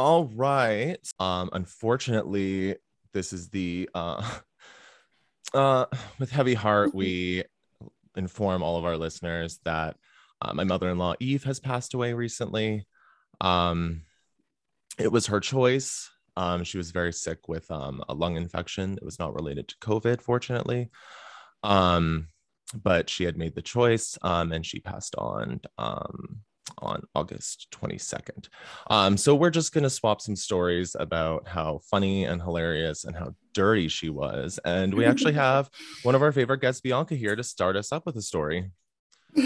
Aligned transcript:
All 0.00 0.24
right. 0.34 0.96
Um, 1.18 1.50
unfortunately, 1.52 2.76
this 3.12 3.34
is 3.34 3.50
the 3.50 3.86
uh, 3.94 4.26
uh, 5.54 5.84
with 6.18 6.30
heavy 6.30 6.54
heart 6.54 6.94
we 6.94 7.44
inform 8.16 8.62
all 8.62 8.78
of 8.78 8.86
our 8.86 8.96
listeners 8.96 9.60
that 9.66 9.98
uh, 10.40 10.54
my 10.54 10.64
mother-in-law 10.64 11.16
Eve 11.20 11.44
has 11.44 11.60
passed 11.60 11.92
away 11.92 12.14
recently. 12.14 12.86
Um, 13.42 14.04
it 14.98 15.12
was 15.12 15.26
her 15.26 15.38
choice. 15.38 16.08
Um, 16.34 16.64
she 16.64 16.78
was 16.78 16.92
very 16.92 17.12
sick 17.12 17.46
with 17.46 17.70
um, 17.70 18.02
a 18.08 18.14
lung 18.14 18.38
infection. 18.38 18.94
It 18.94 19.04
was 19.04 19.18
not 19.18 19.34
related 19.34 19.68
to 19.68 19.76
COVID, 19.82 20.22
fortunately. 20.22 20.88
Um, 21.62 22.28
but 22.82 23.10
she 23.10 23.24
had 23.24 23.36
made 23.36 23.54
the 23.54 23.60
choice 23.60 24.16
um, 24.22 24.50
and 24.50 24.64
she 24.64 24.80
passed 24.80 25.14
on 25.16 25.60
um, 25.76 26.40
on 26.78 27.02
August 27.14 27.68
22nd. 27.72 28.48
Um, 28.88 29.16
so 29.16 29.34
we're 29.34 29.50
just 29.50 29.72
going 29.72 29.84
to 29.84 29.90
swap 29.90 30.20
some 30.20 30.36
stories 30.36 30.96
about 30.98 31.48
how 31.48 31.80
funny 31.90 32.24
and 32.24 32.40
hilarious 32.40 33.04
and 33.04 33.16
how 33.16 33.34
dirty 33.54 33.88
she 33.88 34.10
was. 34.10 34.58
And 34.64 34.94
we 34.94 35.04
actually 35.04 35.32
have 35.48 35.70
one 36.02 36.14
of 36.14 36.22
our 36.22 36.32
favorite 36.32 36.60
guests, 36.60 36.80
Bianca, 36.80 37.14
here 37.14 37.36
to 37.36 37.42
start 37.42 37.76
us 37.76 37.92
up 37.92 38.06
with 38.06 38.16
a 38.16 38.22
story. 38.22 38.70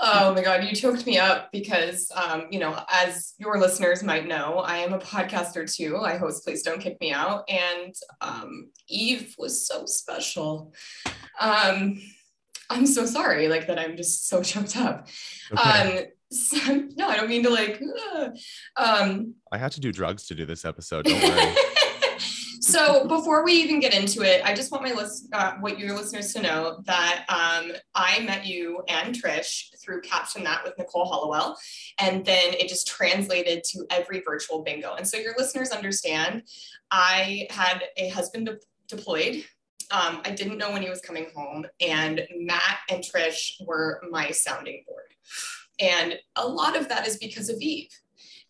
oh 0.00 0.34
my 0.34 0.42
god 0.42 0.64
you 0.64 0.74
choked 0.74 1.06
me 1.06 1.16
up 1.16 1.52
because 1.52 2.10
um, 2.16 2.46
you 2.50 2.58
know 2.58 2.82
as 2.90 3.34
your 3.38 3.58
listeners 3.58 4.02
might 4.02 4.26
know 4.26 4.58
i 4.58 4.78
am 4.78 4.92
a 4.92 4.98
podcaster 4.98 5.72
too 5.72 5.98
i 5.98 6.16
host 6.16 6.42
please 6.44 6.62
don't 6.62 6.80
kick 6.80 7.00
me 7.00 7.12
out 7.12 7.48
and 7.48 7.94
um, 8.20 8.70
eve 8.88 9.34
was 9.38 9.64
so 9.66 9.86
special 9.86 10.74
um, 11.38 12.00
i'm 12.68 12.86
so 12.86 13.06
sorry 13.06 13.46
like 13.46 13.68
that 13.68 13.78
i'm 13.78 13.96
just 13.96 14.26
so 14.26 14.42
choked 14.42 14.76
up 14.76 15.06
okay. 15.52 16.08
So, 16.30 16.88
no 16.96 17.08
i 17.08 17.16
don't 17.16 17.28
mean 17.28 17.42
to 17.42 17.50
like 17.50 17.82
uh, 18.14 18.28
um, 18.76 19.34
i 19.52 19.58
had 19.58 19.72
to 19.72 19.80
do 19.80 19.92
drugs 19.92 20.26
to 20.26 20.34
do 20.34 20.46
this 20.46 20.64
episode 20.64 21.04
don't 21.04 21.22
worry 21.22 21.54
so 22.60 23.06
before 23.06 23.44
we 23.44 23.52
even 23.52 23.80
get 23.80 23.94
into 23.94 24.22
it, 24.22 24.42
I 24.44 24.54
just 24.54 24.70
want 24.70 24.84
my 24.84 24.92
list, 24.92 25.28
uh, 25.32 25.54
what 25.60 25.78
your 25.78 25.96
listeners 25.96 26.32
to 26.34 26.42
know 26.42 26.80
that 26.84 27.24
um, 27.28 27.72
I 27.94 28.20
met 28.20 28.46
you 28.46 28.82
and 28.88 29.14
Trish 29.14 29.68
through 29.82 30.02
Caption 30.02 30.44
That 30.44 30.62
with 30.62 30.74
Nicole 30.78 31.06
Hollowell, 31.06 31.56
and 31.98 32.24
then 32.24 32.54
it 32.54 32.68
just 32.68 32.86
translated 32.86 33.64
to 33.64 33.86
every 33.90 34.20
virtual 34.20 34.62
bingo. 34.62 34.94
And 34.94 35.08
so 35.08 35.16
your 35.16 35.34
listeners 35.36 35.70
understand, 35.70 36.42
I 36.90 37.46
had 37.50 37.82
a 37.96 38.08
husband 38.10 38.46
de- 38.46 38.58
deployed. 38.88 39.44
Um, 39.90 40.20
I 40.24 40.30
didn't 40.30 40.58
know 40.58 40.70
when 40.70 40.82
he 40.82 40.90
was 40.90 41.00
coming 41.00 41.26
home, 41.34 41.66
and 41.80 42.22
Matt 42.36 42.78
and 42.90 43.02
Trish 43.02 43.52
were 43.66 44.00
my 44.10 44.30
sounding 44.30 44.84
board. 44.86 45.14
And 45.80 46.18
a 46.36 46.46
lot 46.46 46.76
of 46.76 46.88
that 46.88 47.06
is 47.06 47.16
because 47.16 47.48
of 47.48 47.60
Eve, 47.60 47.88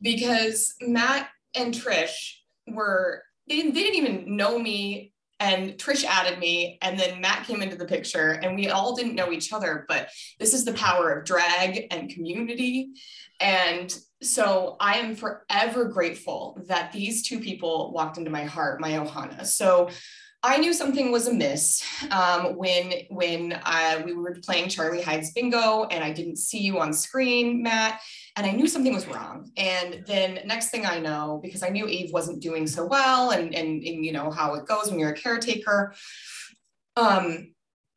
because 0.03 0.75
Matt 0.81 1.29
and 1.55 1.73
Trish 1.73 2.35
were 2.67 3.23
they 3.49 3.57
didn't, 3.57 3.75
they 3.75 3.83
didn't 3.83 3.97
even 3.97 4.37
know 4.37 4.59
me 4.59 5.13
and 5.41 5.73
Trish 5.79 6.05
added 6.05 6.39
me, 6.39 6.79
and 6.83 7.01
then 7.01 7.21
Matt 7.21 7.47
came 7.47 7.63
into 7.63 7.75
the 7.75 7.87
picture, 7.87 8.33
and 8.33 8.55
we 8.55 8.69
all 8.69 8.95
didn't 8.95 9.15
know 9.15 9.33
each 9.33 9.55
other. 9.55 9.87
But 9.89 10.11
this 10.39 10.53
is 10.53 10.67
the 10.67 10.75
power 10.75 11.11
of 11.11 11.25
drag 11.25 11.87
and 11.91 12.11
community. 12.11 12.91
And 13.41 13.97
so 14.21 14.77
I 14.81 14.99
am 14.99 15.17
forever 15.17 15.87
grateful 15.87 16.63
that 16.69 16.93
these 16.93 17.27
two 17.27 17.41
people 17.41 17.91
walked 17.93 18.19
into 18.19 18.31
my 18.31 18.45
heart, 18.45 18.83
my 18.83 18.91
Ohana. 18.91 19.47
So 19.47 19.89
I 20.43 20.57
knew 20.57 20.73
something 20.73 21.13
was 21.13 21.27
amiss 21.27 21.85
um, 22.11 22.57
when 22.57 22.93
when 23.11 23.61
uh, 23.65 24.03
we 24.05 24.15
were 24.15 24.37
playing 24.43 24.71
Charlie 24.71 25.03
Hides 25.03 25.33
Bingo, 25.33 25.85
and 25.85 26.03
I 26.03 26.13
didn't 26.13 26.37
see 26.37 26.61
you 26.61 26.79
on 26.79 26.93
screen, 26.93 27.63
Matt 27.63 28.01
and 28.37 28.47
I 28.47 28.53
knew 28.53 28.67
something 28.69 28.95
was 28.95 29.07
wrong. 29.07 29.51
And 29.57 30.03
then 30.07 30.41
next 30.47 30.71
thing 30.71 30.87
I 30.87 30.99
know, 30.99 31.41
because 31.43 31.63
I 31.63 31.69
knew 31.69 31.87
Eve 31.87 32.13
wasn't 32.13 32.41
doing 32.41 32.67
so 32.67 32.87
well 32.87 33.31
and, 33.31 33.55
and, 33.55 33.83
and 33.83 34.05
you 34.05 34.13
know 34.13 34.31
how 34.31 34.55
it 34.55 34.67
goes 34.67 34.91
when 34.91 34.99
you're 34.99 35.11
a 35.11 35.17
caretaker, 35.17 35.95
um, 36.97 37.55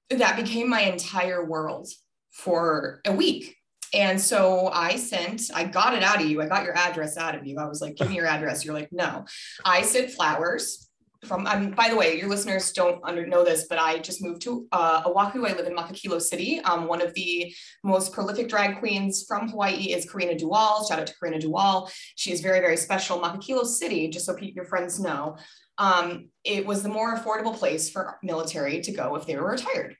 that 0.09 0.36
became 0.36 0.69
my 0.69 0.81
entire 0.81 1.45
world 1.45 1.87
for 2.31 3.02
a 3.05 3.14
week. 3.14 3.55
And 3.93 4.20
so 4.20 4.70
I 4.70 4.95
sent, 4.95 5.43
I 5.54 5.65
got 5.65 5.93
it 5.93 6.02
out 6.02 6.20
of 6.20 6.27
you. 6.27 6.42
I 6.42 6.48
got 6.48 6.65
your 6.65 6.75
address 6.75 7.15
out 7.15 7.36
of 7.36 7.45
you. 7.45 7.60
I 7.60 7.67
was 7.67 7.80
like, 7.80 7.95
give 7.95 8.10
me 8.10 8.15
your 8.15 8.25
address. 8.25 8.65
You're 8.65 8.73
like, 8.73 8.89
no. 8.92 9.25
I 9.64 9.83
sent 9.83 10.10
flowers 10.10 10.83
from 11.23 11.44
by 11.76 11.89
the 11.89 11.95
way 11.95 12.17
your 12.17 12.28
listeners 12.28 12.72
don't 12.72 13.00
under 13.04 13.26
know 13.26 13.44
this 13.44 13.66
but 13.70 13.80
i 13.80 13.98
just 13.98 14.22
moved 14.22 14.42
to 14.42 14.67
uh, 14.72 15.02
oahu. 15.06 15.45
I 15.45 15.54
live 15.54 15.67
in 15.67 15.76
makakilo 15.76 16.22
city. 16.22 16.60
Um, 16.61 16.88
one 16.88 17.02
of 17.02 17.14
the 17.14 17.54
most 17.84 18.14
prolific 18.14 18.50
drag 18.50 18.80
queens 18.80 19.26
from 19.28 19.50
hawaii 19.50 19.94
is 19.94 20.10
karina 20.10 20.38
dual 20.38 20.86
shout 20.88 21.00
out 21.00 21.08
to 21.08 21.14
karina 21.20 21.39
dual 21.39 21.89
she 22.16 22.32
is 22.32 22.42
very 22.42 22.60
very 22.60 22.78
special. 22.78 23.20
Makakilo 23.20 23.66
city 23.66 24.10
just 24.10 24.26
so 24.26 24.38
your 24.39 24.66
friends 24.66 25.00
know 25.00 25.38
um, 25.78 26.30
it 26.44 26.66
was 26.66 26.84
the 26.84 26.89
more 26.89 27.17
affordable 27.17 27.55
place 27.55 27.90
for 27.90 28.20
military 28.22 28.82
to 28.82 28.92
go 28.92 29.16
if 29.16 29.26
they 29.26 29.36
were 29.36 29.50
retired 29.50 29.95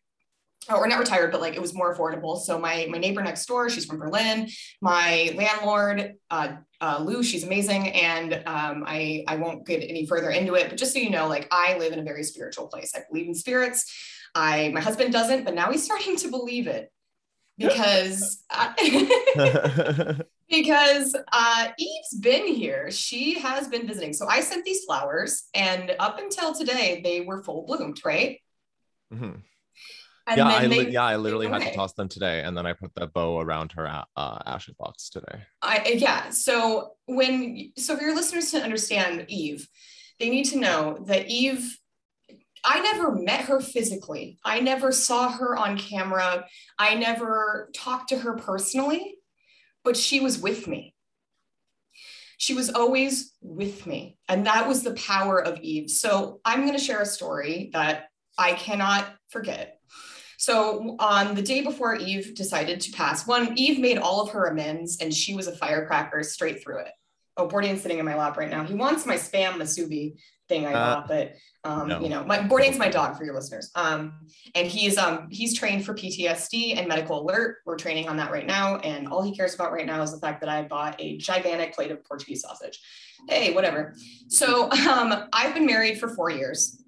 or 0.70 0.88
not 0.88 1.00
retired, 1.00 1.32
but 1.32 1.42
like 1.42 1.56
it 1.56 1.62
was 1.62 1.74
more 1.74 1.96
affordable. 1.96 2.40
So 2.40 2.60
my 2.60 2.88
my 2.90 2.98
neighbor 2.98 3.22
next 3.22 3.46
door, 3.46 3.70
she's 3.70 3.86
from 3.86 3.98
Berlin. 4.00 4.50
My 4.82 5.34
landlord, 5.36 6.16
uh, 6.30 6.54
uh, 6.82 7.04
Lou, 7.04 7.24
she's 7.24 7.44
amazing, 7.44 7.90
and 7.90 8.34
um, 8.46 8.84
I 8.86 9.24
I 9.28 9.36
won't 9.38 9.66
get 9.66 9.82
any 9.82 10.06
further 10.06 10.30
into 10.30 10.56
it. 10.56 10.70
But 10.70 10.78
just 10.78 10.94
so 10.94 11.00
you 11.00 11.10
know, 11.10 11.28
like 11.28 11.48
I 11.52 11.78
live 11.78 11.94
in 11.94 12.00
a 12.00 12.04
very 12.04 12.24
spiritual 12.24 12.68
place. 12.68 12.94
I 12.96 13.02
believe 13.10 13.28
in 13.28 13.36
spirits. 13.36 13.92
I 14.36 14.70
my 14.70 14.82
husband 14.82 15.12
doesn't, 15.12 15.44
but 15.44 15.54
now 15.54 15.72
he's 15.72 15.84
starting 15.90 16.16
to 16.18 16.30
believe 16.30 16.68
it 16.68 16.92
because 17.58 18.44
uh, 18.50 18.74
because 20.50 21.16
uh, 21.32 21.68
Eve's 21.78 22.20
been 22.20 22.48
here. 22.48 22.92
She 22.92 23.40
has 23.40 23.68
been 23.68 23.88
visiting. 23.88 24.14
So 24.14 24.28
I 24.28 24.42
sent 24.42 24.66
these 24.66 24.86
flowers, 24.86 25.50
and 25.54 25.96
up 26.00 26.20
until 26.20 26.54
today, 26.54 27.02
they 27.04 27.22
were 27.22 27.44
full 27.44 27.66
bloomed, 27.66 28.02
right? 28.06 28.40
Mm-hmm. 29.14 29.40
And 30.26 30.38
yeah, 30.38 30.48
I 30.48 30.68
they, 30.68 30.90
yeah, 30.90 31.04
I 31.04 31.18
literally 31.18 31.48
had 31.48 31.64
to 31.64 31.74
toss 31.74 31.94
them 31.94 32.08
today, 32.08 32.44
and 32.44 32.56
then 32.58 32.66
I 32.66 32.74
put 32.74 32.96
the 32.96 33.08
bow 33.08 33.42
around 33.42 33.74
her 33.74 33.88
uh, 33.88 34.40
ashes 34.46 34.76
box 34.80 35.10
today. 35.10 35.44
I 35.62 35.96
yeah. 35.98 36.30
So 36.30 36.92
when 37.08 37.74
so 37.78 37.98
for 37.98 38.04
your 38.04 38.16
listeners 38.16 38.52
to 38.52 38.62
understand 38.62 39.26
Eve, 39.28 39.68
they 40.20 40.30
need 40.30 40.46
to 40.46 40.60
know 40.60 41.04
that 41.08 41.28
Eve. 41.28 41.78
I 42.66 42.80
never 42.80 43.14
met 43.14 43.42
her 43.42 43.60
physically. 43.60 44.40
I 44.46 44.62
never 44.62 44.94
saw 44.94 45.30
her 45.30 45.58
on 45.58 45.78
camera. 45.78 46.46
I 46.80 46.96
never 46.96 47.70
talked 47.76 48.08
to 48.10 48.20
her 48.20 48.38
personally, 48.38 49.18
but 49.84 49.98
she 49.98 50.22
was 50.22 50.40
with 50.40 50.66
me. 50.66 50.96
She 52.38 52.54
was 52.54 52.70
always 52.70 53.34
with 53.42 53.86
me. 53.86 54.18
And 54.30 54.46
that 54.46 54.68
was 54.68 54.82
the 54.82 54.94
power 54.94 55.40
of 55.44 55.60
Eve. 55.60 55.90
So 55.90 56.40
I'm 56.46 56.62
going 56.62 56.78
to 56.78 56.84
share 56.84 57.02
a 57.02 57.06
story 57.06 57.70
that 57.74 58.06
I 58.38 58.54
cannot 58.54 59.06
forget. 59.30 59.80
So 60.44 60.98
on 61.00 61.36
the 61.36 61.42
day 61.42 61.62
before 61.62 61.96
Eve 61.96 62.36
decided 62.36 62.82
to 62.82 62.92
pass, 62.92 63.26
one, 63.26 63.58
Eve 63.58 63.80
made 63.80 63.98
all 63.98 64.20
of 64.20 64.32
her 64.32 64.48
amends 64.48 64.98
and 65.00 65.14
she 65.14 65.36
was 65.36 65.48
a 65.48 65.56
firecracker 65.56 66.22
straight 66.22 66.62
through 66.62 66.80
it. 66.80 66.92
Oh, 67.38 67.48
Bourdain's 67.48 67.82
sitting 67.82 67.98
in 67.98 68.04
my 68.04 68.16
lap 68.16 68.36
right 68.36 68.50
now. 68.50 68.66
He 68.66 68.74
wants 68.74 69.06
my 69.06 69.16
spam 69.16 69.54
musubi 69.54 70.18
thing 70.50 70.66
I 70.66 70.74
uh, 70.74 70.74
got, 70.74 71.08
but 71.08 71.36
um, 71.64 71.88
no. 71.88 72.02
you 72.02 72.10
know, 72.10 72.26
my 72.26 72.40
Bourdain's 72.40 72.78
my 72.78 72.90
dog 72.90 73.18
for 73.18 73.24
your 73.24 73.34
listeners. 73.34 73.72
Um, 73.76 74.16
and 74.54 74.68
he's 74.68 74.98
um 74.98 75.30
he's 75.32 75.58
trained 75.58 75.86
for 75.86 75.94
PTSD 75.94 76.78
and 76.78 76.90
medical 76.90 77.22
alert. 77.22 77.60
We're 77.66 77.78
training 77.78 78.10
on 78.10 78.18
that 78.18 78.30
right 78.30 78.46
now, 78.46 78.76
and 78.80 79.08
all 79.08 79.24
he 79.24 79.34
cares 79.34 79.56
about 79.56 79.72
right 79.72 79.86
now 79.86 80.02
is 80.02 80.12
the 80.12 80.20
fact 80.20 80.42
that 80.42 80.50
I 80.50 80.64
bought 80.64 81.00
a 81.00 81.18
gigantic 81.18 81.74
plate 81.74 81.90
of 81.90 82.04
Portuguese 82.04 82.42
sausage. 82.42 82.82
Hey, 83.30 83.54
whatever. 83.54 83.96
So 84.28 84.70
um, 84.90 85.30
I've 85.32 85.54
been 85.54 85.66
married 85.66 86.02
for 86.02 86.10
four 86.10 86.30
years 86.30 86.83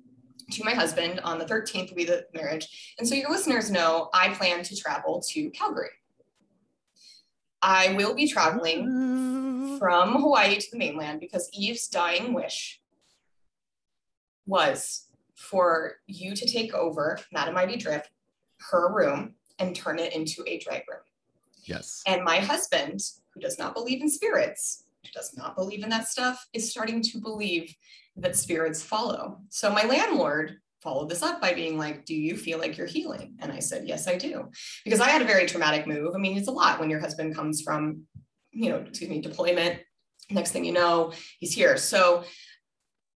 to 0.52 0.64
my 0.64 0.74
husband 0.74 1.20
on 1.24 1.40
the 1.40 1.46
13th 1.46 1.90
will 1.90 1.96
be 1.96 2.06
the 2.06 2.26
marriage. 2.34 2.96
And 3.00 3.08
so 3.08 3.16
your 3.16 3.30
listeners 3.30 3.72
know 3.72 4.10
I 4.14 4.30
plan 4.30 4.64
to 4.64 4.76
travel 4.76 5.24
to 5.30 5.50
Calgary. 5.52 5.90
I 7.62 7.94
will 7.94 8.14
be 8.14 8.28
traveling 8.28 8.88
mm. 8.88 9.80
from 9.80 10.14
Hawaii 10.14 10.58
to 10.58 10.72
the 10.72 10.78
mainland 10.78 11.20
because 11.20 11.50
Eve's 11.54 11.88
dying 11.88 12.34
wish 12.34 12.80
was 14.46 15.08
for 15.36 15.94
you 16.06 16.36
to 16.36 16.46
take 16.46 16.74
over 16.74 17.20
Madame 17.32 17.58
Ivy 17.58 17.78
Drip, 17.78 18.06
her 18.70 18.94
room, 18.94 19.36
and 19.60 19.76
turn 19.76 20.00
it 20.00 20.14
into 20.14 20.44
a 20.48 20.60
drag 20.60 20.84
room. 20.90 21.02
Yes. 21.64 22.04
And 22.06 22.24
my 22.24 22.38
husband, 22.38 23.00
who 23.34 23.40
does 23.40 23.58
not 23.58 23.74
believe 23.74 24.02
in 24.02 24.10
spirits, 24.10 24.84
who 25.04 25.10
does 25.12 25.36
not 25.36 25.56
believe 25.56 25.84
in 25.84 25.90
that 25.90 26.08
stuff, 26.08 26.48
is 26.54 26.70
starting 26.70 27.02
to 27.02 27.20
believe 27.20 27.76
that 28.18 28.36
spirits 28.36 28.82
follow. 28.82 29.40
So 29.50 29.72
my 29.72 29.84
landlord 29.84 30.58
followed 30.82 31.10
this 31.10 31.24
up 31.24 31.42
by 31.42 31.54
being 31.54 31.78
like, 31.78 32.06
Do 32.06 32.16
you 32.16 32.38
feel 32.38 32.60
like 32.60 32.78
you're 32.78 32.88
healing? 32.88 33.36
And 33.40 33.52
I 33.52 33.60
said, 33.60 33.88
Yes, 33.88 34.08
I 34.08 34.18
do. 34.18 34.50
Because 34.84 35.02
I 35.02 35.10
had 35.10 35.22
a 35.22 35.26
very 35.26 35.46
traumatic 35.46 35.88
move. 35.88 36.14
I 36.16 36.18
mean, 36.18 36.38
it's 36.38 36.48
a 36.48 36.52
lot 36.52 36.80
when 36.80 36.90
your 36.90 37.00
husband 37.00 37.36
comes 37.36 37.62
from, 37.62 38.04
you 38.52 38.70
know, 38.70 38.78
excuse 38.78 39.10
me, 39.10 39.22
deployment. 39.22 39.82
Next 40.30 40.52
thing 40.52 40.66
you 40.66 40.74
know, 40.74 41.14
he's 41.40 41.54
here. 41.54 41.78
So 41.78 42.24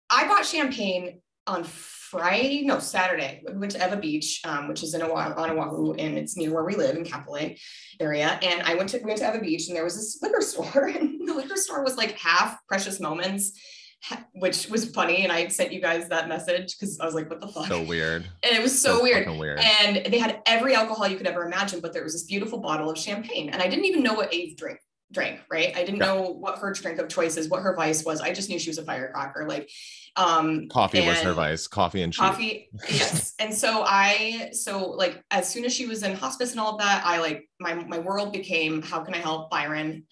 I 0.09 0.27
bought 0.27 0.45
champagne 0.45 1.21
on 1.45 1.63
Friday, 1.63 2.63
no, 2.63 2.79
Saturday. 2.79 3.43
We 3.45 3.57
went 3.57 3.73
to 3.73 3.79
Ewa 3.79 3.97
Beach, 3.97 4.41
um, 4.45 4.67
which 4.67 4.83
is 4.83 4.93
in 4.93 5.01
Oahu, 5.01 5.33
on 5.33 5.49
Oahu, 5.51 5.93
and 5.93 6.17
it's 6.17 6.37
near 6.37 6.53
where 6.53 6.63
we 6.63 6.75
live 6.75 6.95
in 6.95 7.03
Kapolei 7.03 7.59
area. 7.99 8.39
And 8.41 8.61
I 8.63 8.75
went 8.75 8.89
to, 8.89 8.99
we 8.99 9.05
went 9.05 9.19
to 9.19 9.25
Ewa 9.25 9.41
Beach, 9.41 9.67
and 9.67 9.75
there 9.75 9.83
was 9.83 9.95
this 9.95 10.19
liquor 10.21 10.41
store. 10.41 10.87
And 10.87 11.27
the 11.27 11.33
liquor 11.33 11.57
store 11.57 11.83
was 11.83 11.97
like 11.97 12.17
half 12.17 12.57
Precious 12.67 12.99
Moments, 12.99 13.59
which 14.33 14.67
was 14.69 14.89
funny. 14.91 15.23
And 15.23 15.31
I 15.31 15.47
sent 15.47 15.71
you 15.73 15.81
guys 15.81 16.09
that 16.09 16.27
message 16.29 16.77
because 16.77 16.99
I 16.99 17.05
was 17.05 17.15
like, 17.15 17.29
what 17.29 17.41
the 17.41 17.47
fuck? 17.47 17.67
So 17.67 17.83
weird. 17.83 18.23
And 18.43 18.55
it 18.55 18.61
was 18.61 18.79
so, 18.79 18.97
So 18.97 19.03
weird. 19.03 19.27
weird. 19.37 19.59
And 19.59 20.05
they 20.11 20.19
had 20.19 20.41
every 20.45 20.75
alcohol 20.75 21.07
you 21.07 21.17
could 21.17 21.27
ever 21.27 21.45
imagine, 21.45 21.79
but 21.79 21.93
there 21.93 22.03
was 22.03 22.13
this 22.13 22.23
beautiful 22.23 22.59
bottle 22.59 22.89
of 22.89 22.97
champagne. 22.97 23.49
And 23.49 23.61
I 23.61 23.67
didn't 23.67 23.85
even 23.85 24.03
know 24.03 24.13
what 24.13 24.33
Eve 24.33 24.55
drink 24.57 24.79
drank, 25.11 25.39
right? 25.49 25.73
I 25.75 25.79
didn't 25.85 25.97
Yeah. 25.99 26.05
know 26.07 26.21
what 26.31 26.59
her 26.59 26.73
drink 26.73 26.99
of 26.99 27.07
choice 27.07 27.37
is, 27.37 27.47
what 27.47 27.61
her 27.63 27.73
vice 27.75 28.03
was. 28.03 28.19
I 28.19 28.33
just 28.33 28.49
knew 28.49 28.59
she 28.59 28.69
was 28.69 28.77
a 28.77 28.83
firecracker. 28.83 29.45
Like 29.47 29.69
um 30.17 30.67
Coffee 30.67 30.99
was 31.01 31.19
her 31.21 31.33
vice. 31.33 31.65
Coffee 31.67 32.01
and 32.01 32.11
cheese. 32.11 32.19
coffee 32.19 32.69
yes 32.89 33.35
and 33.39 33.53
so 33.53 33.83
i 33.85 34.49
so 34.51 34.89
like 34.89 35.23
as 35.29 35.47
soon 35.47 35.63
as 35.63 35.71
she 35.71 35.85
was 35.85 36.01
in 36.01 36.15
hospice 36.15 36.51
and 36.51 36.59
all 36.59 36.73
of 36.73 36.79
that 36.79 37.03
i 37.05 37.19
like 37.19 37.47
my 37.59 37.75
my 37.75 37.99
world 37.99 38.33
became 38.33 38.81
how 38.81 39.01
can 39.01 39.13
i 39.13 39.19
help 39.19 39.51
byron 39.51 40.05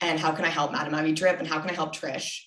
and 0.00 0.18
how 0.18 0.32
can 0.32 0.46
i 0.46 0.48
help 0.48 0.72
madam 0.72 0.94
abby 0.94 1.12
drip 1.12 1.38
and 1.38 1.46
how 1.46 1.60
can 1.60 1.68
i 1.68 1.74
help 1.74 1.94
trish 1.94 2.44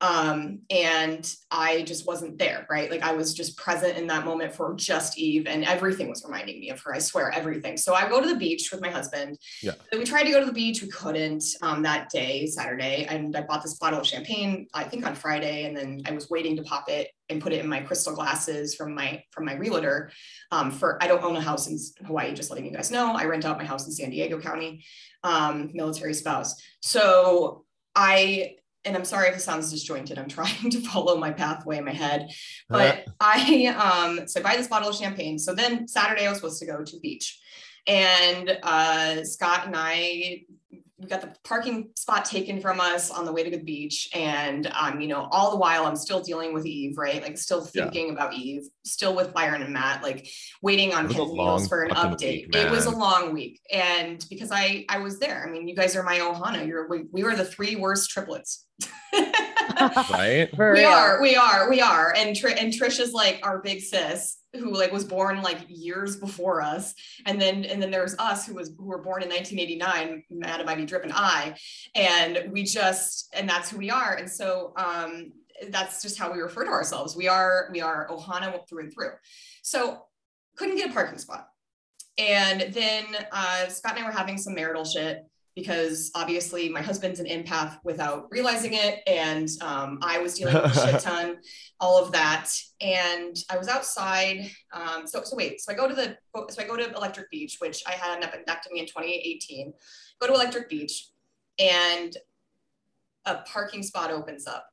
um 0.00 0.58
and 0.70 1.34
i 1.50 1.82
just 1.82 2.06
wasn't 2.06 2.36
there 2.38 2.66
right? 2.68 2.90
Like 2.90 3.02
i 3.02 3.12
was 3.12 3.32
just 3.32 3.56
present 3.56 3.96
in 3.96 4.06
that 4.08 4.24
moment 4.24 4.54
for 4.54 4.74
just 4.74 5.18
eve 5.18 5.46
and 5.46 5.64
everything 5.64 6.08
was 6.08 6.24
reminding 6.24 6.60
me 6.60 6.70
of 6.70 6.80
her 6.80 6.94
i 6.94 6.98
swear 6.98 7.30
everything. 7.30 7.76
So 7.76 7.94
i 7.94 8.08
go 8.08 8.20
to 8.20 8.28
the 8.28 8.36
beach 8.36 8.70
with 8.72 8.80
my 8.80 8.90
husband. 8.90 9.38
Yeah. 9.62 9.72
we 9.92 10.04
tried 10.04 10.24
to 10.24 10.30
go 10.30 10.40
to 10.40 10.46
the 10.46 10.52
beach 10.52 10.82
we 10.82 10.88
couldn't 10.88 11.44
um, 11.62 11.82
that 11.82 12.10
day 12.10 12.46
saturday 12.46 13.06
and 13.08 13.34
i 13.36 13.42
bought 13.42 13.62
this 13.62 13.74
bottle 13.74 14.00
of 14.00 14.06
champagne 14.06 14.66
i 14.74 14.84
think 14.84 15.06
on 15.06 15.14
friday 15.14 15.64
and 15.64 15.76
then 15.76 16.02
i 16.06 16.12
was 16.12 16.28
waiting 16.30 16.56
to 16.56 16.62
pop 16.62 16.88
it 16.88 17.08
and 17.28 17.40
put 17.40 17.52
it 17.52 17.60
in 17.60 17.68
my 17.68 17.80
crystal 17.80 18.14
glasses 18.14 18.74
from 18.74 18.94
my 18.94 19.22
from 19.30 19.44
my 19.44 19.54
realtor 19.54 20.10
um, 20.50 20.70
for 20.70 21.02
i 21.02 21.06
don't 21.06 21.22
own 21.22 21.36
a 21.36 21.40
house 21.40 21.68
in 21.68 21.78
hawaii 22.06 22.34
just 22.34 22.50
letting 22.50 22.66
you 22.66 22.72
guys 22.72 22.90
know. 22.90 23.14
I 23.14 23.24
rent 23.24 23.44
out 23.44 23.58
my 23.58 23.64
house 23.64 23.86
in 23.86 23.92
san 23.92 24.10
diego 24.10 24.40
county 24.40 24.84
um, 25.22 25.70
military 25.72 26.14
spouse. 26.14 26.54
So 26.80 27.64
i 27.94 28.56
and 28.84 28.96
i'm 28.96 29.04
sorry 29.04 29.28
if 29.28 29.36
it 29.36 29.40
sounds 29.40 29.70
disjointed. 29.70 30.18
I'm 30.18 30.28
trying 30.38 30.70
to 30.70 30.80
follow 30.80 31.16
my 31.16 31.32
pathway 31.32 31.78
in 31.78 31.84
my 31.84 31.92
head. 31.92 32.30
But 32.68 33.06
i 33.20 33.66
um 33.66 34.28
so 34.28 34.40
i 34.40 34.42
buy 34.42 34.56
this 34.56 34.68
bottle 34.68 34.88
of 34.88 34.96
champagne. 34.96 35.38
So 35.38 35.54
then 35.54 35.88
saturday 35.88 36.26
i 36.26 36.28
was 36.28 36.38
supposed 36.38 36.60
to 36.60 36.66
go 36.66 36.82
to 36.82 36.92
the 36.92 37.00
beach. 37.00 37.40
And 37.86 38.58
uh 38.62 39.24
scott 39.24 39.66
and 39.66 39.74
i 39.76 40.42
we 40.98 41.08
got 41.08 41.20
the 41.20 41.34
parking 41.42 41.90
spot 41.96 42.24
taken 42.24 42.60
from 42.60 42.78
us 42.80 43.10
on 43.10 43.24
the 43.24 43.32
way 43.32 43.42
to 43.42 43.50
the 43.50 43.62
beach. 43.62 44.08
And 44.14 44.66
um 44.68 45.00
you 45.00 45.08
know 45.08 45.28
all 45.30 45.50
the 45.50 45.56
while 45.56 45.86
i'm 45.86 45.96
still 45.96 46.20
dealing 46.20 46.52
with 46.54 46.66
eve 46.66 46.96
right? 46.96 47.22
Like 47.22 47.36
still 47.38 47.68
Yeah. 47.74 47.84
thinking 47.84 48.10
about 48.10 48.34
eve 48.34 48.62
still 48.84 49.14
with 49.14 49.34
byron 49.34 49.62
and 49.62 49.72
matt 49.72 50.02
like 50.02 50.28
waiting 50.62 50.94
on 50.94 51.06
It 51.06 51.08
was 51.08 51.16
a 51.16 51.18
pins 51.18 51.28
and 51.30 51.38
long 51.38 51.46
needles 51.46 51.68
for 51.68 51.82
an 51.82 51.90
update 51.90 52.46
week, 52.46 52.56
it 52.56 52.70
was 52.70 52.86
a 52.86 52.90
long 52.90 53.32
week. 53.32 53.60
And 53.72 54.24
because 54.30 54.50
i 54.52 54.84
i 54.88 54.98
was 54.98 55.18
there. 55.18 55.44
I 55.46 55.50
mean 55.50 55.66
you 55.66 55.74
guys 55.74 55.96
are 55.96 56.02
my 56.02 56.18
ohana. 56.18 56.66
You're 56.66 56.88
we, 56.88 57.04
we 57.12 57.24
were 57.24 57.34
the 57.34 57.44
three 57.44 57.76
worst 57.76 58.10
triplets. 58.10 58.66
Right? 60.10 60.48
We 60.56 60.84
are, 60.84 61.20
we 61.20 61.36
are, 61.36 61.68
we 61.68 61.80
are. 61.80 62.14
And 62.16 62.36
Tr- 62.36 62.48
and 62.48 62.72
Trish 62.72 63.00
is 63.00 63.12
like 63.12 63.40
our 63.42 63.60
big 63.60 63.80
sis 63.80 64.38
who 64.56 64.72
like 64.76 64.92
was 64.92 65.04
born 65.04 65.42
like 65.42 65.66
years 65.68 66.16
before 66.16 66.62
us. 66.62 66.94
And 67.26 67.40
then 67.40 67.64
and 67.64 67.82
then 67.82 67.90
there's 67.90 68.16
us 68.18 68.46
who 68.46 68.54
was 68.54 68.72
who 68.76 68.86
were 68.86 69.02
born 69.02 69.22
in 69.22 69.28
1989, 69.28 70.24
Madam 70.30 70.68
Ivy 70.68 70.84
Drip 70.86 71.04
and 71.04 71.12
I. 71.14 71.56
And 71.94 72.50
we 72.50 72.62
just 72.62 73.32
and 73.34 73.48
that's 73.48 73.70
who 73.70 73.78
we 73.78 73.90
are. 73.90 74.14
And 74.14 74.30
so 74.30 74.72
um 74.76 75.32
that's 75.70 76.02
just 76.02 76.18
how 76.18 76.32
we 76.32 76.40
refer 76.40 76.64
to 76.64 76.70
ourselves. 76.70 77.16
We 77.16 77.28
are 77.28 77.68
we 77.72 77.80
are 77.80 78.08
Ohana 78.08 78.66
through 78.68 78.84
and 78.84 78.92
through. 78.92 79.12
So 79.62 80.04
couldn't 80.56 80.76
get 80.76 80.90
a 80.90 80.92
parking 80.92 81.18
spot. 81.18 81.48
And 82.16 82.72
then 82.72 83.04
uh, 83.32 83.66
Scott 83.68 83.96
and 83.96 84.04
I 84.04 84.06
were 84.06 84.12
having 84.12 84.38
some 84.38 84.54
marital 84.54 84.84
shit 84.84 85.24
because 85.54 86.10
obviously 86.14 86.68
my 86.68 86.82
husband's 86.82 87.20
an 87.20 87.26
empath 87.26 87.78
without 87.84 88.26
realizing 88.30 88.74
it. 88.74 89.02
And 89.06 89.48
um, 89.60 90.00
I 90.02 90.18
was 90.18 90.34
dealing 90.34 90.54
with 90.54 90.76
a 90.76 90.92
shit 90.92 91.00
ton, 91.00 91.36
all 91.78 92.02
of 92.02 92.10
that. 92.12 92.50
And 92.80 93.36
I 93.50 93.56
was 93.56 93.68
outside. 93.68 94.50
Um, 94.72 95.06
so, 95.06 95.22
so 95.22 95.36
wait, 95.36 95.60
so 95.60 95.72
I 95.72 95.76
go 95.76 95.88
to 95.88 95.94
the, 95.94 96.16
so 96.50 96.62
I 96.62 96.66
go 96.66 96.76
to 96.76 96.92
Electric 96.92 97.30
Beach, 97.30 97.58
which 97.60 97.84
I 97.86 97.92
had 97.92 98.18
an 98.18 98.28
appendectomy 98.28 98.78
in 98.78 98.86
2018, 98.86 99.72
go 100.20 100.26
to 100.26 100.34
Electric 100.34 100.68
Beach 100.68 101.10
and 101.58 102.16
a 103.24 103.36
parking 103.36 103.84
spot 103.84 104.10
opens 104.10 104.48
up 104.48 104.66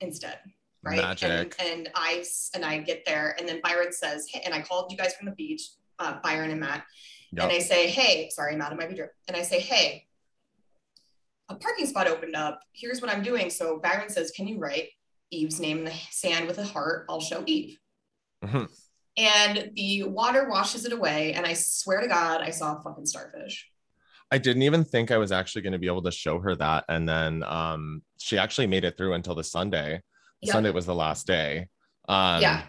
instead. 0.00 0.38
Right. 0.82 0.98
Magic. 0.98 1.54
And, 1.60 1.70
and 1.70 1.90
I, 1.94 2.24
and 2.54 2.64
I 2.64 2.78
get 2.78 3.04
there 3.06 3.36
and 3.38 3.48
then 3.48 3.60
Byron 3.62 3.92
says, 3.92 4.26
Hey, 4.28 4.42
and 4.44 4.52
I 4.52 4.60
called 4.60 4.90
you 4.90 4.98
guys 4.98 5.14
from 5.14 5.26
the 5.26 5.34
beach, 5.34 5.62
uh, 6.00 6.18
Byron 6.22 6.50
and 6.50 6.60
Matt. 6.60 6.84
Yep. 7.32 7.44
And 7.44 7.52
I 7.52 7.58
say, 7.58 7.88
hey, 7.88 8.30
sorry, 8.30 8.56
Madam 8.56 8.78
Ivy 8.80 8.94
Drip. 8.94 9.12
And 9.28 9.36
I 9.36 9.42
say, 9.42 9.60
hey, 9.60 10.05
a 11.48 11.54
parking 11.54 11.86
spot 11.86 12.08
opened 12.08 12.34
up. 12.36 12.60
Here's 12.72 13.00
what 13.00 13.10
I'm 13.10 13.22
doing. 13.22 13.50
So 13.50 13.78
Byron 13.78 14.08
says, 14.08 14.30
can 14.32 14.46
you 14.48 14.58
write 14.58 14.88
Eve's 15.30 15.60
name 15.60 15.78
in 15.78 15.84
the 15.84 15.92
sand 16.10 16.46
with 16.46 16.58
a 16.58 16.64
heart? 16.64 17.06
I'll 17.08 17.20
show 17.20 17.42
Eve. 17.46 17.78
Mhm. 18.44 18.68
And 19.16 19.70
the 19.74 20.02
water 20.04 20.48
washes 20.48 20.84
it 20.84 20.92
away. 20.92 21.32
And 21.32 21.46
I 21.46 21.54
swear 21.54 22.00
to 22.00 22.08
God, 22.08 22.42
I 22.42 22.50
saw 22.50 22.76
a 22.76 22.82
fucking 22.82 23.06
starfish. 23.06 23.70
I 24.30 24.38
didn't 24.38 24.62
even 24.62 24.84
think 24.84 25.10
I 25.10 25.18
was 25.18 25.32
actually 25.32 25.62
going 25.62 25.72
to 25.72 25.78
be 25.78 25.86
able 25.86 26.02
to 26.02 26.10
show 26.10 26.38
her 26.40 26.54
that. 26.56 26.84
And 26.88 27.08
then 27.08 27.42
um, 27.44 28.02
she 28.18 28.36
actually 28.38 28.66
made 28.66 28.84
it 28.84 28.96
through 28.96 29.14
until 29.14 29.34
the 29.34 29.44
Sunday. 29.44 30.02
Yep. 30.42 30.52
Sunday 30.52 30.70
was 30.70 30.84
the 30.86 30.94
last 30.94 31.26
day. 31.26 31.68
Um, 32.08 32.42
yeah. 32.42 32.64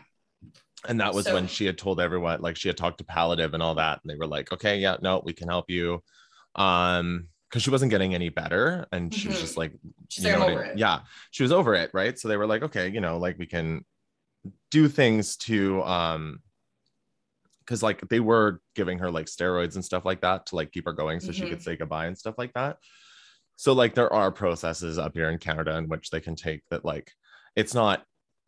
And 0.87 1.01
that 1.01 1.13
was 1.13 1.25
So- 1.25 1.33
when 1.33 1.47
she 1.47 1.65
had 1.65 1.77
told 1.77 1.99
everyone, 1.99 2.41
like 2.41 2.55
she 2.55 2.69
had 2.69 2.77
talked 2.77 2.99
to 2.99 3.03
Palliative 3.03 3.53
and 3.55 3.63
all 3.63 3.75
that. 3.75 3.99
And 4.03 4.09
they 4.09 4.15
were 4.15 4.27
like, 4.27 4.53
okay, 4.53 4.77
yeah, 4.77 4.97
no, 5.01 5.21
we 5.25 5.33
can 5.33 5.47
help 5.49 5.69
you. 5.69 6.01
Um, 6.55 7.27
because 7.49 7.63
she 7.63 7.69
wasn't 7.69 7.89
getting 7.91 8.13
any 8.13 8.29
better. 8.29 8.85
And 8.91 9.13
she 9.13 9.27
was 9.27 9.37
Mhm. 9.37 9.41
just 9.41 9.57
like, 9.57 9.73
She's 10.09 10.25
you 10.25 10.31
know 10.31 10.47
I'm 10.47 10.57
I- 10.57 10.61
it. 10.71 10.77
Yeah, 10.77 11.01
she 11.31 11.43
was 11.43 11.51
over 11.51 11.75
it, 11.75 11.91
right? 11.93 12.17
So 12.19 12.27
they 12.27 12.37
were 12.37 12.47
like, 12.47 12.63
okay, 12.63 12.89
you 12.89 12.99
know, 13.01 13.17
like 13.17 13.37
we 13.37 13.45
can 13.45 13.85
do 14.71 14.87
things 14.87 15.37
to 15.37 15.81
um 15.83 16.41
because 17.59 17.83
like 17.83 17.99
they 18.09 18.19
were 18.21 18.61
giving 18.75 18.97
her 18.99 19.11
like 19.11 19.25
steroids 19.25 19.75
and 19.75 19.83
stuff 19.83 20.05
like 20.05 20.21
that 20.21 20.45
to 20.47 20.55
like 20.55 20.71
keep 20.71 20.85
her 20.85 20.93
going 20.93 21.19
so 21.19 21.31
she 21.33 21.43
Mhm. 21.43 21.49
could 21.49 21.61
say 21.61 21.75
goodbye 21.75 22.05
and 22.05 22.17
stuff 22.17 22.35
like 22.37 22.53
that. 22.53 22.77
So 23.57 23.73
like 23.73 23.93
there 23.95 24.11
are 24.13 24.31
processes 24.31 24.97
up 24.97 25.13
here 25.15 25.29
in 25.29 25.37
Canada 25.37 25.75
in 25.77 25.89
which 25.89 26.09
they 26.09 26.21
can 26.21 26.35
take 26.35 26.61
that 26.69 26.85
like 26.85 27.11
it's 27.55 27.73
not 27.73 28.05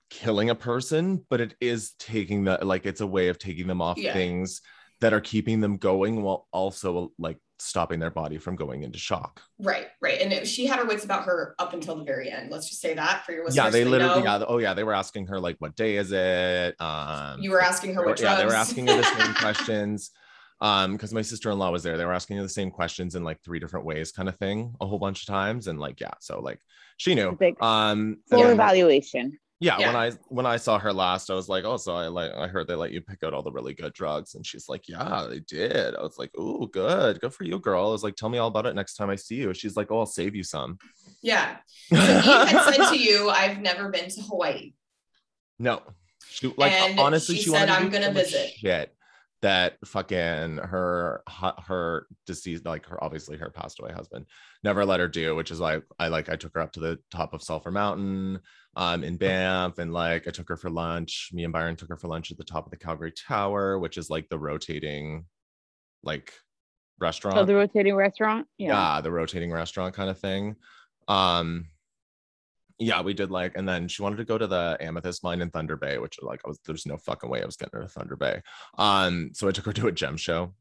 killing 0.10 0.50
a 0.50 0.56
person, 0.56 1.26
but 1.30 1.42
it 1.42 1.56
is 1.60 1.94
taking 2.00 2.46
the 2.46 2.60
like 2.64 2.86
it's 2.86 3.02
a 3.02 3.08
way 3.08 3.28
of 3.30 3.38
taking 3.38 3.68
them 3.68 3.82
off 3.82 3.98
Yeah. 3.98 4.14
things 4.14 4.62
that 5.02 5.14
are 5.14 5.22
keeping 5.22 5.60
them 5.62 5.78
going 5.78 6.22
while 6.22 6.48
also 6.52 7.12
like 7.18 7.38
stopping 7.62 8.00
their 8.00 8.10
body 8.10 8.38
from 8.38 8.56
going 8.56 8.84
into 8.84 8.98
shock. 8.98 9.42
Right, 9.60 9.88
right. 10.02 10.22
And 10.22 10.32
it, 10.32 10.48
she 10.48 10.66
had 10.66 10.80
her 10.80 10.86
wits 10.86 11.04
about 11.06 11.26
her 11.26 11.56
up 11.60 11.74
until 11.74 11.96
the 11.96 12.04
very 12.04 12.32
end. 12.32 12.52
Let's 12.52 12.70
just 12.70 12.82
say 12.82 12.94
that 12.94 13.26
for 13.26 13.34
your 13.34 13.46
listeners. 13.46 13.66
yeah 13.66 13.70
they 13.70 13.84
literally 13.86 14.24
know. 14.24 14.38
yeah 14.40 14.46
oh 14.48 14.58
yeah 14.60 14.74
they 14.74 14.84
were 14.84 14.94
asking 14.94 15.28
her 15.28 15.40
like 15.40 15.58
what 15.60 15.76
day 15.76 15.98
is 15.98 16.12
it 16.12 16.80
um 16.82 17.40
You 17.42 17.52
were 17.52 17.62
asking 17.62 17.94
her 17.96 18.06
what 18.06 18.20
yeah 18.20 18.36
they 18.36 18.46
were 18.46 18.54
asking 18.54 18.88
her 18.88 18.98
the 18.98 19.04
same 19.04 19.34
questions 19.36 20.12
um 20.62 20.94
because 20.94 21.14
my 21.14 21.22
sister-in-law 21.22 21.72
was 21.72 21.84
there 21.84 21.98
they 21.98 22.06
were 22.06 22.14
asking 22.14 22.38
her 22.38 22.44
the 22.44 22.50
same 22.50 22.70
questions 22.72 23.16
in 23.16 23.24
like 23.24 23.42
three 23.44 23.60
different 23.60 23.86
ways 23.86 24.12
kind 24.12 24.28
of 24.28 24.36
thing 24.38 24.74
a 24.82 24.86
whole 24.86 25.00
bunch 25.00 25.22
of 25.22 25.28
times 25.28 25.68
and 25.68 25.80
like 25.80 26.00
yeah 26.00 26.12
so 26.20 26.40
like 26.42 26.60
she 26.98 27.16
knew 27.16 27.36
Big 27.40 27.62
um 27.64 28.18
full 28.30 28.44
evaluation. 28.46 29.38
Yeah, 29.60 29.78
when 29.78 29.96
i 29.96 30.12
when 30.28 30.46
i 30.46 30.56
saw 30.56 30.80
her 30.80 30.94
last 30.94 31.30
i 31.30 31.34
was 31.34 31.50
like 31.50 31.66
oh 31.66 31.76
so 31.76 31.94
i 31.94 32.08
like 32.08 32.32
i 32.34 32.48
heard 32.48 32.68
they 32.68 32.76
let 32.76 32.92
you 32.92 33.02
pick 33.02 33.24
out 33.24 33.34
all 33.34 33.44
the 33.44 33.52
really 33.52 33.74
good 33.74 33.94
drugs 33.94 34.36
and 34.36 34.46
she's 34.46 34.70
like 34.70 34.88
yeah 34.88 35.26
they 35.30 35.40
did. 35.40 35.96
I 35.96 36.02
was 36.02 36.18
like 36.18 36.32
oh 36.38 36.66
good 36.68 37.20
good 37.20 37.34
for 37.34 37.44
you 37.44 37.60
girl. 37.60 37.88
I 37.88 37.92
was 37.92 38.04
like 38.04 38.16
tell 38.16 38.30
me 38.30 38.38
all 38.38 38.48
about 38.48 38.66
it 38.66 38.76
next 38.76 38.96
time 38.96 39.10
i 39.10 39.16
see 39.16 39.36
you. 39.36 39.54
She's 39.54 39.76
like 39.76 39.92
oh 39.92 40.00
i'll 40.00 40.06
save 40.06 40.36
you 40.36 40.44
some. 40.44 40.78
Yeah. 41.22 41.58
So 41.90 41.98
Eve 41.98 42.24
had 42.24 42.76
said 42.76 42.90
to 42.90 42.98
you, 42.98 43.30
I've 43.30 43.60
never 43.60 43.90
been 43.90 44.10
to 44.10 44.22
Hawaii. 44.22 44.74
No, 45.58 45.82
she 46.30 46.54
like 46.58 46.72
And 46.72 47.00
honestly, 47.00 47.36
she 47.36 47.44
she, 47.44 47.50
said, 47.50 47.70
"I'm 47.70 47.90
gonna 47.90 48.14
visit." 48.14 48.52
Shit, 48.52 48.96
that 49.42 49.78
fucking 49.86 50.58
her 50.58 51.24
her 51.66 52.08
deceased 52.26 52.66
like 52.66 52.86
her 52.86 53.02
obviously 53.02 53.38
her 53.38 53.50
passed 53.50 53.80
away 53.80 53.92
husband 53.92 54.26
never 54.64 54.86
let 54.86 55.00
her 55.00 55.08
do, 55.08 55.36
which 55.36 55.52
is 55.52 55.60
why 55.60 55.80
I 55.98 56.10
like 56.10 56.28
I 56.30 56.36
took 56.36 56.54
her 56.56 56.62
up 56.62 56.74
to 56.74 56.80
the 56.82 57.00
top 57.10 57.34
of 57.34 57.42
Sulphur 57.42 57.72
Mountain, 57.72 58.40
um 58.76 59.04
in 59.04 59.18
Banff, 59.18 59.80
and 59.80 59.94
like 59.94 60.28
I 60.28 60.32
took 60.32 60.50
her 60.50 60.58
for 60.58 60.70
lunch. 60.70 61.30
Me 61.32 61.46
and 61.46 61.54
Byron 61.54 61.76
took 61.78 61.90
her 61.90 61.98
for 61.98 62.10
lunch 62.10 62.32
at 62.32 62.38
the 62.38 62.44
top 62.44 62.66
of 62.66 62.72
the 62.72 62.78
Calgary 62.78 63.14
Tower, 63.14 63.80
which 63.80 63.98
is 63.98 64.10
like 64.10 64.28
the 64.30 64.40
rotating, 64.40 65.26
like 66.04 66.34
restaurant 67.00 67.38
So 67.38 67.46
the 67.46 67.56
rotating 67.56 67.96
restaurant. 67.96 68.48
Yeah. 68.58 68.74
yeah 68.74 69.02
the 69.02 69.12
rotating 69.12 69.52
restaurant 69.52 69.96
kind 69.96 70.10
of 70.10 70.20
thing 70.20 70.56
um 71.08 71.68
yeah 72.80 73.02
we 73.02 73.14
did 73.14 73.30
like 73.30 73.52
and 73.56 73.68
then 73.68 73.88
she 73.88 74.02
wanted 74.02 74.18
to 74.18 74.26
go 74.26 74.38
to 74.38 74.48
the 74.48 74.78
amethyst 74.80 75.24
mine 75.24 75.42
in 75.42 75.50
thunder 75.50 75.76
bay 75.76 75.98
which 75.98 76.18
like 76.22 76.42
i 76.46 76.48
was 76.48 76.60
there's 76.66 76.86
no 76.86 76.98
fucking 76.98 77.30
way 77.30 77.42
i 77.42 77.46
was 77.46 77.58
getting 77.58 77.78
her 77.78 77.86
to 77.86 77.90
thunder 77.90 78.16
bay 78.16 78.42
um 78.78 79.30
so 79.34 79.48
i 79.48 79.52
took 79.52 79.66
her 79.66 79.74
to 79.74 79.88
a 79.88 79.92
gem 79.92 80.18
show 80.18 80.54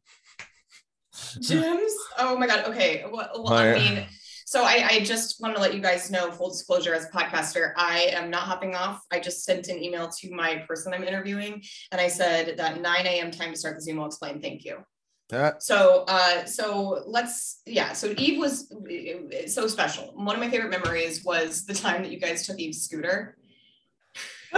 Gems? 1.40 1.92
Oh 2.18 2.36
my 2.36 2.46
God. 2.46 2.66
Okay. 2.66 3.04
Well, 3.10 3.30
well. 3.42 3.52
I 3.52 3.74
mean, 3.74 4.06
so 4.46 4.62
I, 4.62 4.86
I 4.90 5.00
just 5.00 5.40
want 5.42 5.54
to 5.56 5.60
let 5.60 5.74
you 5.74 5.80
guys 5.80 6.10
know, 6.10 6.30
full 6.30 6.50
disclosure, 6.50 6.94
as 6.94 7.04
a 7.04 7.08
podcaster, 7.08 7.72
I 7.76 8.10
am 8.12 8.30
not 8.30 8.42
hopping 8.42 8.74
off. 8.74 9.02
I 9.12 9.20
just 9.20 9.44
sent 9.44 9.68
an 9.68 9.82
email 9.82 10.08
to 10.20 10.34
my 10.34 10.56
person 10.66 10.94
I'm 10.94 11.04
interviewing, 11.04 11.62
and 11.92 12.00
I 12.00 12.08
said 12.08 12.56
that 12.56 12.80
9 12.80 13.06
a.m. 13.06 13.30
time 13.30 13.52
to 13.52 13.58
start 13.58 13.76
the 13.76 13.82
Zoom 13.82 13.98
will 13.98 14.06
explain. 14.06 14.40
Thank 14.40 14.64
you. 14.64 14.78
Uh, 15.32 15.52
So, 15.58 16.04
uh, 16.08 16.44
so 16.46 17.02
let's, 17.06 17.60
yeah. 17.66 17.92
So 17.92 18.14
Eve 18.16 18.38
was 18.38 18.72
uh, 18.72 19.46
so 19.46 19.66
special. 19.66 20.12
One 20.14 20.34
of 20.34 20.40
my 20.40 20.48
favorite 20.48 20.70
memories 20.70 21.24
was 21.24 21.66
the 21.66 21.74
time 21.74 22.02
that 22.02 22.10
you 22.10 22.18
guys 22.18 22.46
took 22.46 22.58
Eve's 22.58 22.82
scooter, 22.82 23.36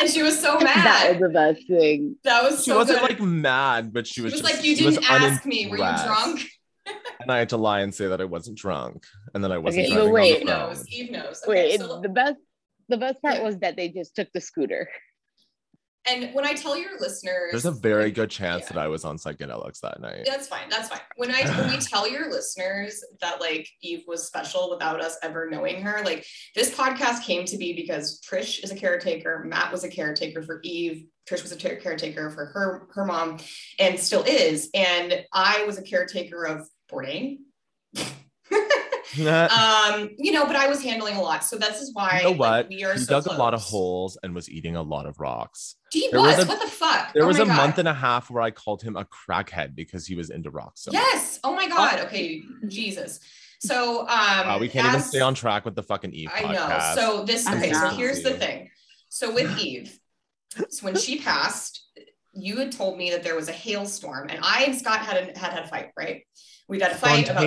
and 0.00 0.08
she 0.10 0.22
was 0.22 0.40
so 0.40 0.54
mad. 0.58 0.64
that 0.84 0.84
mad. 0.84 1.20
was 1.20 1.28
the 1.28 1.34
best 1.34 1.66
thing. 1.68 2.16
That 2.24 2.42
was 2.42 2.64
she 2.64 2.70
so 2.70 2.76
wasn't 2.76 3.00
good. 3.00 3.10
like 3.10 3.20
mad, 3.20 3.92
but 3.92 4.06
she 4.06 4.14
She 4.14 4.20
was, 4.22 4.32
was 4.32 4.40
just, 4.40 4.54
like, 4.54 4.64
you 4.64 4.74
she 4.76 4.84
didn't 4.84 5.10
ask 5.10 5.44
me. 5.44 5.66
Were 5.68 5.76
you 5.76 5.84
drunk? 6.04 6.40
And 7.20 7.30
I 7.30 7.38
had 7.38 7.50
to 7.50 7.58
lie 7.58 7.80
and 7.80 7.94
say 7.94 8.06
that 8.06 8.18
I 8.20 8.24
wasn't 8.24 8.56
drunk, 8.56 9.04
and 9.34 9.44
then 9.44 9.52
I 9.52 9.58
wasn't 9.58 9.86
Okay, 9.86 9.94
but 9.94 10.08
driving 10.08 10.12
wait. 10.14 10.32
on 10.34 10.40
Eve 10.40 10.46
the 10.46 10.52
knows. 10.52 10.88
Eve 10.88 11.10
knows. 11.10 11.42
Okay, 11.46 11.50
Wait, 11.72 11.80
so- 11.80 12.00
the 12.00 12.08
best 12.08 12.36
the 12.88 12.96
best 12.96 13.20
part 13.20 13.34
Yeah. 13.34 13.42
was 13.42 13.58
that 13.58 13.76
they 13.76 13.90
just 13.90 14.16
took 14.16 14.32
the 14.32 14.40
scooter. 14.40 14.88
And 16.08 16.34
when 16.34 16.44
I 16.44 16.54
tell 16.54 16.76
your 16.76 16.98
listeners, 16.98 17.50
There's 17.50 17.66
a 17.66 17.70
very 17.70 18.04
like, 18.04 18.14
good 18.14 18.30
chance 18.30 18.62
yeah. 18.62 18.74
that 18.74 18.78
I 18.78 18.88
was 18.88 19.04
on 19.04 19.18
psychedelics 19.18 19.80
that 19.80 20.00
night. 20.00 20.22
That's 20.24 20.48
fine. 20.48 20.68
That's 20.68 20.88
fine. 20.88 21.00
When 21.16 21.30
I 21.30 21.42
when 21.58 21.70
we 21.70 21.76
tell 21.80 22.08
your 22.08 22.30
listeners 22.30 23.02
that 23.20 23.40
like 23.40 23.68
Eve 23.82 24.04
was 24.06 24.26
special 24.26 24.70
without 24.70 25.00
us 25.00 25.16
ever 25.22 25.48
knowing 25.50 25.82
her, 25.82 26.02
like 26.04 26.26
this 26.54 26.74
podcast 26.74 27.24
came 27.24 27.44
to 27.46 27.56
be 27.56 27.74
because 27.74 28.20
Trish 28.20 28.62
is 28.64 28.70
a 28.70 28.76
caretaker, 28.76 29.44
Matt 29.44 29.72
was 29.72 29.84
a 29.84 29.88
caretaker 29.88 30.42
for 30.42 30.60
Eve, 30.62 31.06
Trish 31.28 31.42
was 31.42 31.52
a 31.52 31.56
caretaker 31.56 32.30
for 32.30 32.46
her 32.46 32.88
her 32.94 33.04
mom, 33.04 33.38
and 33.78 33.98
still 33.98 34.24
is, 34.24 34.70
and 34.74 35.24
I 35.32 35.64
was 35.64 35.78
a 35.78 35.82
caretaker 35.82 36.44
of 36.44 36.66
Bourdain. 36.90 37.38
um, 39.18 40.10
you 40.18 40.32
know, 40.32 40.46
but 40.46 40.56
I 40.56 40.68
was 40.68 40.82
handling 40.82 41.16
a 41.16 41.22
lot, 41.22 41.42
so 41.42 41.56
this 41.56 41.80
is 41.80 41.94
why 41.94 42.18
you 42.18 42.24
know 42.24 42.30
like, 42.30 42.38
what? 42.38 42.68
we 42.68 42.84
are 42.84 42.92
he 42.92 43.00
so 43.00 43.20
dug 43.20 43.26
a 43.26 43.32
lot 43.32 43.54
of 43.54 43.60
holes 43.60 44.18
and 44.22 44.34
was 44.34 44.50
eating 44.50 44.76
a 44.76 44.82
lot 44.82 45.06
of 45.06 45.18
rocks. 45.18 45.76
He 45.90 46.08
There 46.10 46.20
was. 46.20 46.36
was 46.36 46.44
a- 46.44 46.48
what 46.48 46.60
the 46.60 46.68
fuck? 46.70 47.12
There 47.14 47.24
Oh 47.24 47.28
was 47.28 47.38
a 47.38 47.44
God. 47.46 47.56
month 47.56 47.78
and 47.78 47.88
a 47.88 47.94
half 47.94 48.30
where 48.30 48.42
I 48.42 48.50
called 48.50 48.82
him 48.82 48.96
a 48.96 49.04
crackhead 49.04 49.74
because 49.74 50.06
he 50.06 50.14
was 50.14 50.30
into 50.30 50.50
rock 50.50 50.72
So. 50.76 50.90
Yes. 50.92 51.40
Oh 51.44 51.54
my 51.54 51.68
God. 51.68 52.00
Okay. 52.00 52.42
Jesus. 52.66 53.20
So 53.60 54.00
um 54.00 54.06
Wow, 54.08 54.58
we 54.58 54.68
can't 54.68 54.86
even 54.86 55.00
stay 55.00 55.20
on 55.20 55.34
track 55.34 55.64
with 55.64 55.74
the 55.74 55.82
fucking 55.82 56.12
Eve 56.12 56.30
I 56.32 56.42
know. 56.52 56.58
podcast. 56.60 56.94
So 56.94 57.24
this 57.24 57.48
okay, 57.48 57.72
so 57.72 57.88
here's 57.88 58.22
the 58.22 58.32
thing. 58.34 58.70
So 59.08 59.32
with 59.32 59.58
Eve, 59.58 59.98
so 60.70 60.84
when 60.84 60.96
she 60.96 61.18
passed, 61.20 61.84
you 62.34 62.56
had 62.58 62.70
told 62.72 62.98
me 62.98 63.10
that 63.10 63.22
there 63.22 63.34
was 63.34 63.48
a 63.48 63.52
hailstorm, 63.52 64.28
and 64.28 64.38
I 64.42 64.64
and 64.64 64.76
Scott 64.78 65.00
had 65.00 65.16
a, 65.30 65.38
had 65.38 65.52
had 65.54 65.64
a 65.64 65.68
fight, 65.68 65.90
right? 65.98 66.24
We 66.68 66.78
had 66.80 66.92
a 66.92 66.94
fight 66.94 67.28
about 67.28 67.42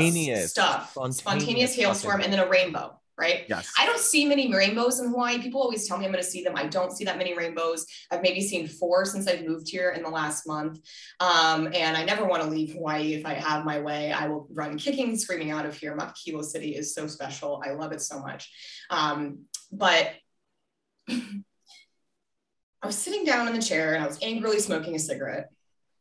stuff, 0.48 0.92
Spontaneous 0.92 1.18
spontaneous 1.18 1.76
hailstorm, 1.76 2.22
and 2.22 2.34
then 2.34 2.40
a 2.40 2.50
rainbow, 2.50 3.00
right? 3.18 3.46
yes. 3.48 3.72
I 3.78 3.86
don't 3.86 4.00
see 4.00 4.26
many 4.26 4.54
rainbows 4.54 5.00
in 5.00 5.10
Hawaii. 5.10 5.42
People 5.42 5.62
always 5.62 5.88
tell 5.88 5.98
me 5.98 6.06
I'm 6.06 6.12
going 6.12 6.24
to 6.24 6.30
see 6.30 6.44
them. 6.44 6.54
I 6.56 6.68
don't 6.68 6.92
see 6.92 7.06
that 7.06 7.18
many 7.18 7.36
rainbows. 7.36 7.86
I've 8.10 8.22
maybe 8.22 8.42
seen 8.42 8.68
four 8.68 9.06
since 9.06 9.28
I've 9.28 9.46
moved 9.46 9.70
here 9.70 9.92
in 9.92 10.04
the 10.04 10.10
last 10.10 10.48
month. 10.48 10.80
Um, 11.20 11.68
and 11.74 11.96
I 11.96 12.04
never 12.04 12.26
want 12.26 12.44
to 12.44 12.50
leave 12.50 12.74
Hawaii. 12.74 13.14
If 13.14 13.26
I 13.26 13.34
have 13.34 13.66
my 13.66 13.80
way, 13.80 14.12
I 14.12 14.28
will 14.28 14.48
run 14.52 14.78
kicking, 14.78 15.18
screaming 15.18 15.52
out 15.52 15.66
of 15.66 15.76
here. 15.76 15.96
Makakilo 15.96 16.44
City 16.44 16.76
is 16.76 16.94
so 16.94 17.08
special. 17.08 17.62
I 17.66 17.72
love 17.72 17.92
it 17.92 18.02
so 18.02 18.20
much. 18.20 18.52
Um, 18.90 19.46
but 19.72 20.14
I 21.10 22.88
was 22.88 22.98
sitting 22.98 23.26
down 23.26 23.48
in 23.48 23.54
the 23.54 23.62
chair 23.62 23.94
and 23.94 24.04
I 24.04 24.08
was 24.08 24.20
angrily 24.22 24.60
smoking 24.60 24.96
a 24.96 25.00
cigarette. 25.00 25.50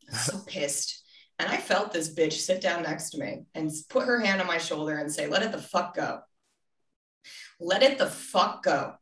I 0.08 0.12
was 0.12 0.20
so 0.22 0.38
pissed. 0.46 0.96
And 1.38 1.48
I 1.48 1.56
felt 1.56 1.92
this 1.92 2.12
bitch 2.12 2.34
sit 2.34 2.60
down 2.60 2.82
next 2.82 3.10
to 3.10 3.18
me 3.18 3.44
and 3.54 3.70
put 3.88 4.06
her 4.06 4.20
hand 4.20 4.42
on 4.42 4.46
my 4.46 4.58
shoulder 4.58 4.98
and 4.98 5.10
say, 5.10 5.26
Let 5.26 5.42
it 5.42 5.52
the 5.52 5.58
fuck 5.58 5.94
go. 5.94 6.20
Let 7.60 7.82
it 7.82 7.98
the 7.98 8.06
fuck 8.06 8.62
go. 8.62 8.94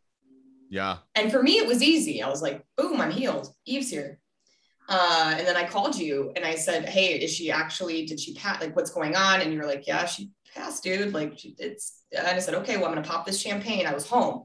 yeah. 0.69 0.99
And 1.15 1.31
for 1.31 1.43
me, 1.43 1.59
it 1.59 1.67
was 1.67 1.83
easy. 1.83 2.23
I 2.23 2.29
was 2.29 2.43
like, 2.43 2.65
boom, 2.77 3.01
I'm 3.01 3.11
healed. 3.11 3.49
Eve's 3.65 3.91
here. 3.91 4.19
Uh, 4.89 5.35
and 5.37 5.47
then 5.47 5.57
I 5.57 5.67
called 5.67 5.97
you 5.97 6.33
and 6.35 6.45
I 6.45 6.55
said, 6.55 6.89
hey, 6.89 7.19
is 7.21 7.33
she 7.33 7.51
actually, 7.51 8.07
did 8.07 8.19
she 8.19 8.35
pass? 8.35 8.61
Like, 8.61 8.75
what's 8.75 8.91
going 8.91 9.15
on? 9.17 9.41
And 9.41 9.53
you 9.53 9.59
were 9.59 9.67
like, 9.67 9.87
yeah, 9.87 10.07
she 10.07 10.31
passed, 10.55 10.83
dude. 10.83 11.13
Like, 11.13 11.39
she, 11.39 11.55
it's, 11.59 12.05
and 12.17 12.27
I 12.27 12.39
said, 12.39 12.55
okay, 12.55 12.77
well, 12.77 12.87
I'm 12.87 12.93
going 12.93 13.05
to 13.05 13.09
pop 13.09 13.27
this 13.27 13.41
champagne. 13.41 13.87
I 13.87 13.93
was 13.95 14.07
home. 14.09 14.45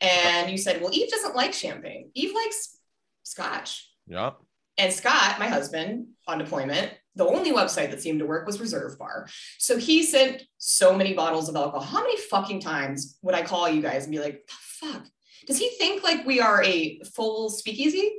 And 0.00 0.50
you 0.50 0.56
said, 0.58 0.80
well, 0.80 0.92
Eve 0.92 1.10
doesn't 1.10 1.36
like 1.36 1.52
champagne. 1.52 2.10
Eve 2.14 2.34
likes 2.34 2.78
scotch. 3.24 3.90
Yeah. 4.06 4.32
And 4.78 4.92
Scott, 4.92 5.38
my 5.38 5.48
husband, 5.48 6.08
on 6.26 6.38
deployment, 6.38 6.92
the 7.16 7.26
only 7.26 7.52
website 7.52 7.90
that 7.90 8.02
seemed 8.02 8.18
to 8.18 8.26
work 8.26 8.46
was 8.46 8.60
Reserve 8.60 8.98
Bar. 8.98 9.28
So 9.58 9.78
he 9.78 10.02
sent 10.02 10.42
so 10.58 10.96
many 10.96 11.14
bottles 11.14 11.48
of 11.48 11.56
alcohol. 11.56 11.86
How 11.86 12.02
many 12.02 12.18
fucking 12.18 12.60
times 12.60 13.18
would 13.22 13.34
I 13.34 13.42
call 13.42 13.68
you 13.68 13.82
guys 13.82 14.04
and 14.04 14.12
be 14.12 14.18
like, 14.18 14.46
the 14.46 14.54
fuck? 14.58 15.06
Does 15.46 15.58
he 15.58 15.68
think 15.78 16.02
like 16.02 16.26
we 16.26 16.40
are 16.40 16.62
a 16.62 17.00
full 17.14 17.50
speakeasy? 17.50 18.10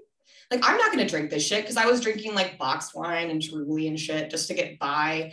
Like, 0.52 0.62
I'm 0.64 0.78
not 0.78 0.92
gonna 0.92 1.08
drink 1.08 1.30
this 1.30 1.46
shit 1.46 1.64
because 1.64 1.78
I 1.78 1.88
was 1.88 2.02
drinking 2.02 2.36
like 2.36 2.58
boxed 2.58 2.96
wine 2.96 3.30
and 3.32 3.42
truly 3.42 3.88
and 3.88 4.00
shit 4.00 4.30
just 4.30 4.48
to 4.48 4.54
get 4.54 4.78
by. 4.80 5.32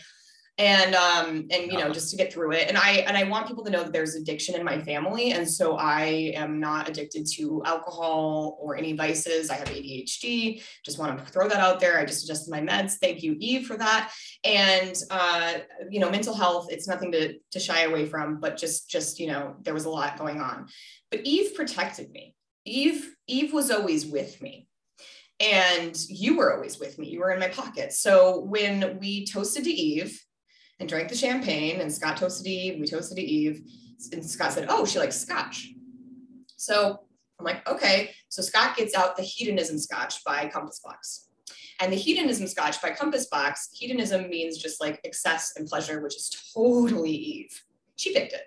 And 0.59 0.95
um, 0.95 1.47
and 1.51 1.73
you 1.73 1.79
know, 1.79 1.91
just 1.91 2.11
to 2.11 2.17
get 2.17 2.33
through 2.33 2.53
it. 2.53 2.69
And 2.69 2.77
I 2.77 3.05
and 3.07 3.17
I 3.17 3.25
want 3.25 3.49
people 3.49 3.65
to 3.65 3.71
know 3.71 3.83
that 3.83 3.93
there's 3.93 4.15
addiction 4.15 4.55
in 4.55 4.63
my 4.63 4.79
family. 4.81 5.33
And 5.33 5.49
so 5.49 5.77
I 5.77 6.33
am 6.37 6.61
not 6.61 6.89
addicted 6.89 7.27
to 7.37 7.63
alcohol 7.65 8.59
or 8.61 8.77
any 8.77 8.93
vices. 8.93 9.51
I 9.51 9.55
have 9.55 9.69
ADHD 9.69 10.63
just 10.85 10.99
want 10.99 11.19
to 11.19 11.25
throw 11.33 11.49
that 11.49 11.61
out 11.61 11.81
there. 11.81 11.99
I 11.99 12.05
just 12.05 12.25
adjusted 12.25 12.51
my 12.51 12.61
meds. 12.61 12.95
Thank 13.01 13.23
you, 13.23 13.37
Eve, 13.39 13.67
for 13.67 13.77
that. 13.77 14.13
And 14.45 14.95
uh, 15.11 15.55
you 15.91 16.01
know, 16.01 16.11
mental 16.11 16.35
health, 16.35 16.67
it's 16.71 16.89
nothing 16.89 17.13
to 17.13 17.35
to 17.53 17.61
shy 17.61 17.83
away 17.83 18.07
from, 18.07 18.41
but 18.41 18.57
just 18.57 18.91
just 18.91 19.19
you 19.19 19.29
know, 19.29 19.57
there 19.63 19.75
was 19.75 19.85
a 19.85 19.91
lot 19.91 20.19
going 20.19 20.41
on. 20.41 20.69
But 21.11 21.21
Eve 21.25 21.55
protected 21.55 22.11
me. 22.11 22.35
Eve, 22.65 23.15
Eve 23.27 23.53
was 23.53 23.71
always 23.71 24.07
with 24.07 24.41
me. 24.41 24.69
And 25.41 25.99
you 26.09 26.37
were 26.37 26.55
always 26.55 26.79
with 26.79 26.99
me. 26.99 27.09
You 27.09 27.21
were 27.21 27.33
in 27.33 27.41
my 27.41 27.49
pocket. 27.49 27.93
So 27.93 28.41
when 28.41 28.99
we 29.01 29.27
toasted 29.27 29.65
to 29.65 29.71
Eve 29.71 30.23
and 30.83 30.89
drank 30.89 31.09
the 31.09 31.15
champagne, 31.15 31.81
and 31.81 31.93
Scott 31.93 32.17
toasted 32.17 32.45
Eve, 32.49 32.81
we 32.81 32.87
toasted 32.87 33.17
Eve, 33.19 33.63
and 34.13 34.25
Scott 34.29 34.53
said, 34.53 34.67
Oh, 34.69 34.85
she 34.85 34.99
likes 34.99 35.17
scotch. 35.17 35.69
So 36.57 37.05
I'm 37.39 37.45
like, 37.47 37.67
okay. 37.69 38.11
So 38.29 38.43
Scott 38.43 38.77
gets 38.77 38.93
out 38.97 39.17
the 39.17 39.23
hedonism 39.23 39.79
scotch 39.79 40.25
by 40.25 40.49
Compass 40.49 40.81
Box. 40.85 41.29
And 41.81 41.93
the 41.93 41.97
hedonism 41.97 42.49
scotch 42.49 42.83
by 42.83 42.91
Compass 42.91 43.27
Box, 43.27 43.69
hedonism 43.73 44.29
means 44.29 44.59
just 44.59 44.81
like 44.81 45.01
excess 45.05 45.53
and 45.57 45.69
pleasure, 45.69 46.01
which 46.03 46.17
is 46.17 46.53
totally 46.53 47.13
Eve. 47.13 47.63
She 47.97 48.13
picked 48.13 48.33
it. 48.33 48.43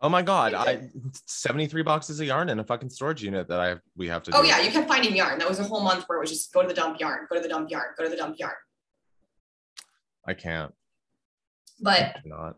Oh 0.00 0.08
my 0.08 0.22
god, 0.22 0.54
I 0.54 0.88
73 1.26 1.82
boxes 1.82 2.18
of 2.18 2.26
yarn 2.26 2.48
in 2.48 2.58
a 2.58 2.64
fucking 2.64 2.90
storage 2.90 3.22
unit 3.22 3.46
that 3.46 3.60
I 3.60 3.76
we 3.96 4.08
have 4.08 4.24
to 4.24 4.32
Oh 4.34 4.42
do. 4.42 4.48
yeah, 4.48 4.60
you 4.60 4.72
kept 4.72 4.88
finding 4.88 5.14
yarn. 5.14 5.38
That 5.38 5.48
was 5.48 5.60
a 5.60 5.64
whole 5.64 5.82
month 5.82 6.04
where 6.08 6.18
it 6.18 6.22
was 6.22 6.30
just 6.30 6.52
go 6.52 6.62
to 6.62 6.66
the 6.66 6.74
dump 6.74 6.98
yarn, 6.98 7.28
go 7.30 7.36
to 7.36 7.40
the 7.40 7.48
dump 7.48 7.70
yarn, 7.70 7.86
go 7.96 8.02
to 8.02 8.10
the 8.10 8.16
dump 8.16 8.36
yarn. 8.40 8.54
I 10.26 10.34
can't. 10.34 10.74
But 11.82 12.16
Not. 12.24 12.56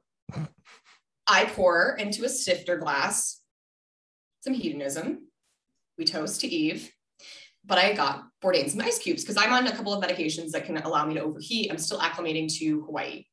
I 1.27 1.47
pour 1.47 1.97
into 1.97 2.25
a 2.25 2.29
snifter 2.29 2.77
glass 2.77 3.41
some 4.45 4.55
hedonism. 4.55 5.27
We 5.99 6.05
toast 6.05 6.43
to 6.43 6.47
Eve. 6.47 6.93
But 7.65 7.79
I 7.79 7.95
got 7.95 8.25
Bourdain 8.43 8.69
some 8.69 8.83
ice 8.83 8.99
cubes 8.99 9.23
because 9.23 9.39
I'm 9.39 9.53
on 9.55 9.67
a 9.67 9.75
couple 9.75 9.95
of 9.95 10.05
medications 10.05 10.51
that 10.51 10.67
can 10.67 10.77
allow 10.77 11.07
me 11.07 11.15
to 11.15 11.23
overheat. 11.23 11.71
I'm 11.71 11.79
still 11.79 11.99
acclimating 11.99 12.55
to 12.59 12.83
Hawaii. 12.83 13.25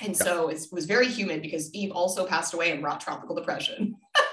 And 0.00 0.16
so 0.16 0.48
it 0.48 0.66
was 0.72 0.86
very 0.86 1.06
humid 1.06 1.40
because 1.40 1.72
Eve 1.72 1.92
also 1.92 2.26
passed 2.26 2.52
away 2.52 2.72
and 2.72 2.82
brought 2.82 3.00
tropical 3.00 3.36
depression. 3.36 3.94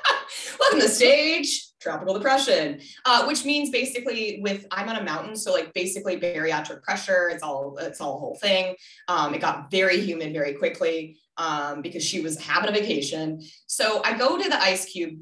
To 0.71 0.79
the 0.81 0.89
stage, 0.89 1.67
tropical 1.79 2.13
depression, 2.13 2.81
uh, 3.05 3.25
which 3.25 3.45
means 3.45 3.69
basically 3.69 4.39
with 4.41 4.65
I'm 4.71 4.89
on 4.89 4.97
a 4.97 5.03
mountain, 5.03 5.35
so 5.35 5.53
like 5.53 5.73
basically 5.73 6.19
bariatric 6.19 6.83
pressure. 6.83 7.29
It's 7.29 7.43
all 7.43 7.77
it's 7.79 8.01
all 8.01 8.15
a 8.15 8.19
whole 8.19 8.37
thing. 8.41 8.75
Um, 9.07 9.33
it 9.33 9.41
got 9.41 9.71
very 9.71 10.01
humid 10.01 10.33
very 10.33 10.53
quickly 10.53 11.17
um, 11.37 11.81
because 11.81 12.03
she 12.03 12.21
was 12.21 12.39
having 12.39 12.69
a 12.69 12.73
vacation. 12.73 13.41
So 13.67 14.01
I 14.03 14.17
go 14.17 14.41
to 14.41 14.49
the 14.49 14.61
ice 14.61 14.85
cube 14.85 15.19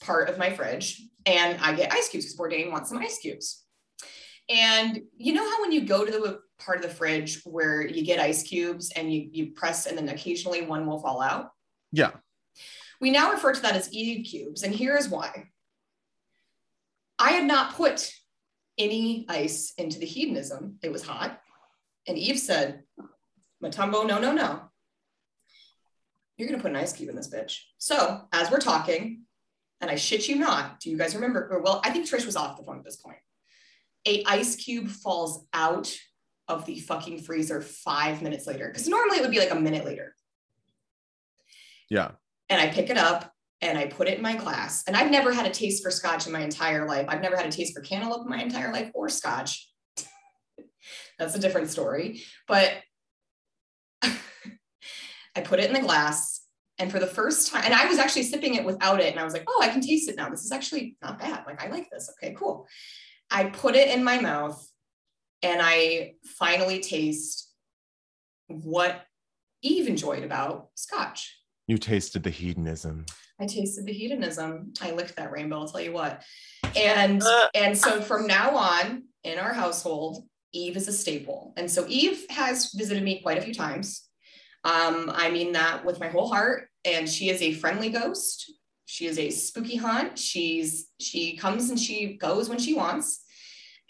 part 0.00 0.28
of 0.28 0.38
my 0.38 0.50
fridge 0.50 1.02
and 1.26 1.58
I 1.60 1.74
get 1.74 1.92
ice 1.92 2.08
cubes 2.08 2.26
because 2.26 2.38
Bourdain 2.38 2.70
wants 2.70 2.88
some 2.88 2.98
ice 2.98 3.18
cubes. 3.18 3.64
And 4.48 5.00
you 5.16 5.32
know 5.32 5.48
how 5.48 5.62
when 5.62 5.72
you 5.72 5.82
go 5.82 6.04
to 6.04 6.10
the 6.10 6.40
part 6.58 6.78
of 6.78 6.82
the 6.82 6.94
fridge 6.94 7.42
where 7.44 7.86
you 7.86 8.04
get 8.04 8.18
ice 8.18 8.42
cubes 8.42 8.90
and 8.96 9.12
you 9.12 9.28
you 9.32 9.52
press 9.52 9.86
and 9.86 9.96
then 9.96 10.08
occasionally 10.08 10.62
one 10.62 10.86
will 10.86 11.00
fall 11.00 11.20
out? 11.20 11.50
Yeah. 11.92 12.10
We 13.00 13.10
now 13.10 13.32
refer 13.32 13.52
to 13.52 13.62
that 13.62 13.76
as 13.76 13.92
Eve 13.92 14.26
cubes, 14.26 14.62
and 14.62 14.74
here 14.74 14.96
is 14.96 15.08
why. 15.08 15.48
I 17.18 17.32
had 17.32 17.44
not 17.44 17.74
put 17.74 18.12
any 18.78 19.26
ice 19.28 19.72
into 19.78 19.98
the 19.98 20.06
hedonism. 20.06 20.78
It 20.82 20.92
was 20.92 21.02
hot. 21.02 21.40
And 22.06 22.18
Eve 22.18 22.38
said, 22.38 22.82
Matumbo, 23.62 24.06
no, 24.06 24.18
no, 24.18 24.32
no. 24.32 24.62
You're 26.36 26.48
going 26.48 26.58
to 26.58 26.62
put 26.62 26.70
an 26.70 26.78
ice 26.78 26.94
cube 26.94 27.10
in 27.10 27.16
this 27.16 27.28
bitch. 27.28 27.58
So 27.78 28.22
as 28.32 28.50
we're 28.50 28.60
talking, 28.60 29.22
and 29.82 29.90
I 29.90 29.96
shit 29.96 30.28
you 30.28 30.36
not, 30.36 30.80
do 30.80 30.90
you 30.90 30.96
guys 30.96 31.14
remember? 31.14 31.60
Well, 31.62 31.80
I 31.84 31.90
think 31.90 32.08
Trish 32.08 32.24
was 32.24 32.36
off 32.36 32.56
the 32.56 32.64
phone 32.64 32.78
at 32.78 32.84
this 32.84 32.96
point. 32.96 33.18
A 34.06 34.24
ice 34.26 34.56
cube 34.56 34.88
falls 34.88 35.46
out 35.52 35.94
of 36.48 36.64
the 36.64 36.80
fucking 36.80 37.20
freezer 37.22 37.60
five 37.60 38.22
minutes 38.22 38.46
later. 38.46 38.68
Because 38.68 38.88
normally 38.88 39.18
it 39.18 39.22
would 39.22 39.30
be 39.30 39.38
like 39.38 39.50
a 39.52 39.54
minute 39.54 39.84
later 39.84 40.14
Yeah. 41.90 42.12
And 42.50 42.60
I 42.60 42.66
pick 42.66 42.90
it 42.90 42.98
up 42.98 43.32
and 43.62 43.78
I 43.78 43.86
put 43.86 44.08
it 44.08 44.16
in 44.16 44.22
my 44.22 44.36
glass. 44.36 44.84
And 44.86 44.96
I've 44.96 45.10
never 45.10 45.32
had 45.32 45.46
a 45.46 45.50
taste 45.50 45.82
for 45.82 45.90
scotch 45.90 46.26
in 46.26 46.32
my 46.32 46.40
entire 46.40 46.86
life. 46.86 47.06
I've 47.08 47.22
never 47.22 47.36
had 47.36 47.46
a 47.46 47.52
taste 47.52 47.74
for 47.74 47.80
cantaloupe 47.80 48.22
in 48.22 48.28
my 48.28 48.42
entire 48.42 48.72
life 48.72 48.90
or 48.94 49.08
scotch. 49.08 49.68
That's 51.18 51.34
a 51.34 51.38
different 51.38 51.70
story. 51.70 52.22
But 52.48 52.72
I 54.02 55.40
put 55.42 55.60
it 55.60 55.68
in 55.68 55.74
the 55.74 55.80
glass. 55.80 56.38
And 56.78 56.90
for 56.90 56.98
the 56.98 57.06
first 57.06 57.52
time, 57.52 57.62
and 57.66 57.74
I 57.74 57.86
was 57.86 57.98
actually 57.98 58.22
sipping 58.22 58.54
it 58.54 58.64
without 58.64 59.00
it. 59.00 59.10
And 59.10 59.20
I 59.20 59.24
was 59.24 59.34
like, 59.34 59.44
oh, 59.46 59.60
I 59.62 59.68
can 59.68 59.82
taste 59.82 60.08
it 60.08 60.16
now. 60.16 60.30
This 60.30 60.44
is 60.44 60.52
actually 60.52 60.96
not 61.02 61.18
bad. 61.18 61.44
Like, 61.46 61.62
I 61.62 61.68
like 61.68 61.90
this. 61.90 62.10
Okay, 62.16 62.34
cool. 62.34 62.66
I 63.30 63.44
put 63.44 63.76
it 63.76 63.88
in 63.88 64.02
my 64.02 64.18
mouth 64.18 64.66
and 65.42 65.60
I 65.62 66.14
finally 66.24 66.80
taste 66.80 67.52
what 68.46 69.04
Eve 69.62 69.88
enjoyed 69.88 70.24
about 70.24 70.70
scotch. 70.74 71.39
You 71.70 71.78
tasted 71.78 72.24
the 72.24 72.30
hedonism. 72.30 73.06
I 73.38 73.46
tasted 73.46 73.86
the 73.86 73.92
hedonism. 73.92 74.72
I 74.82 74.90
licked 74.90 75.14
that 75.14 75.30
rainbow, 75.30 75.60
I'll 75.60 75.68
tell 75.68 75.80
you 75.80 75.92
what. 75.92 76.24
And 76.74 77.22
Uh. 77.22 77.48
and 77.54 77.78
so 77.78 78.02
from 78.02 78.26
now 78.26 78.56
on 78.56 79.04
in 79.22 79.38
our 79.38 79.54
household, 79.54 80.26
Eve 80.52 80.76
is 80.76 80.88
a 80.88 80.92
staple. 80.92 81.54
And 81.56 81.70
so 81.70 81.86
Eve 81.86 82.26
has 82.30 82.72
visited 82.74 83.04
me 83.04 83.20
quite 83.20 83.38
a 83.38 83.42
few 83.42 83.54
times. 83.54 84.02
Um, 84.64 85.12
I 85.14 85.30
mean 85.30 85.52
that 85.52 85.84
with 85.84 86.00
my 86.00 86.08
whole 86.08 86.26
heart. 86.26 86.68
And 86.84 87.08
she 87.08 87.30
is 87.30 87.40
a 87.40 87.54
friendly 87.54 87.90
ghost. 87.90 88.52
She 88.86 89.06
is 89.06 89.16
a 89.16 89.30
spooky 89.30 89.76
hunt. 89.76 90.18
She's 90.18 90.88
she 90.98 91.36
comes 91.36 91.70
and 91.70 91.78
she 91.78 92.16
goes 92.16 92.48
when 92.48 92.58
she 92.58 92.74
wants. 92.74 93.24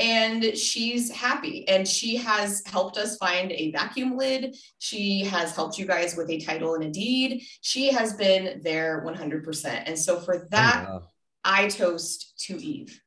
And 0.00 0.56
she's 0.56 1.10
happy. 1.10 1.68
And 1.68 1.86
she 1.86 2.16
has 2.16 2.62
helped 2.66 2.96
us 2.96 3.16
find 3.18 3.52
a 3.52 3.70
vacuum 3.70 4.16
lid. 4.16 4.56
She 4.78 5.20
has 5.24 5.54
helped 5.54 5.78
you 5.78 5.84
guys 5.86 6.16
with 6.16 6.30
a 6.30 6.40
title 6.40 6.74
and 6.74 6.84
a 6.84 6.90
deed. 6.90 7.42
She 7.60 7.92
has 7.92 8.14
been 8.14 8.62
there 8.64 9.04
100%. 9.06 9.82
And 9.86 9.98
so 9.98 10.18
for 10.18 10.48
that, 10.50 10.86
Oh, 10.88 10.92
wow. 10.94 11.02
I 11.44 11.68
toast 11.68 12.38
to 12.46 12.56
Eve. 12.62 13.00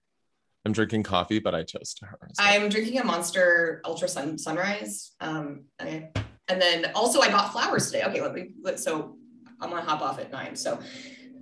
I'm 0.66 0.72
drinking 0.72 1.04
coffee, 1.04 1.40
but 1.40 1.54
I 1.56 1.64
toast 1.64 1.98
to 1.98 2.06
her. 2.06 2.18
so- 2.34 2.44
I'm 2.44 2.70
drinking 2.70 3.00
a 3.00 3.04
Monster 3.04 3.82
Ultra 3.84 4.08
Sun 4.08 4.38
Sunrise. 4.38 5.12
Um, 5.20 5.66
I- 5.80 6.10
and 6.48 6.62
then 6.62 6.92
also 6.94 7.22
I 7.22 7.30
bought 7.30 7.52
flowers 7.52 7.88
today. 7.88 8.04
Okay, 8.04 8.22
let 8.22 8.34
me. 8.34 8.50
Let, 8.62 8.80
so 8.80 9.18
I'm 9.60 9.70
gonna 9.70 9.82
hop 9.82 10.02
off 10.02 10.20
at 10.20 10.32
nine. 10.32 10.56
So 10.56 10.80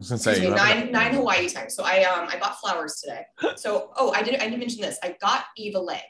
I 0.01 0.03
was 0.03 0.09
gonna 0.09 0.19
say 0.19 0.31
excuse 0.31 0.49
me, 0.49 0.55
nine 0.55 0.87
a- 0.87 0.91
nine 0.91 1.13
Hawaii 1.13 1.47
time. 1.47 1.69
So 1.69 1.83
I 1.83 2.03
um 2.05 2.27
I 2.27 2.39
bought 2.39 2.59
flowers 2.59 2.95
today. 2.95 3.23
So 3.55 3.91
oh 3.97 4.11
I 4.13 4.23
didn't 4.23 4.41
I 4.41 4.45
didn't 4.45 4.59
mention 4.59 4.81
this. 4.81 4.97
I 5.03 5.15
got 5.21 5.45
Eve 5.55 5.75
a 5.75 5.79
lei. 5.79 6.01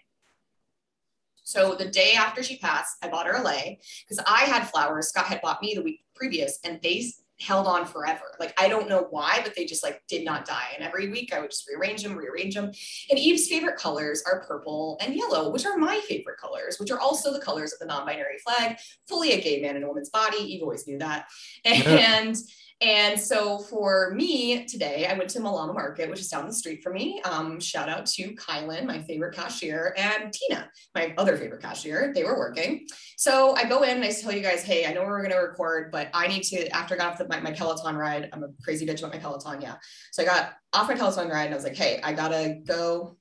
So 1.43 1.75
the 1.75 1.89
day 1.89 2.13
after 2.13 2.41
she 2.41 2.57
passed, 2.57 2.95
I 3.03 3.09
bought 3.09 3.25
her 3.25 3.33
a 3.33 3.43
lei 3.43 3.81
because 4.07 4.23
I 4.25 4.45
had 4.45 4.69
flowers. 4.69 5.09
Scott 5.09 5.25
had 5.25 5.41
bought 5.41 5.61
me 5.61 5.73
the 5.75 5.81
week 5.81 6.05
previous, 6.15 6.59
and 6.63 6.79
they 6.81 7.03
held 7.41 7.67
on 7.67 7.85
forever. 7.85 8.37
Like 8.39 8.53
I 8.57 8.69
don't 8.69 8.87
know 8.87 9.07
why, 9.09 9.41
but 9.43 9.57
they 9.57 9.65
just 9.65 9.83
like 9.83 10.01
did 10.07 10.23
not 10.23 10.45
die. 10.45 10.69
And 10.73 10.87
every 10.87 11.09
week 11.09 11.33
I 11.33 11.41
would 11.41 11.51
just 11.51 11.67
rearrange 11.67 12.01
them, 12.01 12.15
rearrange 12.15 12.55
them. 12.55 12.71
And 13.09 13.19
Eve's 13.19 13.49
favorite 13.49 13.75
colors 13.75 14.23
are 14.25 14.45
purple 14.47 14.97
and 15.01 15.15
yellow, 15.15 15.51
which 15.51 15.65
are 15.65 15.75
my 15.75 15.99
favorite 16.07 16.37
colors, 16.37 16.79
which 16.79 16.91
are 16.91 16.99
also 16.99 17.33
the 17.33 17.41
colors 17.41 17.73
of 17.73 17.79
the 17.79 17.87
non-binary 17.87 18.37
flag, 18.37 18.77
fully 19.05 19.33
a 19.33 19.41
gay 19.41 19.61
man 19.61 19.75
in 19.75 19.83
a 19.83 19.87
woman's 19.89 20.11
body. 20.11 20.37
Eve 20.37 20.61
always 20.61 20.87
knew 20.87 20.99
that. 20.99 21.27
And 21.65 22.37
and 22.81 23.19
so 23.19 23.59
for 23.59 24.11
me 24.15 24.65
today, 24.65 25.05
I 25.07 25.17
went 25.17 25.29
to 25.31 25.39
Malama 25.39 25.73
Market, 25.73 26.09
which 26.09 26.19
is 26.19 26.29
down 26.29 26.47
the 26.47 26.53
street 26.53 26.81
from 26.81 26.93
me. 26.93 27.21
Um, 27.23 27.59
shout 27.59 27.89
out 27.89 28.05
to 28.07 28.33
Kylan, 28.35 28.85
my 28.85 28.99
favorite 29.03 29.35
cashier, 29.35 29.93
and 29.97 30.33
Tina, 30.33 30.69
my 30.95 31.13
other 31.17 31.37
favorite 31.37 31.61
cashier. 31.61 32.11
They 32.13 32.23
were 32.23 32.37
working. 32.37 32.87
So 33.17 33.55
I 33.55 33.65
go 33.65 33.83
in 33.83 33.97
and 33.97 34.03
I 34.03 34.11
tell 34.11 34.31
you 34.31 34.41
guys, 34.41 34.63
hey, 34.63 34.87
I 34.87 34.93
know 34.93 35.03
we're 35.03 35.19
going 35.19 35.31
to 35.31 35.37
record, 35.37 35.91
but 35.91 36.09
I 36.13 36.27
need 36.27 36.41
to, 36.43 36.67
after 36.69 36.95
I 36.95 36.97
got 36.97 37.11
off 37.11 37.17
the, 37.19 37.27
my, 37.27 37.39
my 37.39 37.51
Peloton 37.51 37.95
ride, 37.95 38.29
I'm 38.33 38.43
a 38.43 38.49
crazy 38.63 38.85
bitch 38.85 38.99
about 38.99 39.13
my 39.13 39.19
Peloton. 39.19 39.61
Yeah. 39.61 39.75
So 40.11 40.23
I 40.23 40.25
got 40.25 40.53
off 40.73 40.87
my 40.87 40.95
Peloton 40.95 41.29
ride 41.29 41.45
and 41.45 41.53
I 41.53 41.57
was 41.57 41.63
like, 41.63 41.75
hey, 41.75 41.99
I 42.03 42.13
got 42.13 42.29
to 42.29 42.61
go 42.65 43.15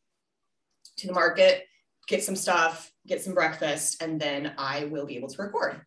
to 0.97 1.07
the 1.07 1.13
market, 1.13 1.65
get 2.09 2.25
some 2.25 2.37
stuff, 2.37 2.91
get 3.07 3.23
some 3.23 3.35
breakfast, 3.35 4.03
and 4.03 4.19
then 4.19 4.55
I 4.57 4.87
will 4.87 5.05
be 5.05 5.17
able 5.17 5.29
to 5.29 5.43
record. 5.43 5.83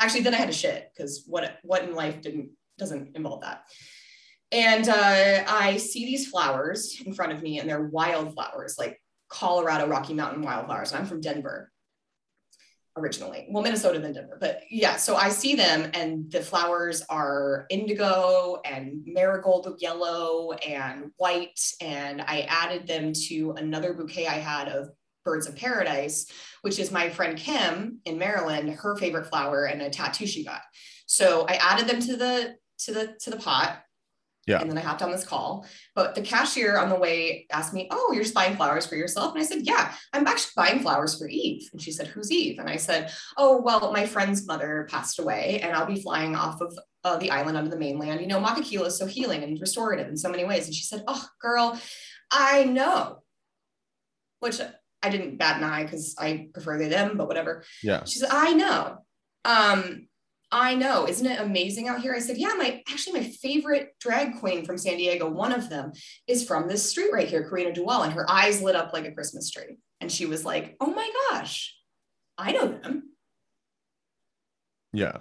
Actually, 0.00 0.22
then 0.22 0.34
I 0.34 0.38
had 0.38 0.48
to 0.48 0.52
shit 0.52 0.90
because 0.92 1.22
what, 1.26 1.58
what 1.62 1.84
in 1.84 1.94
life 1.94 2.20
didn't, 2.20 2.50
doesn't 2.82 3.14
involve 3.14 3.42
that. 3.42 3.62
And 4.50 4.88
uh, 4.88 5.44
I 5.48 5.76
see 5.76 6.04
these 6.04 6.28
flowers 6.28 7.00
in 7.06 7.14
front 7.14 7.32
of 7.32 7.42
me 7.42 7.58
and 7.58 7.68
they're 7.68 7.88
wildflowers, 7.88 8.76
like 8.76 9.00
Colorado 9.28 9.86
Rocky 9.86 10.14
Mountain 10.14 10.42
wildflowers. 10.42 10.92
I'm 10.92 11.06
from 11.06 11.20
Denver 11.20 11.70
originally. 12.96 13.46
Well, 13.48 13.62
Minnesota 13.62 13.98
than 14.00 14.12
Denver, 14.12 14.36
but 14.40 14.60
yeah. 14.68 14.96
So 14.96 15.16
I 15.16 15.30
see 15.30 15.54
them, 15.54 15.90
and 15.94 16.30
the 16.30 16.42
flowers 16.42 17.02
are 17.08 17.64
indigo 17.70 18.60
and 18.66 19.02
marigold 19.06 19.74
yellow 19.78 20.52
and 20.52 21.10
white. 21.16 21.58
And 21.80 22.20
I 22.20 22.42
added 22.50 22.86
them 22.86 23.12
to 23.28 23.52
another 23.52 23.94
bouquet 23.94 24.26
I 24.26 24.34
had 24.34 24.68
of 24.68 24.90
birds 25.24 25.46
of 25.46 25.56
paradise, 25.56 26.26
which 26.62 26.78
is 26.78 26.90
my 26.90 27.08
friend 27.08 27.38
Kim 27.38 28.00
in 28.04 28.18
Maryland, 28.18 28.68
her 28.70 28.96
favorite 28.96 29.28
flower 29.28 29.64
and 29.64 29.80
a 29.80 29.88
tattoo 29.88 30.26
she 30.26 30.44
got. 30.44 30.60
So 31.06 31.46
I 31.48 31.54
added 31.54 31.88
them 31.88 32.00
to 32.00 32.16
the 32.16 32.56
to 32.84 32.92
the 32.92 33.16
to 33.20 33.30
the 33.30 33.36
pot. 33.36 33.82
Yeah. 34.46 34.60
And 34.60 34.68
then 34.68 34.76
I 34.76 34.80
hopped 34.80 35.02
on 35.02 35.12
this 35.12 35.24
call. 35.24 35.66
But 35.94 36.16
the 36.16 36.20
cashier 36.20 36.76
on 36.76 36.88
the 36.88 36.96
way 36.96 37.46
asked 37.52 37.72
me, 37.72 37.88
Oh, 37.92 38.10
you're 38.12 38.24
just 38.24 38.34
buying 38.34 38.56
flowers 38.56 38.86
for 38.86 38.96
yourself? 38.96 39.34
And 39.34 39.40
I 39.40 39.46
said, 39.46 39.60
Yeah, 39.62 39.92
I'm 40.12 40.26
actually 40.26 40.52
buying 40.56 40.80
flowers 40.80 41.16
for 41.16 41.28
Eve. 41.28 41.68
And 41.72 41.80
she 41.80 41.92
said, 41.92 42.08
Who's 42.08 42.32
Eve? 42.32 42.58
And 42.58 42.68
I 42.68 42.76
said, 42.76 43.12
Oh, 43.36 43.60
well, 43.60 43.92
my 43.92 44.04
friend's 44.04 44.46
mother 44.46 44.88
passed 44.90 45.20
away, 45.20 45.60
and 45.62 45.76
I'll 45.76 45.86
be 45.86 46.02
flying 46.02 46.34
off 46.34 46.60
of 46.60 46.76
uh, 47.04 47.18
the 47.18 47.30
island 47.30 47.56
onto 47.56 47.70
the 47.70 47.78
mainland. 47.78 48.20
You 48.20 48.26
know, 48.26 48.40
Makakilo 48.40 48.86
is 48.86 48.98
so 48.98 49.06
healing 49.06 49.44
and 49.44 49.60
restorative 49.60 50.08
in 50.08 50.16
so 50.16 50.28
many 50.28 50.44
ways. 50.44 50.66
And 50.66 50.74
she 50.74 50.84
said, 50.84 51.04
Oh, 51.06 51.24
girl, 51.40 51.80
I 52.32 52.64
know. 52.64 53.18
Which 54.40 54.60
I 55.04 55.08
didn't 55.08 55.36
bat 55.36 55.58
an 55.58 55.64
eye 55.64 55.84
because 55.84 56.16
I 56.18 56.48
prefer 56.52 56.78
they 56.78 56.88
them, 56.88 57.16
but 57.16 57.28
whatever. 57.28 57.64
Yeah. 57.82 58.04
She 58.04 58.18
said, 58.18 58.30
I 58.32 58.54
know. 58.54 58.98
Um, 59.44 60.08
I 60.52 60.74
know. 60.74 61.08
Isn't 61.08 61.26
it 61.26 61.40
amazing 61.40 61.88
out 61.88 62.02
here? 62.02 62.14
I 62.14 62.18
said, 62.18 62.36
Yeah, 62.36 62.52
my 62.58 62.82
actually 62.88 63.20
my 63.20 63.26
favorite 63.26 63.94
drag 63.98 64.38
queen 64.38 64.66
from 64.66 64.76
San 64.76 64.98
Diego, 64.98 65.28
one 65.28 65.50
of 65.50 65.70
them 65.70 65.92
is 66.28 66.46
from 66.46 66.68
this 66.68 66.88
street 66.88 67.10
right 67.10 67.26
here, 67.26 67.48
Karina 67.48 67.72
Duell, 67.72 68.04
and 68.04 68.12
her 68.12 68.30
eyes 68.30 68.60
lit 68.60 68.76
up 68.76 68.92
like 68.92 69.06
a 69.06 69.12
Christmas 69.12 69.50
tree. 69.50 69.78
And 70.02 70.12
she 70.12 70.26
was 70.26 70.44
like, 70.44 70.76
Oh 70.78 70.92
my 70.92 71.10
gosh, 71.30 71.74
I 72.36 72.52
know 72.52 72.68
them. 72.68 73.04
Yeah. 74.92 75.18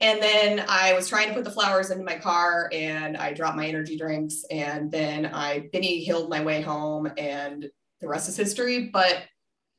And 0.00 0.20
then 0.20 0.64
I 0.68 0.92
was 0.92 1.08
trying 1.08 1.28
to 1.28 1.34
put 1.34 1.44
the 1.44 1.50
flowers 1.50 1.90
into 1.90 2.04
my 2.04 2.16
car 2.16 2.68
and 2.72 3.16
I 3.16 3.32
dropped 3.32 3.56
my 3.56 3.66
energy 3.66 3.96
drinks. 3.96 4.44
And 4.50 4.90
then 4.90 5.26
I 5.26 5.68
Benny 5.72 6.04
Hilled 6.04 6.28
my 6.28 6.42
way 6.42 6.60
home 6.60 7.10
and 7.16 7.64
the 8.00 8.08
rest 8.08 8.28
is 8.28 8.36
history. 8.36 8.90
But 8.92 9.22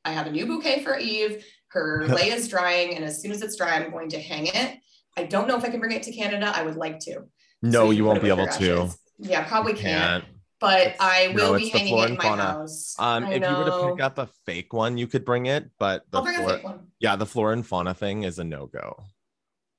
I 0.05 0.11
have 0.13 0.25
a 0.25 0.31
new 0.31 0.45
bouquet 0.45 0.83
for 0.83 0.97
Eve. 0.97 1.45
Her 1.77 2.07
lay 2.17 2.29
is 2.29 2.47
drying. 2.47 2.95
And 2.95 3.03
as 3.05 3.21
soon 3.21 3.31
as 3.31 3.41
it's 3.41 3.55
dry, 3.55 3.75
I'm 3.75 3.91
going 3.91 4.09
to 4.09 4.19
hang 4.19 4.47
it. 4.47 4.79
I 5.15 5.23
don't 5.23 5.47
know 5.47 5.57
if 5.57 5.63
I 5.63 5.69
can 5.69 5.79
bring 5.79 5.93
it 5.93 6.03
to 6.03 6.11
Canada. 6.13 6.51
I 6.55 6.63
would 6.63 6.75
like 6.75 6.99
to. 7.01 7.21
No, 7.61 7.85
So 7.85 7.91
you 7.91 7.97
can 8.03 8.05
won't 8.07 8.21
be 8.21 8.29
able 8.29 8.47
to. 8.47 8.89
Yeah, 9.17 9.43
probably 9.47 9.73
can't. 9.73 10.23
Can't. 10.23 10.25
But 10.59 10.81
It's- 10.81 10.97
I 10.99 11.27
will 11.35 11.53
no, 11.53 11.57
be 11.57 11.69
hanging 11.69 11.97
it 11.97 12.09
in 12.11 12.17
my 12.17 12.23
fauna. 12.23 12.43
house. 12.43 12.95
Um, 12.99 13.25
I 13.25 13.33
if 13.33 13.41
you 13.43 13.55
were 13.57 13.65
to 13.65 13.91
pick 13.93 14.01
up 14.03 14.17
a 14.17 14.27
fake 14.45 14.73
one, 14.73 14.97
you 14.97 15.05
could 15.07 15.23
bring 15.25 15.45
it, 15.45 15.69
but 15.77 16.03
the 16.11 16.17
I'll 16.17 16.23
bring 16.23 16.39
a 16.39 16.47
fake 16.49 16.63
one. 16.63 16.87
yeah, 16.99 17.15
the 17.15 17.25
flora 17.27 17.53
and 17.53 17.65
fauna 17.65 17.93
thing 17.93 18.23
is 18.23 18.39
a 18.39 18.43
no 18.43 18.65
go. 18.67 19.03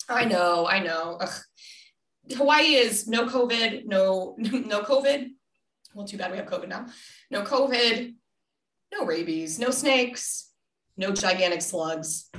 I 0.08 0.24
know, 0.24 0.66
I 0.66 0.78
know. 0.80 1.18
Ugh. 1.20 1.40
Hawaii 2.36 2.74
is 2.74 3.08
no 3.08 3.26
COVID, 3.26 3.86
no 3.86 4.34
no 4.38 4.82
COVID. 4.82 5.28
Well, 5.94 6.06
too 6.06 6.18
bad 6.18 6.30
we 6.30 6.36
have 6.36 6.46
COVID 6.46 6.68
now. 6.68 6.86
No 7.30 7.42
COVID, 7.42 8.14
no 8.92 9.04
rabies, 9.06 9.58
no 9.58 9.70
snakes, 9.70 10.47
no 10.98 11.12
gigantic 11.12 11.62
slugs, 11.62 12.30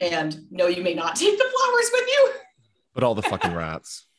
and 0.00 0.38
no, 0.50 0.66
you 0.68 0.82
may 0.82 0.94
not 0.94 1.16
take 1.16 1.36
the 1.36 1.44
flowers 1.44 1.90
with 1.92 2.06
you. 2.08 2.30
But 2.94 3.02
all 3.02 3.14
the 3.16 3.22
fucking 3.22 3.54
rats. 3.54 4.06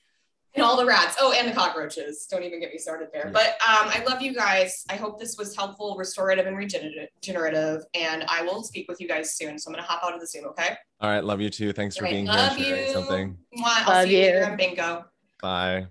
And 0.53 0.65
all 0.65 0.75
the 0.75 0.85
rats. 0.85 1.15
Oh, 1.17 1.31
and 1.31 1.47
the 1.47 1.53
cockroaches. 1.53 2.27
Don't 2.29 2.43
even 2.43 2.59
get 2.59 2.73
me 2.73 2.77
started 2.77 3.07
there. 3.13 3.27
Yeah. 3.27 3.31
But 3.31 3.47
um, 3.65 3.87
I 3.89 4.03
love 4.05 4.21
you 4.21 4.33
guys. 4.35 4.83
I 4.89 4.97
hope 4.97 5.17
this 5.17 5.37
was 5.37 5.55
helpful, 5.55 5.95
restorative, 5.97 6.45
and 6.45 6.57
regenerative. 6.57 7.07
regenerative, 7.15 7.83
And 7.93 8.25
I 8.27 8.41
will 8.41 8.61
speak 8.61 8.89
with 8.89 8.99
you 8.99 9.07
guys 9.07 9.33
soon. 9.37 9.57
So 9.57 9.69
I'm 9.69 9.75
gonna 9.75 9.87
hop 9.87 10.03
out 10.03 10.13
of 10.13 10.19
the 10.19 10.27
Zoom. 10.27 10.47
Okay. 10.47 10.75
All 10.99 11.09
right, 11.09 11.23
love 11.23 11.39
you 11.39 11.49
too. 11.49 11.71
Thanks 11.71 11.95
for 11.95 12.03
All 12.03 12.11
right, 12.11 12.15
being 12.15 12.25
here 12.25 12.35
love 12.35 12.51
and 12.57 12.65
sharing 12.65 12.85
you. 12.85 12.91
something. 12.91 13.37
Mwah. 13.57 13.63
I'll 13.63 13.93
Love 13.93 14.07
see 14.09 14.17
you 14.17 14.21
later 14.25 14.39
you. 14.39 14.45
on 14.45 14.57
bingo. 14.57 15.05
Bye. 15.41 15.87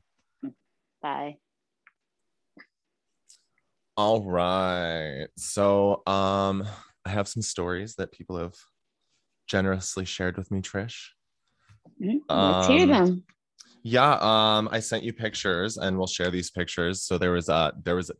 Bye. 1.00 1.36
All 3.96 4.22
right. 4.22 5.26
So 5.38 6.02
um 6.06 6.66
I 7.10 7.12
have 7.12 7.26
some 7.26 7.42
stories 7.42 7.96
that 7.96 8.12
people 8.12 8.36
have 8.38 8.54
generously 9.48 10.04
shared 10.04 10.36
with 10.38 10.50
me, 10.52 10.60
Trish. 10.62 11.08
Mhm. 12.00 12.20
Let's 12.28 12.68
hear 12.68 12.82
Um, 12.82 12.88
them. 12.88 13.24
Yeah, 13.82 14.12
um 14.20 14.68
I 14.70 14.78
sent 14.78 15.02
you 15.02 15.12
pictures 15.12 15.76
and 15.76 15.98
we'll 15.98 16.06
share 16.06 16.30
these 16.30 16.50
pictures. 16.50 17.02
So 17.02 17.18
there 17.18 17.32
was 17.32 17.48
a 17.48 17.72
there 17.84 17.96
was 17.96 18.10
a 18.10 18.14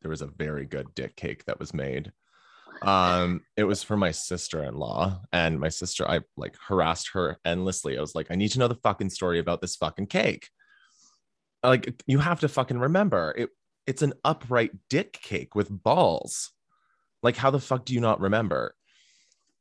there 0.00 0.10
was 0.10 0.22
a 0.22 0.26
very 0.26 0.64
good 0.66 0.92
dick 0.96 1.14
cake 1.14 1.44
that 1.44 1.60
was 1.60 1.72
made. 1.72 2.12
Um 2.82 3.44
it 3.56 3.62
was 3.64 3.84
for 3.84 3.96
my 3.96 4.10
sister-in-law 4.10 5.20
and 5.32 5.60
my 5.60 5.68
sister 5.68 6.02
I 6.10 6.20
like 6.36 6.56
harassed 6.68 7.10
her 7.12 7.38
endlessly. 7.44 7.96
I 7.96 8.00
was 8.00 8.16
like 8.16 8.30
I 8.32 8.34
need 8.34 8.50
to 8.52 8.58
know 8.58 8.68
the 8.68 8.82
fucking 8.86 9.10
story 9.10 9.38
about 9.38 9.60
this 9.60 9.76
fucking 9.76 10.08
cake. 10.08 10.48
Like 11.62 12.02
you 12.06 12.18
have 12.18 12.40
to 12.40 12.48
fucking 12.48 12.80
remember 12.80 13.34
it 13.38 13.50
it's 13.86 14.02
an 14.02 14.14
upright 14.24 14.72
dick 14.88 15.12
cake 15.12 15.54
with 15.54 15.68
balls. 15.70 16.50
Like 17.22 17.36
how 17.36 17.50
the 17.50 17.60
fuck 17.60 17.84
do 17.84 17.94
you 17.94 18.00
not 18.00 18.20
remember? 18.20 18.74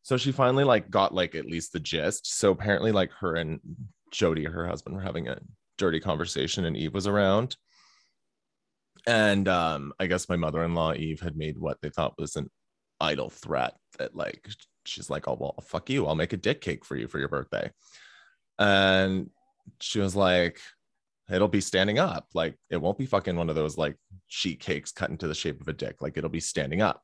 So 0.03 0.17
she 0.17 0.31
finally 0.31 0.63
like 0.63 0.89
got 0.89 1.13
like 1.13 1.35
at 1.35 1.45
least 1.45 1.73
the 1.73 1.79
gist. 1.79 2.37
So 2.37 2.51
apparently, 2.51 2.91
like 2.91 3.11
her 3.19 3.35
and 3.35 3.59
Jody, 4.11 4.45
her 4.45 4.67
husband, 4.67 4.95
were 4.95 5.01
having 5.01 5.27
a 5.27 5.39
dirty 5.77 5.99
conversation, 5.99 6.65
and 6.65 6.75
Eve 6.75 6.93
was 6.93 7.07
around. 7.07 7.55
And 9.07 9.47
um, 9.47 9.93
I 9.99 10.07
guess 10.07 10.29
my 10.29 10.35
mother-in-law 10.35 10.93
Eve 10.93 11.21
had 11.21 11.35
made 11.35 11.57
what 11.57 11.77
they 11.81 11.89
thought 11.89 12.19
was 12.19 12.35
an 12.35 12.49
idle 12.99 13.29
threat 13.29 13.73
that 13.97 14.15
like 14.15 14.47
she's 14.85 15.09
like, 15.09 15.27
oh 15.27 15.37
well, 15.39 15.55
fuck 15.63 15.89
you, 15.89 16.07
I'll 16.07 16.15
make 16.15 16.33
a 16.33 16.37
dick 16.37 16.61
cake 16.61 16.85
for 16.85 16.95
you 16.95 17.07
for 17.07 17.19
your 17.19 17.29
birthday. 17.29 17.71
And 18.59 19.29
she 19.79 19.99
was 19.99 20.15
like, 20.15 20.59
it'll 21.31 21.47
be 21.47 21.61
standing 21.61 21.99
up. 21.99 22.27
Like 22.33 22.57
it 22.69 22.77
won't 22.77 22.97
be 22.97 23.05
fucking 23.05 23.35
one 23.35 23.49
of 23.49 23.55
those 23.55 23.77
like 23.77 23.95
sheet 24.27 24.59
cakes 24.59 24.91
cut 24.91 25.09
into 25.09 25.27
the 25.27 25.35
shape 25.35 25.61
of 25.61 25.67
a 25.67 25.73
dick. 25.73 26.01
Like 26.01 26.17
it'll 26.17 26.29
be 26.29 26.39
standing 26.39 26.81
up. 26.81 27.01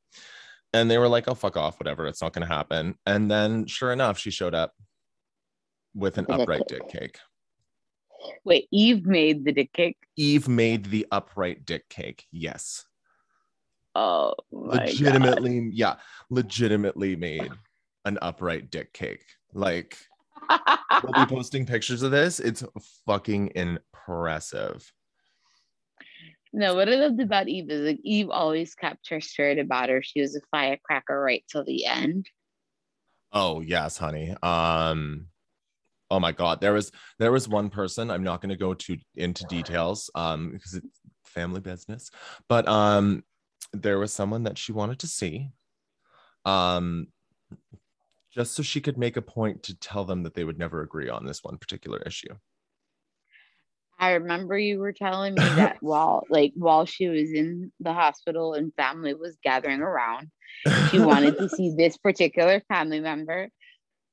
And 0.73 0.91
they 0.91 0.97
were 0.97 1.07
like, 1.07 1.27
oh, 1.27 1.33
fuck 1.33 1.57
off, 1.57 1.79
whatever. 1.79 2.07
It's 2.07 2.21
not 2.21 2.33
going 2.33 2.47
to 2.47 2.53
happen. 2.53 2.95
And 3.05 3.31
then 3.31 3.65
sure 3.65 3.91
enough, 3.91 4.17
she 4.17 4.31
showed 4.31 4.53
up 4.53 4.73
with 5.95 6.17
an 6.17 6.25
upright 6.29 6.63
dick 6.67 6.87
cake. 6.89 7.17
Wait, 8.43 8.67
Eve 8.71 9.05
made 9.05 9.45
the 9.45 9.51
dick 9.51 9.73
cake. 9.73 9.97
Eve 10.15 10.47
made 10.47 10.85
the 10.85 11.07
upright 11.11 11.65
dick 11.65 11.87
cake. 11.89 12.25
Yes. 12.31 12.85
Oh 13.95 14.35
my 14.51 14.77
god. 14.77 14.87
legitimately, 14.87 15.69
yeah, 15.73 15.95
legitimately 16.29 17.15
made 17.15 17.49
an 18.05 18.19
upright 18.21 18.69
dick 18.69 18.93
cake. 18.93 19.25
Like 19.53 19.97
we'll 21.03 21.13
be 21.13 21.25
posting 21.35 21.65
pictures 21.65 22.03
of 22.03 22.11
this. 22.11 22.39
It's 22.39 22.63
fucking 23.05 23.51
impressive. 23.55 24.91
No, 26.57 26.73
what 26.73 26.89
I 26.89 26.95
loved 26.95 27.21
about 27.21 27.47
Eve 27.47 27.69
is 27.69 27.81
like 27.81 27.99
Eve 28.03 28.31
always 28.31 28.73
kept 28.73 29.09
her 29.09 29.21
straight 29.21 29.59
about 29.59 29.89
her. 29.89 30.01
She 30.01 30.21
was 30.21 30.35
a 30.35 30.41
firecracker 30.49 31.19
right 31.19 31.43
till 31.51 31.63
the 31.63 31.85
end. 31.85 32.27
Oh 33.31 33.61
yes, 33.61 33.97
honey. 33.97 34.35
Um 34.41 35.27
oh 36.09 36.19
my 36.19 36.31
god, 36.31 36.59
there 36.59 36.73
was 36.73 36.91
there 37.19 37.31
was 37.31 37.47
one 37.47 37.69
person, 37.69 38.09
I'm 38.09 38.23
not 38.23 38.41
going 38.41 38.49
to 38.49 38.55
go 38.55 38.73
too 38.73 38.97
into 39.15 39.45
details 39.45 40.09
um 40.15 40.51
because 40.51 40.73
it's 40.73 40.99
family 41.25 41.61
business, 41.61 42.09
but 42.49 42.67
um 42.67 43.23
there 43.73 43.99
was 43.99 44.11
someone 44.11 44.43
that 44.43 44.57
she 44.57 44.71
wanted 44.71 44.97
to 44.99 45.07
see. 45.07 45.51
Um 46.43 47.07
just 48.31 48.55
so 48.55 48.63
she 48.63 48.81
could 48.81 48.97
make 48.97 49.15
a 49.17 49.21
point 49.21 49.61
to 49.63 49.77
tell 49.77 50.05
them 50.05 50.23
that 50.23 50.33
they 50.33 50.43
would 50.43 50.57
never 50.57 50.81
agree 50.81 51.09
on 51.09 51.23
this 51.23 51.43
one 51.43 51.57
particular 51.57 51.99
issue. 51.99 52.33
I 53.99 54.13
remember 54.13 54.57
you 54.57 54.79
were 54.79 54.93
telling 54.93 55.33
me 55.33 55.41
that 55.55 55.77
while 55.81 56.23
like 56.29 56.53
while 56.55 56.85
she 56.85 57.07
was 57.07 57.31
in 57.31 57.71
the 57.79 57.93
hospital 57.93 58.53
and 58.53 58.73
family 58.75 59.13
was 59.13 59.37
gathering 59.43 59.81
around, 59.81 60.29
she 60.89 60.99
wanted 60.99 61.37
to 61.37 61.49
see 61.49 61.73
this 61.77 61.97
particular 61.97 62.61
family 62.67 62.99
member 62.99 63.49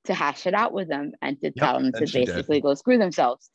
to 0.05 0.15
hash 0.15 0.47
it 0.47 0.55
out 0.55 0.73
with 0.73 0.89
them 0.89 1.13
and 1.23 1.41
to 1.41 1.51
tell 1.51 1.81
them 1.81 1.93
to 1.93 2.07
she 2.07 2.25
did. 2.25 2.29
basically 2.29 2.61
go 2.61 2.75
screw 2.75 2.99
themselves. 2.99 3.51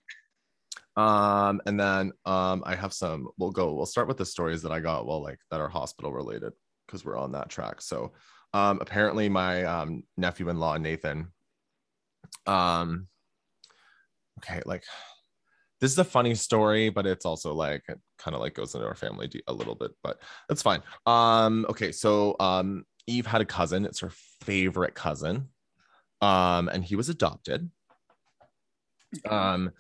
Um, 0.95 1.61
and 1.65 1.79
then 1.79 2.11
um, 2.25 2.63
I 2.65 2.75
have 2.75 2.93
some. 2.93 3.29
We'll 3.37 3.51
go. 3.51 3.73
We'll 3.73 3.85
start 3.85 4.07
with 4.07 4.17
the 4.17 4.25
stories 4.25 4.61
that 4.63 4.71
I 4.71 4.79
got. 4.79 5.05
Well, 5.05 5.21
like 5.21 5.39
that 5.51 5.61
are 5.61 5.69
hospital 5.69 6.11
related 6.11 6.53
because 6.85 7.05
we're 7.05 7.17
on 7.17 7.31
that 7.33 7.49
track. 7.49 7.81
So, 7.81 8.11
um, 8.53 8.79
apparently 8.81 9.29
my 9.29 9.63
um 9.63 10.03
nephew-in-law 10.17 10.77
Nathan. 10.77 11.31
Um. 12.45 13.07
Okay, 14.39 14.61
like 14.65 14.83
this 15.79 15.91
is 15.91 15.97
a 15.97 16.03
funny 16.03 16.35
story, 16.35 16.89
but 16.89 17.05
it's 17.05 17.25
also 17.25 17.53
like 17.53 17.83
it 17.87 17.99
kind 18.17 18.35
of 18.35 18.41
like 18.41 18.53
goes 18.53 18.75
into 18.75 18.87
our 18.87 18.95
family 18.95 19.29
a 19.47 19.53
little 19.53 19.75
bit, 19.75 19.91
but 20.03 20.21
that's 20.47 20.61
fine. 20.61 20.81
Um. 21.05 21.65
Okay, 21.69 21.91
so 21.91 22.35
um, 22.39 22.85
Eve 23.07 23.25
had 23.25 23.41
a 23.41 23.45
cousin. 23.45 23.85
It's 23.85 23.99
her 23.99 24.11
favorite 24.41 24.95
cousin. 24.95 25.49
Um, 26.21 26.67
and 26.69 26.83
he 26.83 26.95
was 26.95 27.09
adopted. 27.09 27.69
Um, 29.29 29.71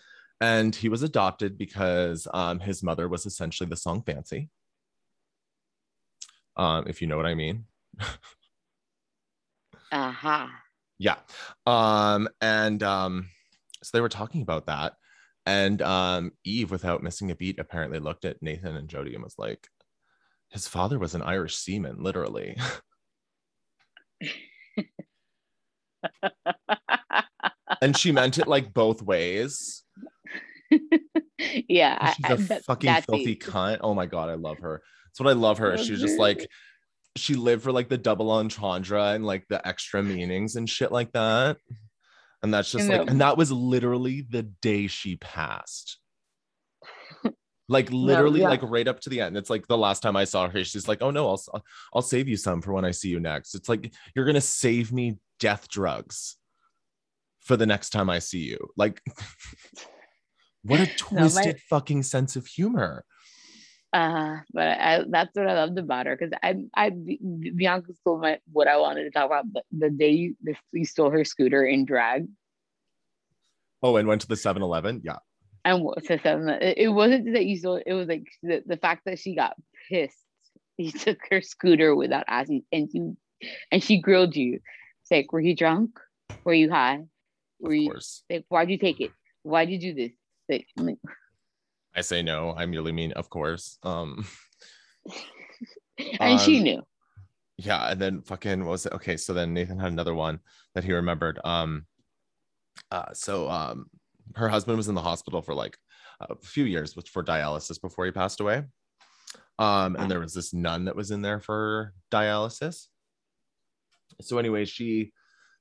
and 0.41 0.73
he 0.73 0.89
was 0.89 1.03
adopted 1.03 1.57
because 1.57 2.27
um, 2.33 2.59
his 2.59 2.81
mother 2.81 3.07
was 3.07 3.25
essentially 3.25 3.69
the 3.69 3.75
song 3.75 4.01
Fancy. 4.01 4.49
Um, 6.55 6.85
if 6.87 7.01
you 7.01 7.07
know 7.07 7.17
what 7.17 7.25
I 7.25 7.35
mean. 7.35 7.65
Aha. 9.91 10.49
Yeah. 10.97 11.15
Um, 11.65 12.29
and 12.41 12.81
um, 12.83 13.29
so 13.83 13.91
they 13.93 14.01
were 14.01 14.09
talking 14.09 14.41
about 14.41 14.67
that. 14.67 14.93
And 15.49 15.81
um, 15.81 16.31
Eve, 16.45 16.69
without 16.69 17.01
missing 17.01 17.31
a 17.31 17.35
beat, 17.35 17.57
apparently 17.57 17.97
looked 17.97 18.23
at 18.23 18.39
Nathan 18.39 18.75
and 18.75 18.87
Jody 18.87 19.15
and 19.15 19.23
was 19.23 19.33
like, 19.39 19.67
his 20.51 20.67
father 20.67 20.99
was 20.99 21.15
an 21.15 21.23
Irish 21.23 21.55
seaman, 21.55 22.03
literally. 22.03 22.55
and 27.81 27.97
she 27.97 28.11
meant 28.11 28.37
it 28.37 28.47
like 28.47 28.75
both 28.75 29.01
ways. 29.01 29.83
yeah. 31.67 31.97
I- 31.99 32.13
She's 32.13 32.51
I- 32.51 32.55
a 32.55 32.59
fucking 32.61 33.01
filthy 33.01 33.31
it. 33.31 33.39
cunt. 33.39 33.79
Oh 33.81 33.95
my 33.95 34.05
god, 34.05 34.29
I 34.29 34.35
love 34.35 34.59
her. 34.59 34.83
That's 35.07 35.19
what 35.19 35.29
I 35.29 35.33
love 35.33 35.57
her. 35.57 35.79
She 35.79 35.93
was 35.93 36.01
just 36.01 36.19
like 36.19 36.47
she 37.15 37.33
lived 37.33 37.63
for 37.63 37.71
like 37.71 37.89
the 37.89 37.97
double 37.97 38.29
entendre 38.29 39.13
and 39.13 39.25
like 39.25 39.47
the 39.49 39.67
extra 39.67 40.03
meanings 40.03 40.57
and 40.57 40.69
shit 40.69 40.91
like 40.91 41.11
that. 41.13 41.57
And 42.41 42.53
that's 42.53 42.71
just 42.71 42.87
like, 42.87 43.09
and 43.09 43.21
that 43.21 43.37
was 43.37 43.51
literally 43.51 44.21
the 44.21 44.43
day 44.43 44.87
she 44.87 45.15
passed. 45.17 45.97
Like 47.71 47.91
literally, 47.91 48.41
yeah. 48.41 48.49
like 48.49 48.63
right 48.63 48.87
up 48.87 48.99
to 49.01 49.11
the 49.11 49.21
end. 49.21 49.37
It's 49.37 49.51
like 49.51 49.67
the 49.67 49.77
last 49.77 50.01
time 50.01 50.15
I 50.15 50.23
saw 50.23 50.49
her, 50.49 50.63
she's 50.63 50.87
like, 50.87 51.03
"Oh 51.03 51.11
no, 51.11 51.29
I'll 51.29 51.63
I'll 51.93 52.01
save 52.01 52.27
you 52.27 52.35
some 52.35 52.63
for 52.63 52.73
when 52.73 52.83
I 52.83 52.89
see 52.89 53.09
you 53.09 53.19
next." 53.19 53.53
It's 53.53 53.69
like 53.69 53.93
you're 54.15 54.25
gonna 54.25 54.41
save 54.41 54.91
me 54.91 55.19
death 55.39 55.69
drugs 55.69 56.37
for 57.41 57.55
the 57.55 57.67
next 57.67 57.91
time 57.91 58.09
I 58.09 58.17
see 58.17 58.39
you. 58.39 58.57
Like, 58.75 59.03
what 60.63 60.79
a 60.79 60.85
No, 60.85 61.21
my- 61.21 61.27
twisted 61.27 61.59
fucking 61.69 62.01
sense 62.01 62.35
of 62.35 62.47
humor. 62.47 63.05
Uh, 63.91 64.37
but 64.53 64.67
I, 64.67 65.03
that's 65.09 65.35
what 65.35 65.47
I 65.47 65.53
loved 65.53 65.77
about 65.79 66.05
her 66.05 66.15
because 66.15 66.31
I, 66.43 66.55
I, 66.75 66.91
Bianca 66.91 67.93
stole 67.95 68.19
my 68.19 68.39
what 68.51 68.67
I 68.67 68.77
wanted 68.77 69.05
to 69.05 69.11
talk 69.11 69.25
about. 69.25 69.51
But 69.51 69.63
the 69.71 69.89
day 69.89 70.11
you, 70.11 70.35
the, 70.43 70.55
you 70.73 70.85
stole 70.85 71.09
her 71.09 71.23
scooter 71.25 71.65
in 71.65 71.85
drag, 71.85 72.27
Oh, 73.81 73.95
and 73.95 74.07
went 74.07 74.21
to 74.21 74.27
the 74.27 74.35
7-Eleven. 74.35 75.01
Yeah. 75.05 75.17
and 75.65 75.87
to 76.05 76.17
them, 76.17 76.49
it, 76.49 76.77
it 76.77 76.89
wasn't 76.89 77.33
that 77.33 77.45
you 77.45 77.57
stole. 77.57 77.81
It 77.85 77.93
was 77.93 78.07
like 78.07 78.27
the, 78.43 78.61
the 78.65 78.77
fact 78.77 79.03
that 79.05 79.19
she 79.19 79.35
got 79.35 79.55
pissed. 79.89 80.17
You 80.77 80.91
took 81.05 81.17
her 81.31 81.41
scooter 81.41 81.95
without 81.95 82.25
asking, 82.27 82.63
and 82.71 82.89
you, 82.93 83.17
and 83.71 83.83
she 83.83 83.99
grilled 84.01 84.35
you. 84.35 84.55
It's 85.01 85.11
like, 85.11 85.31
were 85.33 85.39
you 85.41 85.55
drunk? 85.55 85.97
Were 86.43 86.53
you 86.53 86.69
high? 86.69 86.99
Were 87.59 87.71
Of 87.71 87.75
you 87.77 87.89
course. 87.89 88.23
like, 88.29 88.45
why'd 88.49 88.69
you 88.69 88.77
take 88.77 89.01
it? 89.01 89.11
Why'd 89.43 89.69
you 89.69 89.79
do 89.79 89.93
this? 89.93 90.11
Like, 90.77 90.97
I 91.95 92.01
say 92.01 92.21
no. 92.21 92.53
I 92.55 92.65
merely 92.65 92.91
mean, 92.91 93.11
of 93.13 93.29
course. 93.29 93.77
Um, 93.83 94.25
and 96.19 96.39
she 96.39 96.57
Um, 96.57 96.63
knew. 96.63 96.83
yeah, 97.57 97.91
and 97.91 97.99
then 98.01 98.21
fucking 98.21 98.61
what 98.65 98.71
was 98.71 98.85
it? 98.85 98.93
Okay, 98.93 99.17
so 99.17 99.33
then 99.33 99.53
Nathan 99.53 99.79
had 99.79 99.91
another 99.91 100.15
one 100.15 100.39
that 100.75 100.83
he 100.83 100.93
remembered. 100.93 101.39
Um, 101.43 101.85
uh, 102.91 103.13
so 103.13 103.49
um, 103.49 103.89
her 104.35 104.47
husband 104.49 104.77
was 104.77 104.87
in 104.87 104.95
the 104.95 105.01
hospital 105.01 105.41
for 105.41 105.53
like 105.53 105.77
a 106.21 106.35
few 106.43 106.63
years 106.65 106.93
for 107.11 107.23
dialysis 107.23 107.81
before 107.81 108.05
he 108.05 108.11
passed 108.11 108.39
away. 108.39 108.63
Um, 109.57 109.95
and 109.97 110.09
there 110.09 110.19
was 110.21 110.33
this 110.33 110.53
nun 110.53 110.85
that 110.85 110.95
was 110.95 111.11
in 111.11 111.21
there 111.21 111.39
for 111.41 111.93
dialysis. 112.11 112.87
So 114.21 114.37
anyway, 114.37 114.65
she 114.65 115.11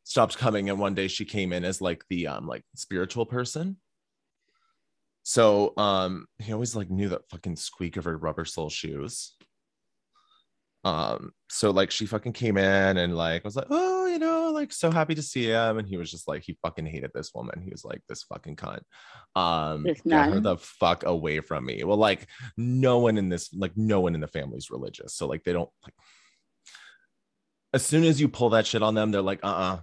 stopped 0.05 0.39
coming, 0.39 0.71
and 0.71 0.79
one 0.79 0.95
day 0.95 1.09
she 1.09 1.25
came 1.25 1.53
in 1.53 1.65
as 1.65 1.81
like 1.81 2.05
the 2.09 2.29
um 2.29 2.47
like 2.47 2.65
spiritual 2.77 3.27
person. 3.27 3.77
So 5.29 5.75
um 5.77 6.25
he 6.39 6.55
always 6.55 6.75
like 6.75 6.89
knew 6.89 7.11
that 7.11 7.29
fucking 7.29 7.57
squeak 7.57 7.99
of 7.99 8.05
her 8.05 8.17
rubber 8.17 8.47
sole 8.47 8.71
shoes. 8.71 9.37
Um, 10.85 11.33
so 11.51 11.71
like 11.71 11.91
she 11.91 12.07
fucking 12.07 12.33
came 12.33 12.57
in 12.57 12.97
and 12.97 13.15
like 13.15 13.45
was 13.45 13.55
like, 13.55 13.67
oh, 13.69 14.07
you 14.07 14.19
know, 14.19 14.53
like 14.53 14.73
so 14.73 14.91
happy 14.91 15.15
to 15.17 15.21
see 15.21 15.51
him. 15.51 15.77
And 15.77 15.87
he 15.87 15.99
was 15.99 16.11
just 16.11 16.27
like, 16.27 16.45
he 16.45 16.57
fucking 16.63 16.87
hated 16.87 17.11
this 17.15 17.33
woman. 17.35 17.61
He 17.61 17.69
was 17.69 17.85
like, 17.85 18.01
this 18.09 18.23
fucking 18.23 18.57
cunt. 18.57 18.81
Um, 19.37 19.83
This 19.83 20.01
get 20.01 20.33
her 20.33 20.41
the 20.41 20.57
fuck 20.57 21.05
away 21.05 21.41
from 21.41 21.67
me. 21.67 21.85
Well, 21.85 21.99
like 21.99 22.27
no 22.57 23.01
one 23.01 23.19
in 23.19 23.29
this, 23.29 23.53
like 23.53 23.73
no 23.77 24.01
one 24.01 24.15
in 24.15 24.23
the 24.23 24.29
family's 24.29 24.71
religious. 24.71 25.15
So 25.15 25.27
like 25.27 25.45
they 25.45 25.53
don't 25.53 25.69
like 25.85 25.95
as 27.75 27.85
soon 27.85 28.05
as 28.05 28.19
you 28.19 28.31
pull 28.31 28.49
that 28.51 28.67
shit 28.67 28.83
on 28.83 28.95
them, 28.95 29.11
they're 29.11 29.21
like, 29.21 29.41
uh-uh, 29.43 29.81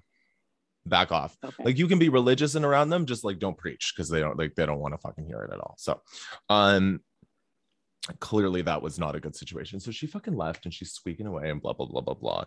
back 0.86 1.12
off. 1.12 1.36
Okay. 1.44 1.64
like 1.64 1.78
you 1.78 1.88
can 1.88 2.00
be 2.00 2.10
religious 2.10 2.56
and 2.56 2.66
around 2.66 2.90
them 2.90 3.06
just 3.06 3.24
like 3.24 3.40
don't 3.40 3.58
preach 3.58 3.94
because 3.96 4.10
they 4.10 4.20
don't 4.20 4.38
like 4.38 4.56
they 4.56 4.66
don't 4.66 4.80
want 4.80 4.94
to 4.94 4.98
fucking 5.00 5.26
hear 5.26 5.42
it 5.42 5.54
at 5.54 5.60
all. 5.60 5.76
So 5.78 6.02
um 6.50 7.02
clearly 8.20 8.62
that 8.62 8.82
was 8.82 9.00
not 9.00 9.16
a 9.16 9.20
good 9.20 9.36
situation. 9.36 9.80
So 9.80 9.92
she 9.92 10.08
fucking 10.08 10.36
left 10.36 10.66
and 10.66 10.74
she's 10.74 10.92
squeaking 10.92 11.28
away 11.28 11.50
and 11.50 11.62
blah 11.62 11.74
blah 11.74 11.88
blah 11.88 12.02
blah 12.02 12.14
blah. 12.14 12.46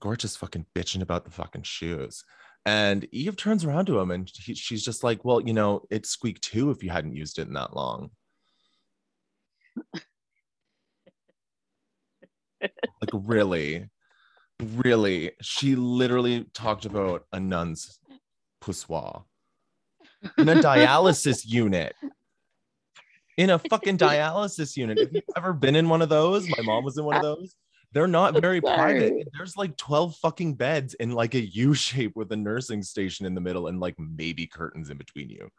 Gorgeous 0.00 0.36
fucking 0.36 0.66
bitching 0.74 1.02
about 1.02 1.24
the 1.24 1.30
fucking 1.30 1.62
shoes. 1.62 2.24
And 2.64 3.06
eve 3.12 3.36
turns 3.36 3.64
around 3.64 3.86
to 3.86 3.98
him 4.00 4.10
and 4.10 4.30
he, 4.34 4.54
she's 4.54 4.84
just 4.84 5.04
like 5.04 5.24
well 5.24 5.40
you 5.40 5.52
know 5.52 5.82
it 5.90 6.06
squeaked 6.06 6.42
too 6.42 6.70
if 6.70 6.82
you 6.82 6.90
hadn't 6.90 7.16
used 7.16 7.38
it 7.38 7.48
in 7.48 7.54
that 7.54 7.74
long. 7.74 8.10
Like 13.02 13.10
really 13.12 13.90
really, 14.60 15.32
she 15.40 15.74
literally 15.74 16.46
talked 16.54 16.84
about 16.84 17.24
a 17.32 17.40
nun's 17.40 17.98
poussoir 18.60 19.24
in 20.38 20.48
a 20.48 20.56
dialysis 20.56 21.42
unit. 21.44 21.94
In 23.36 23.50
a 23.50 23.58
fucking 23.58 23.98
dialysis 23.98 24.76
unit. 24.76 24.98
Have 24.98 25.12
you 25.12 25.20
ever 25.36 25.52
been 25.52 25.76
in 25.76 25.90
one 25.90 26.00
of 26.00 26.08
those? 26.08 26.48
My 26.48 26.62
mom 26.62 26.84
was 26.84 26.96
in 26.96 27.04
one 27.04 27.16
of 27.16 27.22
those. 27.22 27.54
They're 27.92 28.08
not 28.08 28.40
very 28.40 28.60
private. 28.60 29.28
There's 29.36 29.56
like 29.56 29.76
12 29.76 30.16
fucking 30.16 30.54
beds 30.54 30.94
in 30.94 31.12
like 31.12 31.34
a 31.34 31.40
U 31.40 31.74
shape 31.74 32.12
with 32.14 32.32
a 32.32 32.36
nursing 32.36 32.82
station 32.82 33.26
in 33.26 33.34
the 33.34 33.40
middle 33.40 33.68
and 33.68 33.78
like 33.78 33.94
maybe 33.98 34.46
curtains 34.46 34.90
in 34.90 34.96
between 34.96 35.28
you. 35.28 35.50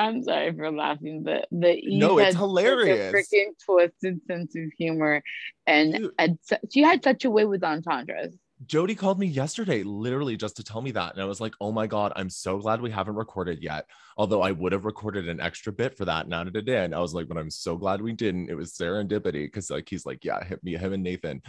I'm 0.00 0.22
sorry 0.22 0.52
for 0.54 0.70
laughing, 0.70 1.22
but 1.22 1.46
the 1.50 1.76
Eve 1.76 2.00
No, 2.00 2.18
it's 2.18 2.26
had 2.26 2.32
such 2.34 2.36
a 2.36 2.46
hilarious. 2.46 3.14
freaking 3.14 3.50
twisted 3.64 4.20
sense 4.26 4.54
of 4.56 4.72
humor, 4.78 5.22
and 5.66 6.10
had 6.18 6.38
she 6.72 6.82
had 6.82 7.04
such 7.04 7.24
a 7.24 7.30
way 7.30 7.44
with 7.44 7.62
entendres. 7.62 8.34
Jody 8.66 8.94
called 8.94 9.18
me 9.18 9.26
yesterday, 9.26 9.82
literally 9.82 10.36
just 10.36 10.56
to 10.56 10.64
tell 10.64 10.82
me 10.82 10.90
that. 10.90 11.14
And 11.14 11.22
I 11.22 11.24
was 11.24 11.40
like, 11.40 11.54
oh 11.62 11.72
my 11.72 11.86
God, 11.86 12.12
I'm 12.14 12.28
so 12.28 12.58
glad 12.58 12.82
we 12.82 12.90
haven't 12.90 13.14
recorded 13.14 13.62
yet. 13.62 13.86
Although 14.18 14.42
I 14.42 14.50
would 14.50 14.72
have 14.72 14.84
recorded 14.84 15.30
an 15.30 15.40
extra 15.40 15.72
bit 15.72 15.96
for 15.96 16.04
that 16.04 16.26
and 16.26 16.34
added 16.34 16.68
it. 16.68 16.92
I 16.92 16.98
was 16.98 17.14
like, 17.14 17.26
but 17.26 17.38
I'm 17.38 17.48
so 17.50 17.76
glad 17.76 18.02
we 18.02 18.12
didn't. 18.12 18.50
It 18.50 18.54
was 18.54 18.72
serendipity 18.72 19.46
because 19.46 19.70
like 19.70 19.88
he's 19.88 20.04
like, 20.04 20.26
yeah, 20.26 20.44
hit 20.44 20.62
me, 20.62 20.76
him 20.76 20.92
and 20.92 21.02
Nathan. 21.02 21.40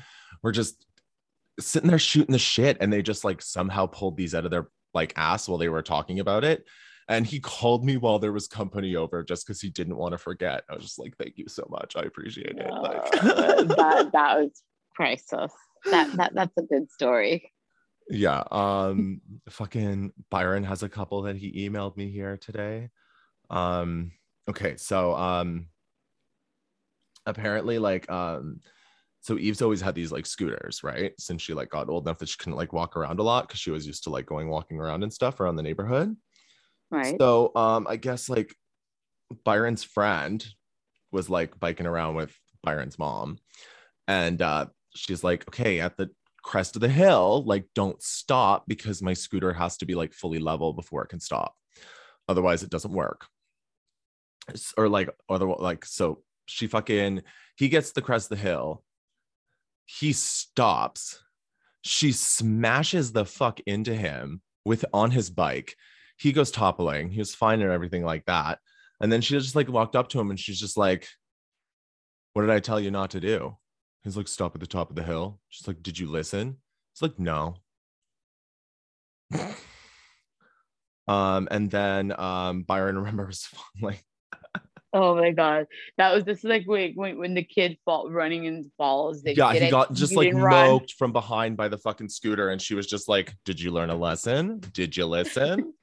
We're 0.42 0.54
just 0.54 0.86
sitting 1.60 1.90
there 1.90 2.00
shooting 2.00 2.32
the 2.32 2.40
shit. 2.40 2.78
And 2.80 2.94
they 2.94 3.02
just 3.02 3.26
like 3.26 3.42
somehow 3.42 3.88
pulled 3.88 4.16
these 4.16 4.34
out 4.34 4.46
of 4.46 4.52
their 4.52 4.70
like 4.94 5.12
ass 5.18 5.50
while 5.50 5.58
they 5.58 5.70
were 5.70 5.82
talking 5.82 6.22
about 6.22 6.46
it. 6.46 6.66
And 7.12 7.28
he 7.28 7.42
called 7.42 7.84
me 7.84 7.98
while 7.98 8.20
there 8.20 8.32
was 8.32 8.48
company 8.48 8.96
over 8.96 9.22
just 9.22 9.46
because 9.46 9.60
he 9.60 9.70
didn't 9.70 9.98
want 9.98 10.14
to 10.14 10.18
forget. 10.18 10.64
I 10.70 10.76
was 10.76 10.84
just 10.84 10.98
like, 10.98 11.18
thank 11.18 11.38
you 11.38 11.44
so 11.50 11.68
much. 11.70 11.98
I 11.98 12.04
appreciate 12.04 12.58
it. 12.58 12.72
Like 12.72 13.12
that 13.12 14.10
that 14.14 14.38
was 14.38 14.64
priceless. 14.96 15.52
That 15.90 16.14
that 16.14 16.34
that's 16.34 16.58
a 16.58 16.62
good 16.62 16.90
story. 16.90 17.52
Yeah. 18.10 18.44
Um 18.50 19.20
fucking 19.50 20.14
Byron 20.30 20.64
has 20.64 20.84
a 20.84 20.90
couple 20.90 21.24
that 21.24 21.36
he 21.36 21.68
emailed 21.70 21.98
me 21.98 22.10
here 22.10 22.38
today. 22.38 22.90
Um 23.50 24.14
okay, 24.50 24.78
so 24.78 25.14
um 25.14 25.68
apparently 27.26 27.78
like 27.78 28.10
um 28.10 28.62
so 29.20 29.38
Eve's 29.38 29.62
always 29.62 29.82
had 29.82 29.96
these 29.96 30.14
like 30.14 30.26
scooters, 30.26 30.82
right? 30.82 31.12
Since 31.20 31.42
she 31.42 31.54
like 31.54 31.70
got 31.70 31.90
old 31.90 32.08
enough 32.08 32.20
that 32.20 32.30
she 32.30 32.38
couldn't 32.38 32.56
like 32.56 32.72
walk 32.72 32.96
around 32.96 33.20
a 33.20 33.24
lot 33.24 33.50
because 33.50 33.60
she 33.60 33.70
was 33.70 33.86
used 33.86 34.06
to 34.06 34.10
like 34.10 34.26
going 34.26 34.48
walking 34.48 34.80
around 34.80 35.04
and 35.04 35.12
stuff 35.12 35.42
around 35.42 35.58
the 35.58 35.64
neighborhood. 35.64 36.16
Right. 36.92 37.16
So 37.20 37.52
um 37.56 37.88
I 37.90 37.96
guess 37.96 38.30
like 38.30 38.54
Byron's 39.46 39.84
friend 39.84 40.46
was 41.12 41.30
like 41.30 41.60
biking 41.60 41.86
around 41.86 42.16
with 42.16 42.38
Byron's 42.62 43.00
mom 43.00 43.38
and 44.08 44.42
uh 44.42 44.66
she's 44.96 45.24
like 45.24 45.48
okay 45.48 45.80
at 45.80 45.98
the 45.98 46.10
crest 46.44 46.76
of 46.76 46.82
the 46.82 46.90
hill 46.90 47.44
like 47.46 47.66
don't 47.76 48.02
stop 48.02 48.66
because 48.68 49.02
my 49.02 49.14
scooter 49.14 49.54
has 49.54 49.78
to 49.78 49.86
be 49.86 49.96
like 49.96 50.14
fully 50.14 50.40
level 50.40 50.74
before 50.74 51.04
it 51.04 51.10
can 51.10 51.20
stop. 51.20 51.56
Otherwise 52.28 52.64
it 52.64 52.70
doesn't 52.70 52.94
work. 52.94 53.28
Or 54.78 54.90
like 54.90 55.10
other 55.30 55.46
like 55.48 55.86
so 55.86 56.24
she 56.46 56.68
fucking 56.68 57.24
he 57.56 57.70
gets 57.70 57.92
the 57.92 58.02
crest 58.02 58.32
of 58.32 58.38
the 58.38 58.44
hill. 58.44 58.84
He 59.86 60.14
stops. 60.14 61.24
She 61.84 62.12
smashes 62.12 63.12
the 63.12 63.26
fuck 63.26 63.60
into 63.66 63.96
him 63.96 64.42
with 64.66 64.86
on 64.94 65.12
his 65.12 65.30
bike 65.30 65.76
he 66.22 66.32
goes 66.32 66.52
toppling 66.52 67.10
he 67.10 67.18
was 67.18 67.34
fine 67.34 67.62
and 67.62 67.72
everything 67.72 68.06
like 68.06 68.24
that. 68.26 68.60
And 69.00 69.12
then 69.12 69.22
she 69.22 69.34
just 69.34 69.56
like 69.56 69.68
walked 69.68 69.96
up 69.96 70.10
to 70.10 70.20
him 70.20 70.30
and 70.30 70.40
she's 70.40 70.60
just 70.60 70.78
like 70.78 71.08
what 72.34 72.44
did 72.44 72.52
i 72.52 72.60
tell 72.60 72.80
you 72.80 72.92
not 72.92 73.12
to 73.12 73.20
do? 73.20 73.58
He's 74.04 74.16
like 74.16 74.28
stop 74.28 74.54
at 74.54 74.62
the 74.62 74.68
top 74.68 74.90
of 74.92 74.96
the 74.96 75.04
hill. 75.04 75.40
She's 75.50 75.68
like 75.68 75.82
did 75.82 75.98
you 75.98 76.08
listen? 76.08 76.58
It's 76.94 77.02
like 77.02 77.18
no. 77.18 77.56
Um 81.08 81.48
and 81.50 81.72
then 81.72 82.18
um 82.20 82.64
byron 82.64 82.98
remembers 83.00 83.50
like 83.82 84.04
oh 84.94 85.16
my 85.16 85.32
god, 85.32 85.66
that 85.98 86.14
was 86.14 86.24
just 86.24 86.44
like 86.44 86.66
wait, 86.68 86.96
when 86.96 87.18
when 87.18 87.34
the 87.34 87.44
kid 87.44 87.80
fall 87.84 88.12
running 88.12 88.46
and 88.46 88.72
falls. 88.78 89.24
They 89.24 89.34
yeah 89.34 89.54
he 89.54 89.60
it, 89.60 89.72
got 89.72 89.92
just 89.94 90.12
you 90.12 90.18
like 90.20 90.34
run. 90.36 90.82
from 91.00 91.14
behind 91.14 91.58
by 91.58 91.68
the 91.68 91.80
fucking 91.80 92.10
scooter 92.10 92.50
and 92.50 92.62
she 92.62 92.76
was 92.76 92.86
just 92.86 93.10
like 93.10 93.34
did 93.44 93.60
you 93.60 93.72
learn 93.72 93.90
a 93.90 93.96
lesson? 93.96 94.60
Did 94.72 94.96
you 94.96 95.08
listen 95.08 95.74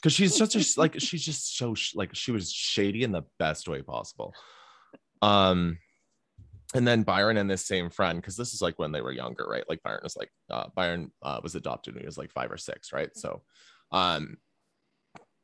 because 0.00 0.12
she's 0.12 0.36
such 0.36 0.56
a 0.56 0.80
like 0.80 0.94
she's 1.00 1.24
just 1.24 1.56
so 1.56 1.74
like 1.94 2.14
she 2.14 2.32
was 2.32 2.50
shady 2.50 3.02
in 3.02 3.12
the 3.12 3.22
best 3.38 3.68
way 3.68 3.82
possible. 3.82 4.34
Um 5.22 5.78
and 6.74 6.86
then 6.86 7.02
byron 7.02 7.36
and 7.36 7.50
this 7.50 7.66
same 7.66 7.90
friend 7.90 8.20
because 8.20 8.36
this 8.36 8.54
is 8.54 8.62
like 8.62 8.78
when 8.78 8.92
they 8.92 9.00
were 9.00 9.12
younger 9.12 9.46
right? 9.46 9.64
Like 9.68 9.82
byron 9.82 10.00
was 10.02 10.16
like 10.16 10.30
uh 10.50 10.68
byron 10.74 11.10
uh, 11.22 11.40
was 11.42 11.54
adopted 11.54 11.94
when 11.94 12.02
he 12.02 12.06
was 12.06 12.18
like 12.18 12.30
five 12.30 12.50
or 12.50 12.56
six 12.56 12.92
right? 12.92 13.10
So 13.16 13.42
um 13.92 14.36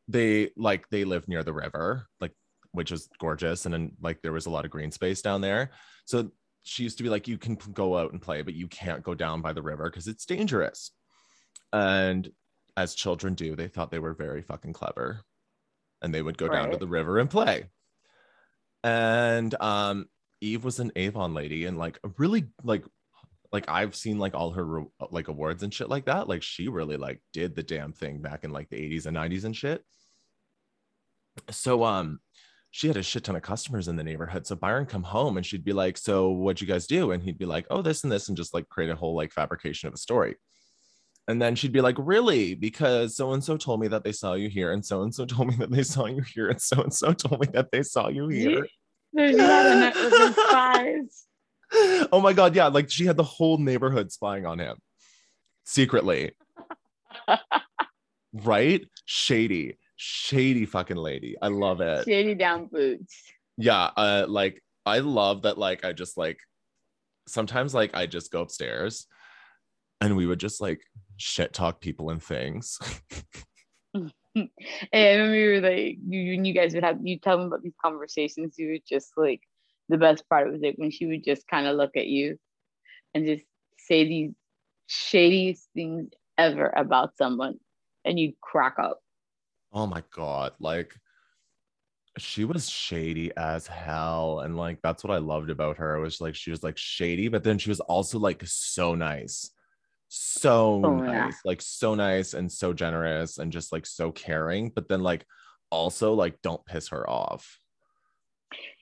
they 0.09 0.51
like 0.57 0.89
they 0.89 1.05
live 1.05 1.27
near 1.27 1.43
the 1.43 1.53
river 1.53 2.07
like 2.21 2.33
which 2.73 2.93
is 2.93 3.09
gorgeous. 3.19 3.65
And 3.65 3.75
then 3.75 3.93
like 4.01 4.23
there 4.23 4.33
was 4.33 4.47
a 4.47 4.51
lot 4.51 4.65
of 4.65 4.71
green 4.71 4.91
space 4.91 5.23
down 5.23 5.41
there. 5.41 5.71
So 6.05 6.31
she 6.63 6.83
used 6.83 6.99
to 6.99 7.03
be 7.03 7.09
like 7.09 7.27
you 7.27 7.39
can 7.39 7.55
go 7.73 7.97
out 7.97 8.13
and 8.13 8.21
play 8.21 8.43
but 8.43 8.55
you 8.55 8.69
can't 8.69 9.03
go 9.03 9.15
down 9.15 9.41
by 9.41 9.53
the 9.53 9.63
river 9.63 9.85
because 9.85 10.07
it's 10.07 10.27
dangerous. 10.27 10.93
And 11.73 12.31
as 12.77 12.95
children 12.95 13.35
do 13.35 13.57
they 13.57 13.69
thought 13.69 13.91
they 13.91 13.99
were 13.99 14.15
very 14.15 14.43
fucking 14.43 14.73
clever 14.73 15.21
and 16.03 16.15
they 16.15 16.23
would 16.23 16.39
go 16.39 16.49
down 16.49 16.71
to 16.71 16.77
the 16.77 16.87
river 16.87 17.19
and 17.19 17.31
play 17.31 17.67
and 18.85 19.55
um 19.61 20.07
eve 20.41 20.65
was 20.65 20.79
an 20.79 20.93
avon 20.97 21.35
lady 21.35 21.65
and 21.65 21.79
like 21.79 21.99
really 22.19 22.47
like 22.63 22.85
like 23.53 23.69
i've 23.69 23.97
seen 23.97 24.19
like 24.19 24.35
all 24.35 24.51
her 24.51 24.83
like 25.11 25.29
awards 25.29 25.63
and 25.63 25.73
shit 25.73 25.89
like 25.89 26.05
that 26.05 26.29
like 26.29 26.43
she 26.43 26.69
really 26.69 26.97
like 26.97 27.21
did 27.33 27.55
the 27.55 27.63
damn 27.63 27.93
thing 27.93 28.21
back 28.21 28.45
in 28.45 28.51
like 28.51 28.69
the 28.69 28.77
80s 28.77 29.07
and 29.07 29.17
90s 29.17 29.45
and 29.45 29.57
shit 29.57 29.83
so 31.51 31.85
um 31.85 32.21
she 32.77 32.89
had 32.89 32.99
a 32.99 33.03
shit 33.03 33.25
ton 33.25 33.37
of 33.37 33.41
customers 33.41 33.89
in 33.89 33.97
the 33.97 34.05
neighborhood. 34.05 34.47
So 34.47 34.55
Byron 34.55 34.85
come 34.85 35.03
home 35.03 35.39
and 35.39 35.47
she'd 35.47 35.65
be 35.65 35.73
like, 35.73 35.97
"So 35.97 36.29
what'd 36.29 36.61
you 36.61 36.67
guys 36.67 36.87
do?" 36.87 37.13
And 37.13 37.23
he'd 37.23 37.39
be 37.39 37.47
like, 37.47 37.67
"Oh, 37.71 37.81
this 37.81 38.03
and 38.03 38.13
this," 38.13 38.29
and 38.29 38.37
just 38.37 38.53
like 38.53 38.69
create 38.69 38.91
a 38.91 38.95
whole 38.95 39.17
like 39.17 39.33
fabrication 39.33 39.89
of 39.89 39.95
a 39.95 39.97
story. 39.97 40.37
And 41.29 41.43
then 41.43 41.57
she'd 41.57 41.73
be 41.73 41.81
like, 41.81 41.97
"Really? 41.99 42.55
Because 42.55 43.17
so 43.17 43.33
and 43.33 43.43
so 43.43 43.57
told 43.57 43.81
me 43.81 43.89
that 43.89 44.05
they 44.05 44.13
saw 44.13 44.35
you 44.35 44.49
here, 44.49 44.73
and 44.73 44.85
so 44.85 45.03
and 45.03 45.15
so 45.15 45.25
told 45.27 45.49
me 45.49 45.57
that 45.57 45.71
they 45.71 45.83
saw 45.83 46.07
you 46.07 46.23
here, 46.23 46.49
and 46.49 46.61
so 46.61 46.83
and 46.83 46.95
so 46.95 47.13
told 47.13 47.41
me 47.41 47.49
that 47.53 47.71
they 47.73 47.83
saw 47.83 48.09
you 48.09 48.29
here." 48.29 48.67
There's 49.13 49.37
not 49.37 49.67
a 49.67 49.75
network 49.75 50.13
of 50.13 50.35
spies. 50.35 51.25
oh 52.13 52.21
my 52.21 52.33
god, 52.33 52.55
yeah, 52.55 52.69
like 52.69 52.91
she 52.91 53.07
had 53.07 53.17
the 53.17 53.25
whole 53.25 53.59
neighborhood 53.59 54.13
spying 54.13 54.47
on 54.47 54.59
him 54.61 54.77
secretly. 55.65 56.33
right? 58.33 58.87
Shady, 59.05 59.79
shady 59.97 60.67
fucking 60.67 60.97
lady. 60.97 61.37
I 61.43 61.49
love 61.49 61.81
it. 61.81 62.05
Shady 62.05 62.35
down 62.35 62.67
boots. 62.67 63.15
yeah 63.59 63.91
uh 63.97 64.27
like 64.29 64.63
i 64.85 64.99
love 64.99 65.43
that 65.43 65.57
like 65.57 65.83
i 65.83 65.93
just 65.93 66.19
like 66.19 66.39
sometimes 67.27 67.73
like 67.75 67.95
i 67.95 68.05
just 68.07 68.31
go 68.31 68.43
upstairs 68.43 69.07
and 70.03 70.15
we 70.15 70.27
would 70.27 70.39
just 70.39 70.61
like 70.61 70.83
shit 71.17 71.53
talk 71.53 71.81
people 71.81 72.11
and 72.11 72.23
things 72.23 72.79
And 74.35 74.51
I 74.93 75.15
remember 75.15 75.67
like 75.67 75.97
you 76.07 76.35
and 76.35 76.47
you 76.47 76.53
guys 76.53 76.75
would 76.75 76.85
have 76.85 76.99
you 77.03 77.19
tell 77.19 77.39
me 77.39 77.47
about 77.47 77.63
these 77.63 77.73
conversations. 77.83 78.57
You 78.59 78.73
would 78.73 78.83
just 78.87 79.13
like 79.17 79.41
the 79.89 79.97
best 79.97 80.29
part 80.29 80.53
was 80.53 80.61
like 80.61 80.75
when 80.77 80.91
she 80.91 81.07
would 81.07 81.25
just 81.25 81.49
kind 81.49 81.67
of 81.67 81.77
look 81.77 81.97
at 81.97 82.07
you 82.07 82.37
and 83.15 83.25
just 83.25 83.45
say 83.79 84.05
these 84.07 84.33
shadiest 84.89 85.69
things 85.75 86.11
ever 86.37 86.73
about 86.77 87.17
someone 87.17 87.55
and 88.05 88.19
you'd 88.19 88.39
crack 88.41 88.75
up. 88.79 89.01
oh 89.73 89.87
my 89.87 90.03
god 90.15 90.53
like 90.61 90.95
she 92.19 92.45
was 92.45 92.69
shady 92.69 93.31
as 93.37 93.67
hell 93.67 94.41
and 94.41 94.57
like 94.57 94.81
that's 94.83 95.03
what 95.03 95.13
i 95.13 95.19
loved 95.19 95.51
about 95.51 95.77
her 95.79 95.97
it 95.97 96.01
was 96.01 96.21
like 96.21 96.35
she 96.35 96.51
was 96.51 96.63
like 96.63 96.79
shady 96.79 97.29
but 97.29 97.43
then 97.43 97.59
she 97.59 97.71
was 97.71 97.81
also 97.81 98.19
like 98.19 98.43
so 98.45 98.95
nice 98.95 99.51
so 100.19 100.81
Oh, 100.85 101.03
yeah. 101.05 101.25
nice 101.25 101.41
like 101.45 101.61
so 101.61 101.95
nice 101.95 102.33
and 102.33 102.51
so 102.51 102.73
generous 102.73 103.37
and 103.37 103.53
just 103.53 103.71
like 103.71 103.85
so 103.85 104.11
caring 104.11 104.71
but 104.71 104.89
then 104.89 105.03
like 105.03 105.27
also 105.71 106.15
like 106.15 106.41
don't 106.43 106.65
piss 106.65 106.89
her 106.89 107.09
off 107.09 107.59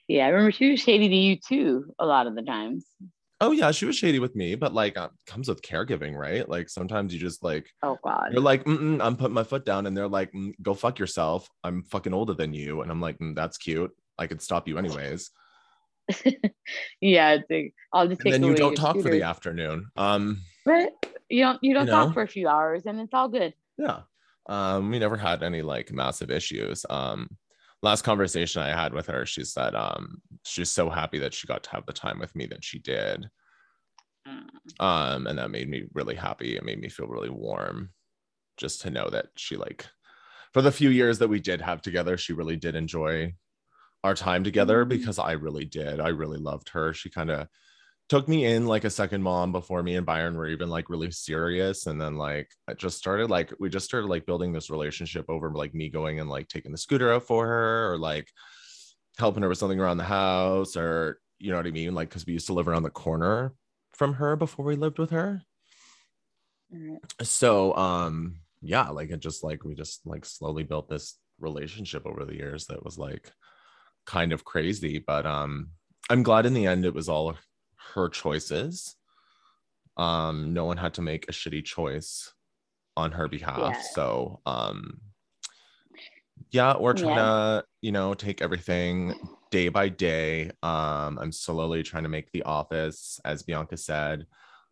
Yeah, 0.07 0.25
I 0.27 0.29
remember 0.29 0.51
she 0.51 0.71
was 0.71 0.79
shady 0.79 1.09
to 1.09 1.15
you 1.15 1.35
too 1.37 1.93
a 1.99 2.05
lot 2.05 2.27
of 2.27 2.35
the 2.35 2.41
times. 2.43 2.85
Oh 3.41 3.51
yeah, 3.51 3.71
she 3.71 3.85
was 3.85 3.97
shady 3.97 4.19
with 4.19 4.33
me, 4.35 4.55
but 4.55 4.73
like 4.73 4.97
um, 4.97 5.09
comes 5.27 5.49
with 5.49 5.61
caregiving, 5.61 6.15
right? 6.15 6.47
Like 6.47 6.69
sometimes 6.69 7.13
you 7.13 7.19
just 7.19 7.43
like 7.43 7.67
Oh 7.83 7.99
God. 8.01 8.31
you're 8.31 8.41
like, 8.41 8.63
Mm-mm, 8.63 9.01
I'm 9.01 9.17
putting 9.17 9.33
my 9.33 9.43
foot 9.43 9.65
down, 9.65 9.87
and 9.87 9.97
they're 9.97 10.07
like, 10.07 10.31
"Mm, 10.31 10.53
go 10.61 10.73
fuck 10.73 10.99
yourself. 10.99 11.49
I'm 11.63 11.83
fucking 11.83 12.13
older 12.13 12.33
than 12.33 12.53
you, 12.53 12.81
and 12.81 12.89
I'm 12.89 13.01
like, 13.01 13.17
"Mm, 13.19 13.35
that's 13.35 13.57
cute. 13.57 13.91
I 14.17 14.27
could 14.27 14.41
stop 14.41 14.69
you 14.69 14.77
anyways. 14.77 15.31
yeah, 17.01 17.33
it's 17.33 17.49
like, 17.49 17.73
I'll 17.91 18.07
just 18.07 18.21
And 18.23 18.31
then 18.31 18.43
you 18.43 18.55
don't 18.55 18.75
talk 18.75 19.01
for 19.01 19.09
the 19.09 19.23
afternoon. 19.23 19.87
Um, 19.97 20.41
you 21.29 21.43
don't 21.43 21.63
you 21.63 21.73
don't 21.73 21.85
You 21.87 21.91
talk 21.91 22.07
know? 22.09 22.13
for 22.13 22.21
a 22.23 22.27
few 22.27 22.47
hours 22.47 22.85
and 22.85 22.99
it's 22.99 23.13
all 23.13 23.29
good. 23.29 23.53
yeah. 23.77 24.01
Um, 24.47 24.91
we 24.91 24.99
never 24.99 25.17
had 25.17 25.41
any 25.41 25.63
like 25.63 25.91
massive 25.91 26.29
issues. 26.29 26.85
Um, 26.89 27.27
last 27.81 28.03
conversation 28.03 28.61
I 28.61 28.69
had 28.69 28.93
with 28.93 29.07
her, 29.07 29.25
she 29.25 29.43
said 29.43 29.73
um 29.75 30.21
she's 30.43 30.69
so 30.71 30.89
happy 30.89 31.19
that 31.19 31.33
she 31.33 31.47
got 31.47 31.63
to 31.63 31.71
have 31.71 31.85
the 31.87 31.93
time 31.93 32.19
with 32.19 32.35
me 32.35 32.45
that 32.47 32.63
she 32.63 32.79
did. 32.79 33.29
Mm. 34.27 34.47
um 34.79 35.27
and 35.27 35.37
that 35.37 35.51
made 35.51 35.69
me 35.69 35.83
really 35.93 36.15
happy 36.15 36.55
it 36.57 36.63
made 36.65 36.79
me 36.81 36.89
feel 36.89 37.05
really 37.05 37.29
warm 37.29 37.91
just 38.57 38.81
to 38.81 38.89
know 38.89 39.07
that 39.07 39.27
she 39.35 39.55
like 39.55 39.85
for 40.51 40.63
the 40.63 40.71
few 40.71 40.89
years 40.89 41.19
that 41.19 41.27
we 41.27 41.39
did 41.39 41.61
have 41.61 41.79
together 41.79 42.17
she 42.17 42.33
really 42.33 42.55
did 42.55 42.73
enjoy 42.73 43.31
our 44.03 44.15
time 44.15 44.43
together 44.43 44.83
Mhm. 44.83 44.89
because 44.89 45.19
i 45.19 45.33
really 45.33 45.63
did 45.65 45.99
i 45.99 46.07
really 46.07 46.39
loved 46.39 46.69
her 46.69 46.91
she 46.91 47.07
kind 47.11 47.29
of 47.29 47.47
took 48.07 48.27
me 48.27 48.45
in 48.45 48.67
like 48.67 48.83
a 48.83 48.89
second 48.89 49.21
mom 49.23 49.51
before 49.51 49.81
me 49.81 49.95
and 49.95 50.05
byron 50.05 50.35
were 50.35 50.47
even 50.47 50.69
like 50.69 50.89
really 50.89 51.09
serious 51.09 51.87
and 51.87 51.99
then 51.99 52.17
like 52.17 52.49
it 52.67 52.77
just 52.77 52.97
started 52.97 53.29
like 53.29 53.51
we 53.59 53.69
just 53.69 53.85
started 53.85 54.07
like 54.07 54.25
building 54.25 54.53
this 54.53 54.69
relationship 54.69 55.25
over 55.27 55.51
like 55.51 55.73
me 55.73 55.89
going 55.89 56.19
and 56.19 56.29
like 56.29 56.47
taking 56.47 56.71
the 56.71 56.77
scooter 56.77 57.11
out 57.11 57.23
for 57.23 57.47
her 57.47 57.91
or 57.91 57.97
like 57.97 58.27
helping 59.17 59.41
her 59.41 59.49
with 59.49 59.57
something 59.57 59.79
around 59.79 59.97
the 59.97 60.03
house 60.03 60.77
or 60.77 61.19
you 61.39 61.51
know 61.51 61.57
what 61.57 61.67
i 61.67 61.71
mean? 61.71 61.93
Like 61.93 62.09
because 62.09 62.25
we 62.25 62.33
used 62.33 62.47
to 62.47 62.53
live 62.53 62.67
around 62.67 62.83
the 62.83 62.89
corner 62.89 63.53
from 63.93 64.13
her 64.13 64.35
before 64.35 64.65
we 64.65 64.75
lived 64.75 64.99
with 64.99 65.09
her. 65.09 65.41
So 67.21 67.75
um 67.75 68.37
yeah 68.61 68.89
like 68.89 69.11
it 69.11 69.19
just 69.19 69.43
like 69.43 69.63
we 69.63 69.75
just 69.75 70.05
like 70.05 70.25
slowly 70.25 70.63
built 70.63 70.89
this 70.89 71.17
relationship 71.39 72.05
over 72.05 72.25
the 72.25 72.35
years 72.35 72.65
that 72.65 72.83
was 72.83 72.97
like 72.97 73.31
kind 74.05 74.33
of 74.33 74.43
crazy 74.43 75.03
but 75.05 75.25
um 75.25 75.69
i'm 76.09 76.23
glad 76.23 76.45
in 76.45 76.53
the 76.53 76.65
end 76.65 76.85
it 76.85 76.93
was 76.93 77.09
all 77.09 77.35
her 77.93 78.09
choices. 78.09 78.95
Um 79.97 80.53
no 80.53 80.65
one 80.65 80.77
had 80.77 80.93
to 80.95 81.01
make 81.01 81.29
a 81.29 81.31
shitty 81.31 81.63
choice 81.63 82.33
on 82.97 83.11
her 83.11 83.27
behalf. 83.27 83.57
Yeah. 83.75 83.81
so 83.93 84.41
um 84.45 85.01
yeah 86.51 86.77
we're 86.77 86.93
trying 86.93 87.15
to 87.15 87.63
you 87.81 87.91
know 87.91 88.13
take 88.13 88.41
everything 88.41 89.13
day 89.51 89.69
by 89.69 89.89
day. 89.89 90.51
Um 90.63 91.17
i'm 91.21 91.31
slowly 91.31 91.83
trying 91.83 92.03
to 92.03 92.09
make 92.09 92.31
the 92.31 92.43
office 92.43 93.19
as 93.25 93.43
bianca 93.43 93.77
said 93.77 94.25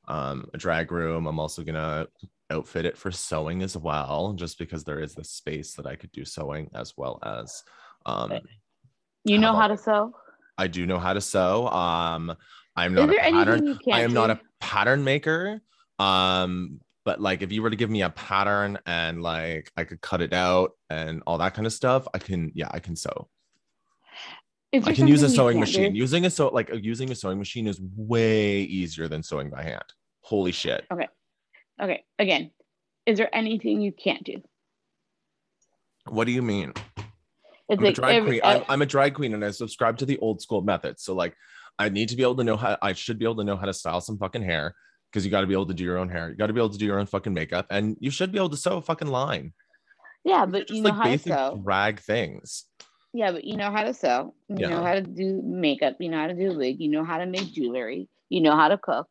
um 0.07 0.49
a 0.53 0.57
drag 0.57 0.91
room. 0.91 1.27
I'm 1.27 1.39
also 1.39 1.63
gonna 1.63 2.07
outfit 2.49 2.85
it 2.85 2.97
for 2.97 3.09
sewing 3.11 3.63
as 3.63 3.75
well 3.77 4.33
just 4.33 4.59
because 4.59 4.83
there 4.83 4.99
is 4.99 5.15
this 5.15 5.29
space 5.31 5.73
that 5.75 5.87
i 5.87 5.95
could 5.95 6.11
do 6.11 6.23
sewing 6.25 6.69
as 6.75 6.93
well 6.97 7.17
as 7.23 7.63
um 8.05 8.37
You 9.23 9.37
know 9.39 9.53
How 9.53 9.61
how 9.61 9.67
to 9.69 9.77
sew? 9.77 10.13
i 10.57 10.67
do 10.67 10.85
know 10.85 10.99
how 10.99 11.13
to 11.13 11.21
sew. 11.21 11.67
Um 11.69 12.35
i'm 12.75 12.93
not 12.93 13.09
a 13.09 13.13
pattern 13.13 13.47
anything 13.53 13.67
you 13.67 13.73
can't 13.75 13.95
I 13.97 14.01
am 14.01 14.13
not 14.13 14.29
a 14.29 14.39
pattern 14.59 15.03
maker. 15.03 15.61
Um, 15.99 16.79
but 17.05 17.19
like 17.21 17.41
if 17.41 17.51
you 17.51 17.61
were 17.61 17.69
to 17.69 17.75
give 17.75 17.89
me 17.89 18.01
a 18.01 18.09
pattern 18.09 18.79
and 18.85 19.21
like 19.21 19.71
I 19.75 19.83
could 19.83 19.99
cut 20.01 20.21
it 20.21 20.33
out 20.33 20.71
and 20.89 21.21
all 21.27 21.37
that 21.39 21.53
kind 21.53 21.65
of 21.67 21.73
stuff, 21.73 22.07
I 22.13 22.17
can 22.17 22.51
yeah, 22.55 22.69
I 22.71 22.79
can 22.79 22.95
sew. 22.95 23.27
I 24.73 24.93
can 24.93 25.07
use 25.07 25.21
a 25.21 25.29
sewing 25.29 25.57
can't 25.57 25.67
do? 25.67 25.79
machine. 25.81 25.95
Using 25.95 26.25
a 26.25 26.29
sew 26.29 26.47
like 26.47 26.69
using 26.81 27.11
a 27.11 27.15
sewing 27.15 27.37
machine 27.37 27.67
is 27.67 27.79
way 27.95 28.61
easier 28.61 29.07
than 29.07 29.21
sewing 29.21 29.49
by 29.49 29.63
hand. 29.63 29.83
Holy 30.21 30.51
shit. 30.51 30.85
Okay, 30.91 31.07
Okay. 31.81 32.03
again, 32.17 32.51
is 33.05 33.17
there 33.17 33.29
anything 33.35 33.81
you 33.81 33.91
can't 33.91 34.23
do? 34.23 34.41
What 36.07 36.25
do 36.25 36.31
you 36.31 36.41
mean? 36.41 36.73
It's 37.69 37.79
I'm 37.79 37.85
a 37.85 37.91
drag 37.91 38.15
every- 38.15 38.39
queen. 38.39 38.41
I'm, 38.43 38.63
I'm 38.69 38.81
a 38.81 38.85
drag 38.85 39.13
queen 39.13 39.33
and 39.33 39.43
I 39.43 39.51
subscribe 39.51 39.97
to 39.99 40.05
the 40.05 40.17
old 40.19 40.41
school 40.41 40.61
methods. 40.61 41.03
So 41.03 41.13
like 41.13 41.35
I 41.79 41.89
need 41.89 42.09
to 42.09 42.15
be 42.15 42.23
able 42.23 42.35
to 42.37 42.43
know 42.43 42.57
how 42.57 42.77
I 42.81 42.93
should 42.93 43.17
be 43.19 43.25
able 43.25 43.37
to 43.37 43.43
know 43.43 43.57
how 43.57 43.65
to 43.65 43.73
style 43.73 44.01
some 44.01 44.17
fucking 44.17 44.43
hair 44.43 44.75
because 45.11 45.25
you 45.25 45.31
got 45.31 45.41
to 45.41 45.47
be 45.47 45.53
able 45.53 45.65
to 45.67 45.73
do 45.73 45.83
your 45.83 45.97
own 45.97 46.09
hair. 46.09 46.29
You 46.29 46.35
got 46.35 46.47
to 46.47 46.53
be 46.53 46.59
able 46.59 46.69
to 46.69 46.77
do 46.77 46.85
your 46.85 46.99
own 46.99 47.05
fucking 47.05 47.33
makeup 47.33 47.67
and 47.69 47.97
you 47.99 48.11
should 48.11 48.31
be 48.31 48.37
able 48.37 48.49
to 48.49 48.57
sew 48.57 48.77
a 48.77 48.81
fucking 48.81 49.07
line. 49.07 49.53
yeah, 50.23 50.45
but 50.45 50.69
you 50.69 50.81
know 50.81 50.89
like 50.89 50.97
how 50.97 51.11
to 51.11 51.17
sew. 51.19 51.61
drag 51.63 51.99
things. 51.99 52.65
Yeah, 53.13 53.31
but 53.31 53.43
you 53.43 53.57
know 53.57 53.71
how 53.71 53.83
to 53.83 53.93
sew. 53.93 54.33
You 54.49 54.55
Yeah. 54.59 54.69
know 54.69 54.83
how 54.83 54.93
to 54.95 55.01
do 55.01 55.41
makeup. 55.43 55.97
You 55.99 56.09
know 56.09 56.17
how 56.19 56.27
to 56.27 56.33
do 56.33 56.57
wig. 56.57 56.79
You 56.79 56.89
know 56.89 57.03
how 57.03 57.17
to 57.19 57.25
make 57.25 57.51
jewelry. 57.53 58.07
You 58.29 58.41
know 58.41 58.55
how 58.55 58.69
to 58.69 58.77
cook. 58.77 59.07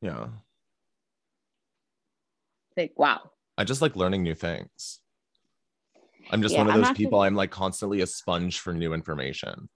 Yeah. 0.00 0.28
Like 2.76 2.92
wow. 2.96 3.30
I 3.56 3.64
just 3.64 3.82
like 3.82 3.96
learning 3.96 4.22
new 4.22 4.34
things. 4.34 5.00
I'm 6.30 6.42
just 6.42 6.54
Yeah, 6.54 6.64
one 6.64 6.70
of 6.70 6.74
those 6.74 6.96
people. 6.96 7.20
I'm 7.20 7.34
like 7.34 7.50
constantly 7.50 8.00
a 8.00 8.06
sponge 8.06 8.60
for 8.60 8.72
new 8.72 8.92
information. 8.94 9.68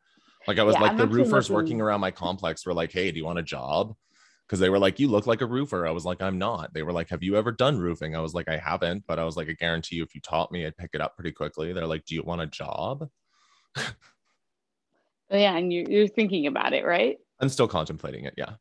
Like 0.48 0.58
I 0.58 0.62
was 0.64 0.74
Yeah, 0.76 0.80
like 0.80 0.90
I'm 0.92 0.96
the 0.96 1.06
roofers 1.06 1.50
looking- 1.50 1.54
working 1.54 1.80
around 1.82 2.00
my 2.00 2.10
complex 2.10 2.64
were 2.64 2.72
like, 2.72 2.90
"Hey, 2.90 3.10
do 3.12 3.18
you 3.18 3.24
want 3.26 3.38
a 3.38 3.42
job?" 3.42 3.94
Because 4.46 4.58
they 4.60 4.70
were 4.70 4.78
like, 4.78 4.98
"You 4.98 5.06
look 5.08 5.26
like 5.26 5.42
a 5.42 5.46
roofer." 5.46 5.86
I 5.86 5.90
was 5.90 6.06
like, 6.06 6.22
"I'm 6.22 6.38
not." 6.38 6.72
They 6.72 6.82
were 6.82 6.92
like, 6.92 7.10
"Have 7.10 7.22
you 7.22 7.36
ever 7.36 7.52
done 7.52 7.78
roofing?" 7.78 8.16
I 8.16 8.20
was 8.20 8.32
like, 8.32 8.48
"I 8.48 8.56
haven't," 8.56 9.04
but 9.06 9.18
I 9.18 9.24
was 9.24 9.36
like, 9.36 9.48
"I 9.50 9.52
guarantee 9.52 9.96
you, 9.96 10.02
if 10.04 10.14
you 10.14 10.22
taught 10.22 10.50
me, 10.50 10.64
I'd 10.64 10.76
pick 10.78 10.90
it 10.94 11.02
up 11.02 11.16
pretty 11.16 11.32
quickly." 11.32 11.74
They're 11.74 11.86
like, 11.86 12.06
"Do 12.06 12.14
you 12.14 12.22
want 12.22 12.40
a 12.40 12.46
job?" 12.46 13.10
Oh, 13.76 15.36
yeah, 15.36 15.54
and 15.56 15.70
you're, 15.70 15.84
you're 15.88 16.08
thinking 16.08 16.46
about 16.46 16.72
it, 16.72 16.86
right? 16.86 17.18
I'm 17.40 17.50
still 17.50 17.68
contemplating 17.68 18.24
it. 18.24 18.32
Yeah. 18.38 18.54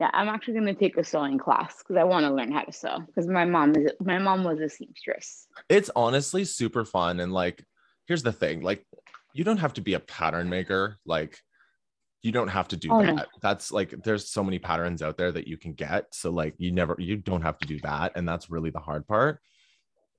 Yeah, 0.00 0.10
I'm 0.12 0.28
actually 0.28 0.54
gonna 0.54 0.74
take 0.74 0.96
a 0.96 1.04
sewing 1.04 1.38
class 1.38 1.78
because 1.78 1.96
I 1.96 2.02
want 2.04 2.24
to 2.26 2.32
learn 2.32 2.50
how 2.50 2.62
to 2.64 2.72
sew. 2.72 2.98
Because 3.06 3.28
my 3.28 3.44
mom 3.44 3.76
is 3.76 3.92
my 4.00 4.18
mom 4.18 4.42
was 4.44 4.58
a 4.58 4.68
seamstress. 4.68 5.46
it's 5.68 5.90
honestly 5.94 6.44
super 6.44 6.84
fun 6.84 7.20
and 7.20 7.32
like 7.32 7.62
here's 8.06 8.22
the 8.22 8.32
thing 8.32 8.62
like 8.62 8.84
you 9.34 9.44
don't 9.44 9.58
have 9.58 9.72
to 9.74 9.80
be 9.80 9.94
a 9.94 10.00
pattern 10.00 10.48
maker 10.48 10.96
like 11.06 11.38
you 12.22 12.32
don't 12.32 12.48
have 12.48 12.68
to 12.68 12.76
do 12.76 12.88
Oh, 12.92 13.00
that. 13.02 13.14
No. 13.14 13.24
that's 13.40 13.72
like 13.72 13.94
there's 14.04 14.28
so 14.30 14.44
many 14.44 14.58
patterns 14.58 15.00
out 15.00 15.16
there 15.16 15.32
that 15.32 15.48
you 15.48 15.56
can 15.56 15.72
get. 15.72 16.14
So 16.14 16.30
like 16.30 16.54
you 16.58 16.70
never 16.70 16.94
you 16.98 17.16
don't 17.16 17.40
have 17.42 17.58
to 17.60 17.66
do 17.66 17.78
that 17.80 18.12
and 18.14 18.28
that's 18.28 18.50
really 18.50 18.68
the 18.70 18.78
hard 18.78 19.06
part. 19.08 19.40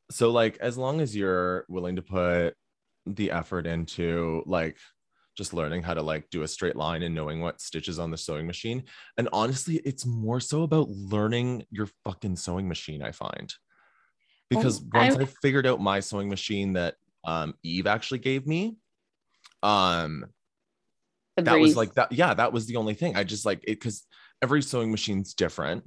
So 0.09 0.31
like 0.31 0.57
as 0.61 0.77
long 0.79 0.99
as 0.99 1.15
you're 1.15 1.65
willing 1.69 1.95
to 1.97 2.01
put 2.01 2.55
the 3.05 3.29
effort 3.31 3.67
into 3.67 4.41
like 4.47 4.77
just 5.37 5.53
learning 5.53 5.83
how 5.83 5.93
to 5.93 6.01
like 6.01 6.29
do 6.31 6.41
a 6.41 6.47
straight 6.47 6.75
line 6.75 7.03
and 7.03 7.13
knowing 7.15 7.39
what 7.39 7.61
stitches 7.61 7.99
on 7.99 8.09
the 8.09 8.17
sewing 8.17 8.47
machine. 8.47 8.83
And 9.17 9.29
honestly 9.31 9.75
it's 9.85 10.05
more 10.05 10.39
so 10.39 10.63
about 10.63 10.89
learning 10.89 11.65
your 11.69 11.87
fucking 12.03 12.35
sewing 12.35 12.67
machine 12.67 13.03
i 13.03 13.11
find. 13.11 13.53
Because 14.49 14.81
I- 14.93 15.09
once 15.09 15.17
I, 15.17 15.25
figured 15.43 15.67
out 15.67 15.79
my 15.79 15.99
sewing 15.99 16.29
machine 16.29 16.73
that 16.73 16.95
um 17.25 17.53
eve 17.61 17.85
actually 17.85 18.19
gave 18.19 18.47
me 18.47 18.77
um 19.63 20.25
The 21.37 21.43
that 21.43 21.59
was 21.59 21.75
like 21.75 21.93
that 21.95 22.11
yeah 22.11 22.33
that 22.33 22.53
was 22.53 22.65
the 22.65 22.77
only 22.77 22.93
thing. 22.93 23.15
I 23.15 23.23
just 23.23 23.45
like 23.45 23.59
it 23.63 23.79
because 23.79 24.05
every 24.41 24.61
sewing 24.61 24.91
machine's 24.91 25.33
different 25.33 25.83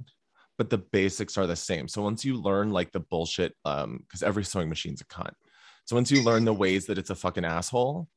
but 0.57 0.69
the 0.69 0.77
basics 0.77 1.37
are 1.37 1.47
the 1.47 1.55
same. 1.55 1.85
So 1.89 2.01
once 2.01 2.23
you 2.23 2.41
learn 2.41 2.69
like 2.69 2.91
the 2.91 3.01
bullshit 3.01 3.53
um 3.65 3.99
because 4.01 4.23
every 4.23 4.43
sewing 4.43 4.69
machine's 4.69 5.01
a 5.01 5.05
cunt. 5.05 5.33
So 5.85 5.95
once 5.95 6.09
you 6.11 6.23
learn 6.23 6.45
the 6.45 6.53
ways 6.53 6.85
that 6.85 6.97
it's 6.97 7.09
a 7.09 7.15
fucking 7.15 7.45
asshole 7.45 8.07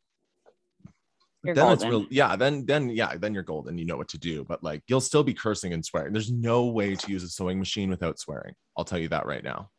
You're 1.44 1.54
then 1.54 1.72
it's 1.72 1.84
real 1.84 2.06
yeah 2.10 2.36
then 2.36 2.64
then 2.66 2.90
yeah 2.90 3.16
then 3.16 3.34
you're 3.34 3.42
golden. 3.42 3.76
You 3.78 3.86
know 3.86 3.96
what 3.96 4.08
to 4.08 4.18
do 4.18 4.44
but 4.44 4.62
like 4.62 4.82
you'll 4.86 5.00
still 5.00 5.24
be 5.24 5.34
cursing 5.34 5.72
and 5.72 5.84
swearing. 5.84 6.12
There's 6.12 6.30
no 6.32 6.66
way 6.66 6.94
to 6.94 7.10
use 7.10 7.24
a 7.24 7.28
sewing 7.28 7.58
machine 7.58 7.90
without 7.90 8.18
swearing. 8.18 8.54
I'll 8.76 8.84
tell 8.84 8.98
you 8.98 9.08
that 9.08 9.26
right 9.26 9.42
now. 9.42 9.70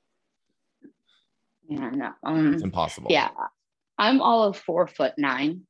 Yeah, 1.69 1.89
no. 1.91 2.11
Um, 2.23 2.53
it's 2.55 2.63
impossible. 2.63 3.07
yeah, 3.11 3.29
I'm 3.97 4.21
all 4.21 4.43
of 4.43 4.57
four 4.57 4.87
foot 4.87 5.13
nine, 5.17 5.67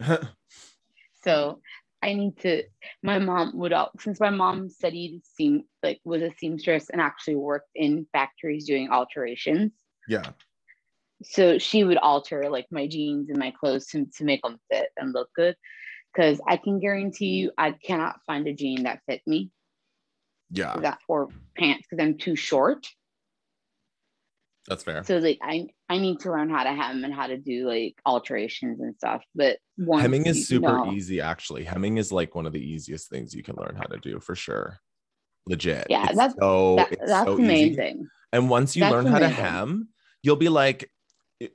so 1.24 1.60
I 2.02 2.14
need 2.14 2.38
to. 2.40 2.64
My 3.02 3.18
mom 3.18 3.58
would 3.58 3.72
all 3.72 3.90
since 3.98 4.20
my 4.20 4.30
mom 4.30 4.68
studied 4.68 5.22
seam 5.24 5.64
like 5.82 6.00
was 6.04 6.22
a 6.22 6.32
seamstress 6.38 6.90
and 6.90 7.00
actually 7.00 7.36
worked 7.36 7.70
in 7.74 8.06
factories 8.12 8.66
doing 8.66 8.90
alterations. 8.90 9.72
yeah 10.08 10.32
So 11.22 11.58
she 11.58 11.84
would 11.84 11.98
alter 11.98 12.48
like 12.48 12.66
my 12.70 12.86
jeans 12.86 13.28
and 13.28 13.38
my 13.38 13.52
clothes 13.52 13.86
to, 13.88 14.06
to 14.16 14.24
make 14.24 14.42
them 14.42 14.58
fit 14.70 14.88
and 14.96 15.12
look 15.12 15.28
good. 15.36 15.54
Because 16.12 16.40
I 16.48 16.56
can 16.56 16.80
guarantee 16.80 17.26
you, 17.26 17.52
I 17.56 17.72
cannot 17.72 18.16
find 18.26 18.48
a 18.48 18.54
jean 18.54 18.84
that 18.84 19.00
fit 19.06 19.20
me 19.26 19.50
yeah 20.50 20.76
that 20.80 20.98
or 21.08 21.28
pants 21.56 21.86
because 21.88 22.02
I'm 22.02 22.18
too 22.18 22.36
short. 22.36 22.86
that's 24.66 24.82
fair 24.82 25.02
So 25.04 25.18
like 25.18 25.38
I 25.42 25.68
I 25.90 25.98
need 25.98 26.20
to 26.20 26.30
learn 26.30 26.48
how 26.50 26.62
to 26.62 26.70
hem 26.72 27.02
and 27.04 27.12
how 27.12 27.26
to 27.26 27.36
do 27.36 27.66
like 27.66 27.96
alterations 28.06 28.80
and 28.80 28.94
stuff. 28.96 29.22
But 29.34 29.58
hemming 29.98 30.24
is 30.26 30.46
super 30.46 30.68
know- 30.72 30.92
easy 30.92 31.20
actually. 31.20 31.64
Hemming 31.64 31.98
is 31.98 32.12
like 32.12 32.34
one 32.36 32.46
of 32.46 32.52
the 32.52 32.62
easiest 32.64 33.10
things 33.10 33.34
you 33.34 33.42
can 33.42 33.56
learn 33.56 33.74
how 33.76 33.84
to 33.86 33.98
do 33.98 34.20
for 34.20 34.34
sure. 34.36 34.78
Legit. 35.46 35.86
Yeah, 35.90 36.06
It's 36.06 36.16
that's- 36.16 36.36
so 36.38 36.76
That, 36.76 36.96
that's 37.06 37.26
so 37.26 37.36
main 37.36 37.72
easy. 37.72 37.96
and 38.32 38.48
once 38.48 38.76
you 38.76 38.80
That's 38.80 38.92
learn 38.92 39.04
the 39.04 39.10
how 39.10 39.18
to 39.18 39.28
hem 39.28 39.88
you'll 40.22 40.36
be 40.36 40.48
like 40.50 40.88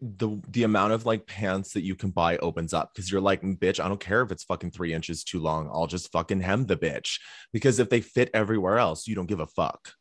the 0.02 0.42
the 0.50 0.64
amount 0.64 0.92
of 0.94 1.06
like 1.06 1.28
pants 1.28 1.74
that 1.74 1.84
you 1.84 1.96
can 1.96 2.10
buy 2.10 2.36
opens 2.38 2.74
up 2.74 2.90
because 2.92 3.12
you're 3.12 3.22
like 3.22 3.44
bitch 3.44 3.80
i 3.80 3.88
don't 3.88 4.00
care 4.00 4.24
if 4.24 4.32
it's 4.32 4.44
fucking 4.44 4.72
three 4.72 4.92
inches 4.94 5.24
too 5.24 5.40
long. 5.40 5.70
I'll 5.72 5.86
just 5.88 6.12
fucking 6.12 6.42
hem 6.42 6.66
the 6.66 6.76
bitch. 6.76 7.20
Because 7.54 7.78
if 7.80 7.90
they 7.90 8.02
fit 8.02 8.32
everywhere 8.34 8.80
else 8.80 9.08
you 9.08 9.16
don't 9.16 9.28
give 9.28 9.40
a 9.40 9.48
fuck 9.48 9.94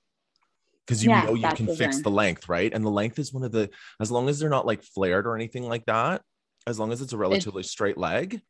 because 0.87 1.05
you 1.05 1.11
Yeah, 1.11 1.24
know 1.24 1.35
you 1.35 1.49
can 1.53 1.68
fix 1.68 2.01
the 2.01 2.11
length 2.11 2.49
right 2.49 2.72
and 2.72 2.85
the 2.85 2.91
length 2.91 3.18
is 3.18 3.32
one 3.32 3.43
of 3.45 3.53
the 3.53 3.70
as 4.01 4.11
long 4.11 4.28
as 4.28 4.39
they're 4.39 4.51
not 4.51 4.66
like 4.66 4.82
flared 4.82 5.26
or 5.26 5.35
anything 5.35 5.64
like 5.68 5.85
that 5.87 6.22
as 6.66 6.78
long 6.78 6.93
as 6.93 7.01
it's 7.01 7.12
a 7.12 7.16
relatively 7.18 7.62
straight 7.62 7.99
leg 7.99 8.41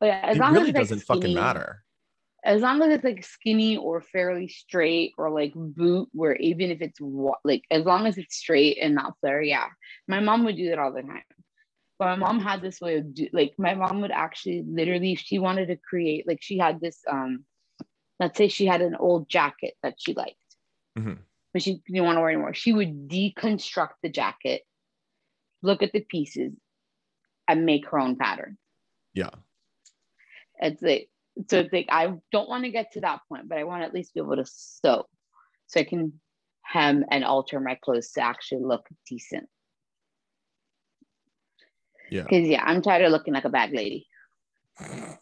But 0.00 0.06
yeah, 0.06 0.20
as 0.24 0.36
it 0.36 0.40
long 0.40 0.52
really 0.52 0.62
as 0.62 0.68
it's, 0.68 0.74
like, 0.76 0.82
doesn't 0.82 1.00
fucking 1.00 1.34
matter 1.34 1.84
As 2.44 2.62
long 2.62 2.80
as 2.82 2.90
it's 2.90 3.04
like 3.04 3.24
skinny 3.24 3.76
or 3.76 4.00
fairly 4.00 4.48
straight 4.48 5.12
or 5.18 5.30
like 5.30 5.52
boot, 5.54 6.08
where 6.12 6.36
even 6.36 6.70
if 6.70 6.80
it's 6.80 7.00
like 7.44 7.64
as 7.70 7.84
long 7.84 8.06
as 8.06 8.16
it's 8.16 8.36
straight 8.36 8.78
and 8.80 8.94
not 8.94 9.14
flare, 9.20 9.42
yeah. 9.42 9.66
My 10.06 10.20
mom 10.20 10.44
would 10.44 10.56
do 10.56 10.70
that 10.70 10.78
all 10.78 10.92
the 10.92 11.02
time. 11.02 11.22
But 11.98 12.06
my 12.06 12.16
mom 12.16 12.38
had 12.40 12.62
this 12.62 12.80
way 12.80 12.98
of 12.98 13.12
do 13.12 13.28
like 13.32 13.54
my 13.58 13.74
mom 13.74 14.00
would 14.02 14.12
actually 14.12 14.62
literally 14.66 15.16
she 15.16 15.40
wanted 15.40 15.66
to 15.66 15.76
create 15.76 16.28
like 16.28 16.38
she 16.40 16.56
had 16.56 16.80
this 16.80 17.00
um 17.10 17.44
let's 18.20 18.38
say 18.38 18.48
she 18.48 18.66
had 18.66 18.82
an 18.82 18.94
old 18.94 19.28
jacket 19.28 19.74
that 19.82 19.94
she 19.98 20.14
liked, 20.14 20.36
Mhm. 20.98 21.18
but 21.52 21.62
she 21.62 21.80
didn't 21.86 22.04
want 22.04 22.16
to 22.16 22.20
wear 22.20 22.30
anymore. 22.30 22.54
She 22.54 22.72
would 22.72 23.08
deconstruct 23.08 23.94
the 24.02 24.08
jacket, 24.08 24.62
look 25.62 25.82
at 25.82 25.92
the 25.92 26.00
pieces, 26.00 26.52
and 27.46 27.64
make 27.64 27.88
her 27.88 27.98
own 27.98 28.16
pattern. 28.16 28.58
Yeah. 29.14 29.30
It's 30.60 30.82
like 30.82 31.10
so 31.48 31.60
it's 31.60 31.72
like 31.72 31.86
I 31.88 32.14
don't 32.32 32.48
want 32.48 32.64
to 32.64 32.70
get 32.70 32.92
to 32.92 33.00
that 33.02 33.20
point, 33.28 33.48
but 33.48 33.58
I 33.58 33.64
want 33.64 33.82
to 33.82 33.86
at 33.86 33.94
least 33.94 34.14
be 34.14 34.20
able 34.20 34.36
to 34.36 34.44
sew 34.44 35.06
so 35.66 35.80
I 35.80 35.84
can 35.84 36.20
hem 36.62 37.04
and 37.10 37.24
alter 37.24 37.60
my 37.60 37.76
clothes 37.76 38.10
to 38.12 38.20
actually 38.20 38.64
look 38.64 38.88
decent. 39.06 39.48
Yeah. 42.10 42.22
Because 42.22 42.48
yeah, 42.48 42.64
I'm 42.64 42.82
tired 42.82 43.04
of 43.04 43.12
looking 43.12 43.34
like 43.34 43.44
a 43.44 43.50
bag 43.50 43.72
lady. 43.72 44.06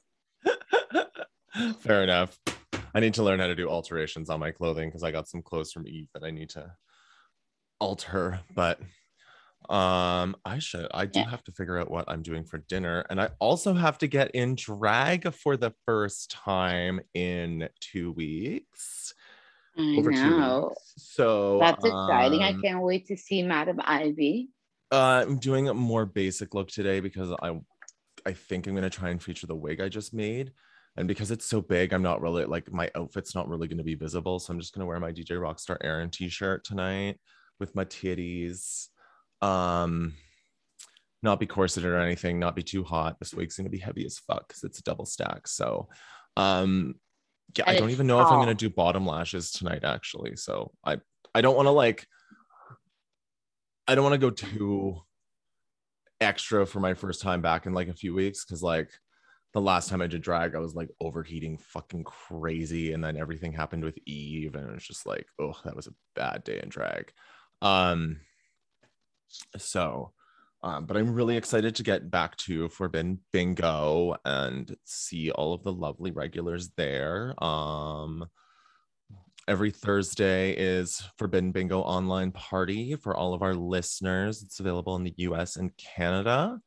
Fair 1.80 2.02
enough. 2.02 2.38
I 2.96 3.00
need 3.00 3.12
to 3.14 3.22
learn 3.22 3.40
how 3.40 3.46
to 3.46 3.54
do 3.54 3.68
alterations 3.68 4.30
on 4.30 4.40
my 4.40 4.50
clothing 4.50 4.88
because 4.88 5.02
I 5.02 5.10
got 5.10 5.28
some 5.28 5.42
clothes 5.42 5.70
from 5.70 5.86
Eve 5.86 6.08
that 6.14 6.24
I 6.24 6.30
need 6.30 6.48
to 6.50 6.72
alter. 7.78 8.40
But 8.54 8.80
um, 9.68 10.34
I 10.46 10.58
should. 10.60 10.86
I 10.94 11.04
do 11.04 11.20
Yeah. 11.20 11.28
have 11.28 11.44
to 11.44 11.52
figure 11.52 11.78
out 11.78 11.90
what 11.90 12.06
I'm 12.08 12.22
doing 12.22 12.46
for 12.46 12.56
dinner, 12.56 13.04
and 13.10 13.20
I 13.20 13.28
also 13.38 13.74
have 13.74 13.98
to 13.98 14.06
get 14.06 14.30
in 14.30 14.54
drag 14.54 15.30
for 15.34 15.58
the 15.58 15.74
first 15.84 16.30
time 16.30 17.02
in 17.12 17.68
two 17.80 18.12
weeks. 18.12 19.12
I 19.76 19.96
Over 19.98 20.10
two 20.10 20.34
know. 20.34 20.68
weeks. 20.70 20.94
So 20.96 21.60
That's 21.60 21.84
exciting. 21.84 22.44
I 22.44 22.52
um, 22.52 22.62
can't 22.62 22.80
wait 22.80 23.08
to 23.08 23.16
see 23.18 23.42
Madam 23.42 23.78
Ivy. 23.84 24.48
Uh, 24.90 25.22
I'm 25.26 25.38
doing 25.38 25.68
a 25.68 25.74
more 25.74 26.06
basic 26.06 26.54
look 26.54 26.68
today 26.68 27.00
because 27.00 27.30
I 27.42 27.60
I 28.24 28.32
think 28.32 28.66
I'm 28.66 28.74
gonna 28.74 28.88
try 28.88 29.10
and 29.10 29.22
feature 29.22 29.46
the 29.46 29.54
wig 29.54 29.82
I 29.82 29.90
just 29.90 30.14
made. 30.14 30.52
And 30.96 31.06
because 31.06 31.30
it's 31.30 31.44
so 31.44 31.60
big, 31.60 31.92
I'm 31.92 32.02
not 32.02 32.20
really 32.20 32.44
like 32.44 32.72
my 32.72 32.90
outfit's 32.94 33.34
not 33.34 33.48
really 33.48 33.68
gonna 33.68 33.82
be 33.82 33.94
visible. 33.94 34.38
So 34.38 34.52
I'm 34.52 34.60
just 34.60 34.74
gonna 34.74 34.86
wear 34.86 35.00
my 35.00 35.12
DJ 35.12 35.32
Rockstar 35.32 35.76
Aaron 35.82 36.10
t-shirt 36.10 36.64
tonight 36.64 37.20
with 37.60 37.74
my 37.74 37.84
titties. 37.84 38.88
Um 39.42 40.14
not 41.22 41.40
be 41.40 41.46
corseted 41.46 41.90
or 41.90 41.98
anything, 41.98 42.38
not 42.38 42.56
be 42.56 42.62
too 42.62 42.84
hot. 42.84 43.18
This 43.18 43.34
wig's 43.34 43.56
gonna 43.56 43.68
be 43.68 43.78
heavy 43.78 44.06
as 44.06 44.18
fuck 44.18 44.48
because 44.48 44.64
it's 44.64 44.78
a 44.78 44.82
double 44.84 45.06
stack. 45.06 45.48
So 45.48 45.88
um 46.36 46.94
yeah, 47.56 47.64
I 47.66 47.76
don't 47.76 47.90
even 47.90 48.06
know 48.06 48.20
if 48.20 48.26
I'm 48.26 48.40
gonna 48.40 48.54
do 48.54 48.70
bottom 48.70 49.06
lashes 49.06 49.50
tonight, 49.50 49.84
actually. 49.84 50.36
So 50.36 50.72
I 50.84 50.98
I 51.34 51.42
don't 51.42 51.56
want 51.56 51.66
to 51.66 51.70
like 51.70 52.06
I 53.86 53.94
don't 53.94 54.04
want 54.04 54.14
to 54.14 54.18
go 54.18 54.30
too 54.30 55.00
extra 56.20 56.66
for 56.66 56.80
my 56.80 56.94
first 56.94 57.20
time 57.20 57.42
back 57.42 57.66
in 57.66 57.74
like 57.74 57.88
a 57.88 57.94
few 57.94 58.14
weeks 58.14 58.44
because 58.44 58.62
like 58.62 58.90
the 59.56 59.62
last 59.62 59.88
time 59.88 60.02
I 60.02 60.06
did 60.06 60.20
drag, 60.20 60.54
I 60.54 60.58
was 60.58 60.74
like 60.74 60.90
overheating 61.00 61.56
fucking 61.56 62.04
crazy, 62.04 62.92
and 62.92 63.02
then 63.02 63.16
everything 63.16 63.54
happened 63.54 63.84
with 63.84 63.98
Eve, 64.04 64.54
and 64.54 64.68
it 64.68 64.74
was 64.74 64.86
just 64.86 65.06
like, 65.06 65.26
oh, 65.38 65.54
that 65.64 65.74
was 65.74 65.86
a 65.86 65.94
bad 66.14 66.44
day 66.44 66.60
in 66.62 66.68
drag. 66.68 67.10
Um, 67.62 68.20
so, 69.56 70.12
um, 70.62 70.84
but 70.84 70.98
I'm 70.98 71.14
really 71.14 71.38
excited 71.38 71.74
to 71.76 71.82
get 71.82 72.10
back 72.10 72.36
to 72.38 72.68
Forbidden 72.68 73.20
Bingo 73.32 74.16
and 74.26 74.76
see 74.84 75.30
all 75.30 75.54
of 75.54 75.62
the 75.62 75.72
lovely 75.72 76.10
regulars 76.10 76.68
there. 76.76 77.32
Um, 77.42 78.26
every 79.48 79.70
Thursday 79.70 80.52
is 80.52 81.02
Forbidden 81.16 81.52
Bingo 81.52 81.80
online 81.80 82.30
party 82.32 82.94
for 82.94 83.16
all 83.16 83.32
of 83.32 83.40
our 83.40 83.54
listeners. 83.54 84.42
It's 84.42 84.60
available 84.60 84.96
in 84.96 85.04
the 85.04 85.14
US 85.16 85.56
and 85.56 85.74
Canada. 85.78 86.60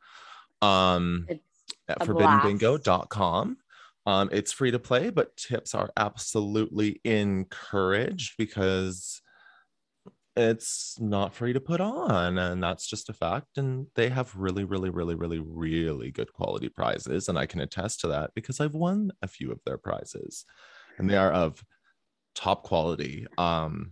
Um, 0.64 1.28
It's 1.30 1.49
at 1.90 2.00
forbiddenbingo.com. 2.00 3.58
Um, 4.06 4.30
it's 4.32 4.52
free 4.52 4.72
to 4.72 4.80
play, 4.80 5.10
but 5.10 5.36
tips 5.36 5.76
are 5.76 5.92
absolutely 5.98 7.00
encouraged 7.04 8.36
because 8.38 9.22
it's 10.36 10.98
not 11.00 11.34
free 11.34 11.54
to 11.54 11.60
put 11.60 11.82
on, 11.82 12.38
and 12.38 12.64
that's 12.64 12.88
just 12.88 13.10
a 13.10 13.14
fact. 13.14 13.58
And 13.58 13.88
they 13.96 14.10
have 14.10 14.34
really, 14.36 14.64
really, 14.64 14.90
really, 14.90 15.16
really, 15.16 15.40
really 15.40 16.12
good 16.12 16.32
quality 16.34 16.70
prizes, 16.70 17.28
and 17.28 17.38
I 17.38 17.46
can 17.46 17.60
attest 17.60 18.00
to 18.02 18.08
that 18.08 18.32
because 18.36 18.60
I've 18.60 18.74
won 18.74 19.12
a 19.22 19.28
few 19.28 19.52
of 19.52 19.60
their 19.66 19.78
prizes, 19.78 20.46
and 20.98 21.10
they 21.10 21.18
are 21.18 21.32
of 21.32 21.64
top 22.36 22.64
quality. 22.64 23.28
Um, 23.38 23.92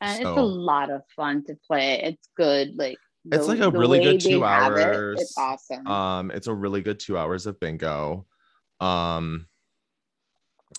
and 0.00 0.20
it's 0.20 0.28
a 0.28 0.42
lot 0.42 0.90
of 0.90 1.02
fun 1.14 1.44
to 1.44 1.56
play. 1.66 2.00
It's 2.02 2.28
good. 2.36 2.76
Like 2.76 2.98
It's 3.26 3.46
the- 3.46 3.54
like 3.54 3.60
a 3.60 3.70
really 3.70 4.00
good 4.02 4.20
two 4.20 4.42
have 4.42 4.76
it, 4.76 4.84
hours. 4.84 5.20
it's 5.20 5.36
awesome. 5.36 5.86
Um, 5.86 6.30
it's 6.30 6.46
a 6.46 6.54
really 6.54 6.80
good 6.82 7.00
two 7.00 7.18
hours 7.18 7.46
of 7.46 7.58
bingo. 7.60 8.26
Um, 8.80 9.46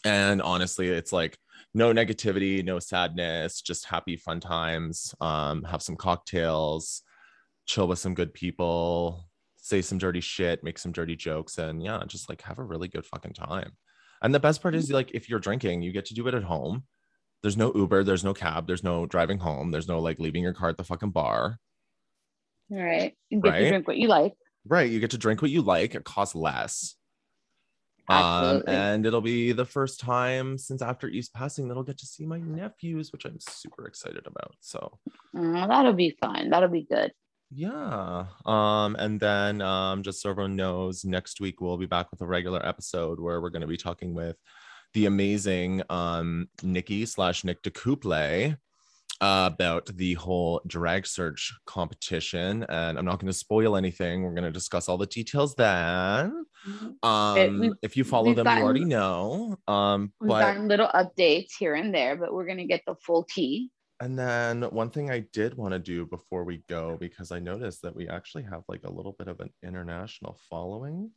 and 0.06 0.42
honestly, 0.42 0.88
it's 0.88 1.12
like 1.12 1.38
no 1.74 1.94
negativity, 1.94 2.64
no 2.64 2.80
sadness, 2.80 3.62
just 3.62 3.86
happy, 3.86 4.16
fun 4.16 4.40
times. 4.40 5.14
Um, 5.20 5.64
have 5.64 5.82
some 5.82 5.96
cocktails, 5.96 7.02
chill 7.66 7.88
with 7.88 8.00
some 8.00 8.14
good 8.16 8.34
people, 8.34 9.28
say 9.58 9.82
some 9.82 9.98
dirty 9.98 10.22
shit, 10.22 10.64
make 10.64 10.80
some 10.80 10.92
dirty 10.92 11.16
jokes, 11.16 11.58
and 11.58 11.84
yeah, 11.84 12.02
just 12.08 12.30
like 12.30 12.42
have 12.44 12.60
a 12.60 12.64
really 12.64 12.88
good 12.88 13.06
fucking 13.06 13.34
time. 13.34 13.74
And 14.22 14.34
the 14.34 14.40
best 14.40 14.62
part 14.62 14.76
is 14.76 14.92
like 14.92 15.12
if 15.14 15.30
you're 15.30 15.40
drinking, 15.40 15.82
you 15.82 15.92
get 15.92 16.06
to 16.06 16.14
do 16.14 16.28
it 16.28 16.34
at 16.34 16.44
home. 16.44 16.84
There's 17.42 17.58
no 17.58 17.72
Uber, 17.74 18.04
there's 18.04 18.24
no 18.24 18.34
cab, 18.34 18.68
there's 18.68 18.84
no 18.84 19.06
driving 19.06 19.40
home, 19.40 19.72
there's 19.72 19.88
no 19.88 20.00
like 20.00 20.20
leaving 20.20 20.44
your 20.44 20.54
car 20.54 20.70
at 20.70 20.78
the 20.78 20.84
fucking 20.84 21.12
bar. 21.12 21.60
All 22.72 22.78
right. 22.78 23.14
You 23.30 23.42
get 23.42 23.50
right? 23.50 23.60
to 23.62 23.70
drink 23.70 23.88
what 23.88 23.98
you 23.98 24.08
like. 24.08 24.34
Right. 24.68 24.90
You 24.90 25.00
get 25.00 25.12
to 25.12 25.18
drink 25.18 25.42
what 25.42 25.52
you 25.52 25.62
like. 25.62 25.96
It 25.96 26.04
costs 26.04 26.36
less. 26.36 26.96
Um, 28.10 28.18
Absolutely. 28.18 28.74
and 28.74 29.06
it'll 29.06 29.22
be 29.22 29.52
the 29.52 29.66
first 29.66 30.00
time 30.00 30.58
since 30.58 30.82
after 30.82 31.08
Eve's 31.08 31.30
passing 31.30 31.68
that 31.68 31.78
I'll 31.78 31.84
get 31.84 32.00
to 32.00 32.08
see 32.08 32.26
my 32.26 32.40
nephews, 32.40 33.12
which 33.12 33.26
I'm 33.26 33.38
super 33.40 33.86
excited 33.86 34.26
about. 34.26 34.56
So 34.62 34.98
Oh, 35.38 35.68
that'll 35.68 35.94
be 35.94 36.18
fun. 36.20 36.50
That'll 36.50 36.70
be 36.70 36.88
good. 36.90 37.12
yeah. 37.54 38.26
Um, 38.48 38.96
and 38.98 39.20
then 39.20 39.62
um, 39.62 40.02
just 40.02 40.22
so 40.24 40.32
everyone 40.32 40.56
knows, 40.56 41.06
next 41.06 41.40
week 41.40 41.62
we'll 41.62 41.78
be 41.78 41.86
back 41.86 42.10
with 42.10 42.22
a 42.22 42.26
regular 42.28 42.66
episode 42.66 43.20
where 43.20 43.42
we're 43.42 43.52
going 43.52 43.62
to 43.62 43.68
be 43.68 43.78
talking 43.78 44.14
with 44.16 44.38
the 44.96 45.06
amazing 45.06 45.84
um 45.92 46.50
Nikki 46.64 47.06
slash 47.06 47.44
Nick 47.44 47.62
DeCouple 47.62 48.58
about 49.22 49.86
the 49.98 50.14
whole 50.14 50.62
drag 50.68 51.06
search 51.06 51.54
competition. 51.66 52.64
And 52.70 52.98
I'm 52.98 53.06
not 53.06 53.20
going 53.20 53.32
to 53.32 53.38
spoil 53.38 53.76
anything. 53.76 54.24
We're 54.24 54.32
going 54.34 54.44
to 54.46 54.52
discuss 54.52 54.88
all 54.88 54.98
the 54.98 55.06
details 55.06 55.56
then. 55.56 56.46
Um, 57.04 57.60
we've- 57.60 57.76
if 57.82 57.98
you 57.98 58.04
follow 58.04 58.34
them, 58.34 58.48
you 58.48 58.64
already 58.64 58.86
know. 58.86 59.58
Um, 59.68 60.14
We've 60.20 60.30
but 60.30 60.42
gotten 60.42 60.68
little 60.68 60.88
updates 60.88 61.52
here 61.58 61.76
and 61.76 61.94
there, 61.94 62.16
but 62.16 62.34
we're 62.34 62.46
gonna 62.46 62.66
get 62.66 62.84
the 62.86 62.96
full 62.96 63.24
tea. 63.24 63.72
and 64.02 64.18
then 64.18 64.64
one 64.64 64.90
thing 64.90 65.10
I 65.12 65.20
did 65.34 65.56
want 65.56 65.74
to 65.74 65.80
do 65.80 66.06
before 66.06 66.44
we 66.46 66.64
go, 66.70 66.96
because 67.00 67.32
I 67.32 67.40
noticed 67.40 67.82
that 67.82 67.96
we 67.96 68.08
actually 68.08 68.44
have 68.44 68.64
like 68.70 68.84
a 68.86 68.90
little 68.92 69.14
bit 69.20 69.28
of 69.28 69.40
an 69.42 69.50
international 69.64 70.38
following, 70.50 71.12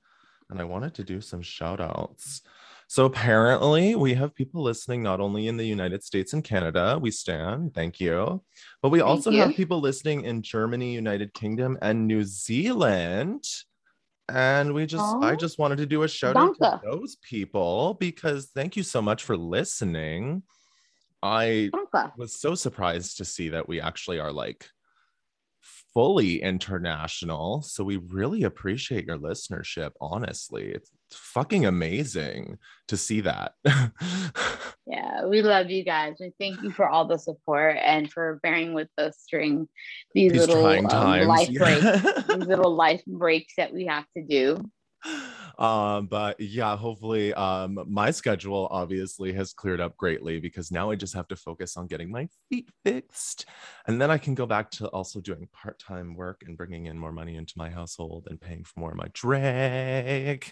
and 0.51 0.61
I 0.61 0.65
wanted 0.65 0.95
to 0.95 1.05
do 1.05 1.21
some 1.21 1.43
shout 1.43 1.81
outs. 1.81 2.43
So 2.89 3.07
apparently, 3.07 3.95
we 3.95 4.15
have 4.15 4.35
people 4.35 4.63
listening 4.63 5.03
not 5.03 5.21
only 5.21 5.49
in 5.49 5.57
the 5.57 5.65
United 5.65 6.05
States 6.05 6.33
and 6.33 6.45
Canada, 6.45 6.99
we 7.01 7.11
stand, 7.11 7.75
thank 7.75 8.01
you, 8.01 8.43
but 8.83 8.91
we 8.91 8.99
Thank 8.99 9.09
also 9.09 9.31
you. 9.31 9.41
have 9.41 9.55
people 9.55 9.81
listening 9.81 10.25
in 10.25 10.43
Germany, 10.43 10.93
United 10.95 11.33
Kingdom, 11.33 11.79
and 11.81 12.07
New 12.07 12.23
Zealand. 12.25 13.45
And 14.29 14.73
we 14.73 14.87
just, 14.87 15.05
I 15.05 15.33
oh. 15.33 15.37
just 15.37 15.59
wanted 15.59 15.77
to 15.79 15.87
do 15.87 16.03
a 16.05 16.09
shout 16.09 16.37
out 16.37 16.57
to 16.59 16.81
those 16.85 17.17
people 17.17 17.95
because 17.95 18.51
thank 18.55 18.77
you 18.77 18.83
so 18.83 19.03
much 19.03 19.25
for 19.25 19.37
listening. 19.37 20.43
I 21.23 21.71
Danke. 21.73 22.13
was 22.17 22.41
so 22.41 22.55
surprised 22.55 23.19
to 23.19 23.25
see 23.25 23.51
that 23.51 23.69
we 23.69 23.81
actually 23.81 24.19
are 24.19 24.33
like 24.33 24.67
fully 25.95 26.43
international. 26.43 27.63
So 27.63 27.85
we 27.85 27.99
really 27.99 28.45
appreciate 28.45 29.07
your 29.07 29.19
listenership. 29.19 29.93
Honestly, 30.01 30.69
it's 30.69 30.91
fucking 31.15 31.67
amazing 31.67 32.59
to 32.89 32.97
see 32.97 33.21
that. 33.23 33.55
Yeah, 34.85 35.27
we 35.27 35.43
love 35.43 35.71
you 35.71 35.85
guys. 35.85 36.17
We 36.19 36.33
thank 36.41 36.61
you 36.61 36.71
for 36.73 36.89
all 36.89 37.07
the 37.07 37.17
support 37.17 37.77
and 37.81 38.11
for 38.13 38.41
bearing 38.43 38.75
with 38.75 38.89
us 38.99 39.25
during 39.31 39.69
these, 40.13 40.33
These 40.33 40.49
little 40.49 40.67
um, 40.67 41.27
life 41.29 41.49
breaks. 41.55 42.03
these 42.27 42.47
little 42.47 42.75
life 42.75 43.03
breaks 43.07 43.55
that 43.57 43.73
we 43.73 43.87
have 43.87 44.05
to 44.17 44.23
do. 44.25 44.71
um 45.59 46.07
but 46.07 46.39
yeah 46.41 46.77
hopefully 46.77 47.33
um 47.35 47.79
my 47.87 48.11
schedule 48.11 48.69
obviously 48.71 49.33
has 49.33 49.53
cleared 49.53 49.81
up 49.81 49.97
greatly 49.97 50.39
because 50.41 50.71
now 50.71 50.91
i 50.91 50.95
just 50.95 51.15
have 51.15 51.29
to 51.29 51.37
focus 51.37 51.77
on 51.77 51.87
getting 51.87 52.11
my 52.11 52.29
feet 52.49 52.69
fixed. 52.85 53.47
And 53.87 54.01
then 54.01 54.11
i 54.11 54.19
can 54.19 54.35
go 54.35 54.47
back 54.47 54.71
to 54.73 54.87
also 54.89 55.21
doing 55.21 55.49
part-time 55.53 56.15
work 56.15 56.43
and 56.47 56.57
bringing 56.57 56.87
in 56.87 56.99
more 56.99 57.13
money 57.13 57.37
into 57.37 57.55
my 57.57 57.71
household 57.71 58.29
and 58.31 58.41
paying 58.41 58.65
for 58.65 58.81
more 58.81 58.91
of 58.91 58.97
my 58.97 59.09
drag. 59.13 60.51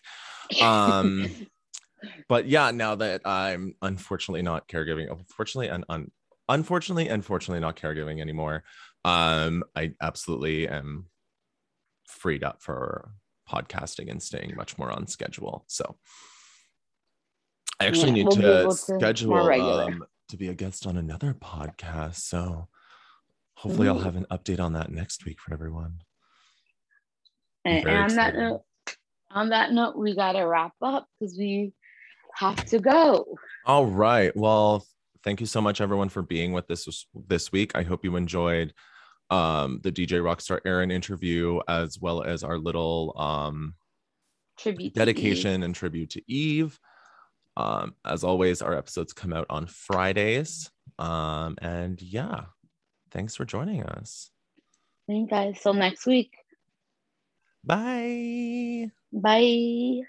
Um 0.61 1.31
but 2.29 2.47
yeah 2.47 2.71
now 2.71 2.95
that 2.95 3.21
i'm 3.25 3.75
unfortunately 3.83 4.43
not 4.43 4.69
caregiving 4.69 5.11
unfortunately 5.11 5.69
and 5.69 5.85
un- 5.89 6.11
unfortunately 6.49 7.09
unfortunately 7.09 7.61
not 7.61 7.77
caregiving 7.77 8.21
anymore 8.21 8.65
um 9.05 9.63
i 9.77 9.93
absolutely 10.01 10.69
am 10.69 11.07
freed 12.07 12.43
up 12.43 12.63
for 12.63 13.13
podcasting 13.51 14.11
and 14.11 14.23
staying 14.23 14.53
much 14.57 14.79
more 14.79 14.91
on 14.91 15.07
schedule 15.07 15.65
so 15.67 15.97
I 17.81 17.87
actually 17.87 18.09
Yeah, 18.09 18.15
need 18.15 18.27
we'll 18.27 18.37
to 18.37 18.61
able 18.61 18.71
to 18.71 18.77
schedule 18.77 19.37
um, 19.37 20.05
to 20.29 20.37
be 20.37 20.49
a 20.49 20.55
guest 20.55 20.87
on 20.87 20.99
another 20.99 21.33
podcast. 21.35 22.17
So 22.17 22.69
hopefully 23.55 23.89
I'll 23.89 23.99
have 23.99 24.17
an 24.17 24.27
update 24.31 24.61
on 24.61 24.75
that 24.75 24.91
next 24.93 25.25
week 25.25 25.41
for 25.41 25.55
everyone. 25.55 25.95
And, 27.65 27.87
and 27.87 27.97
on 28.11 28.17
that 28.17 28.35
note, 28.37 28.63
on 29.31 29.49
that 29.49 29.73
note, 29.73 29.97
we 29.97 30.15
gotta 30.15 30.47
wrap 30.47 30.75
up 30.83 31.07
because 31.19 31.37
we 31.39 31.73
have 32.35 32.63
to 32.67 32.79
go. 32.79 33.35
All 33.65 33.87
right. 33.87 34.35
Well, 34.37 34.85
thank 35.25 35.41
you 35.41 35.47
so 35.47 35.61
much, 35.63 35.81
everyone, 35.81 36.11
for 36.11 36.23
being 36.23 36.53
with 36.53 36.71
us 36.71 36.87
this 37.29 37.51
week. 37.51 37.73
I 37.75 37.83
hope 37.83 38.05
you 38.05 38.17
enjoyed 38.17 38.75
um, 39.31 39.81
the 39.83 39.93
DJ 39.93 40.21
Rockstar 40.21 40.61
Aaron 40.65 40.91
interview 40.91 41.61
as 41.69 41.99
well 42.01 42.23
as 42.23 42.43
our 42.43 42.59
little 42.59 43.15
um, 43.17 43.75
Tribute 44.59 44.95
dedication 44.95 45.63
and 45.63 45.75
tribute 45.75 46.11
to 46.11 46.23
Eve. 46.31 46.79
Um, 47.57 47.95
as 48.05 48.25
always, 48.25 48.61
our 48.61 48.77
episodes 48.77 49.13
come 49.13 49.33
out 49.33 49.47
on 49.49 49.67
Fridays. 49.67 50.71
Um, 50.99 51.57
and 51.63 52.01
yeah, 52.03 52.43
thanks 53.11 53.35
for 53.37 53.45
joining 53.45 53.83
us. 53.83 54.31
Thank 55.07 55.31
you 55.31 55.37
guys. 55.37 55.61
Till 55.63 55.75
next 55.75 56.07
week. 56.07 56.33
Bye. 57.65 58.91
Bye. 59.13 60.03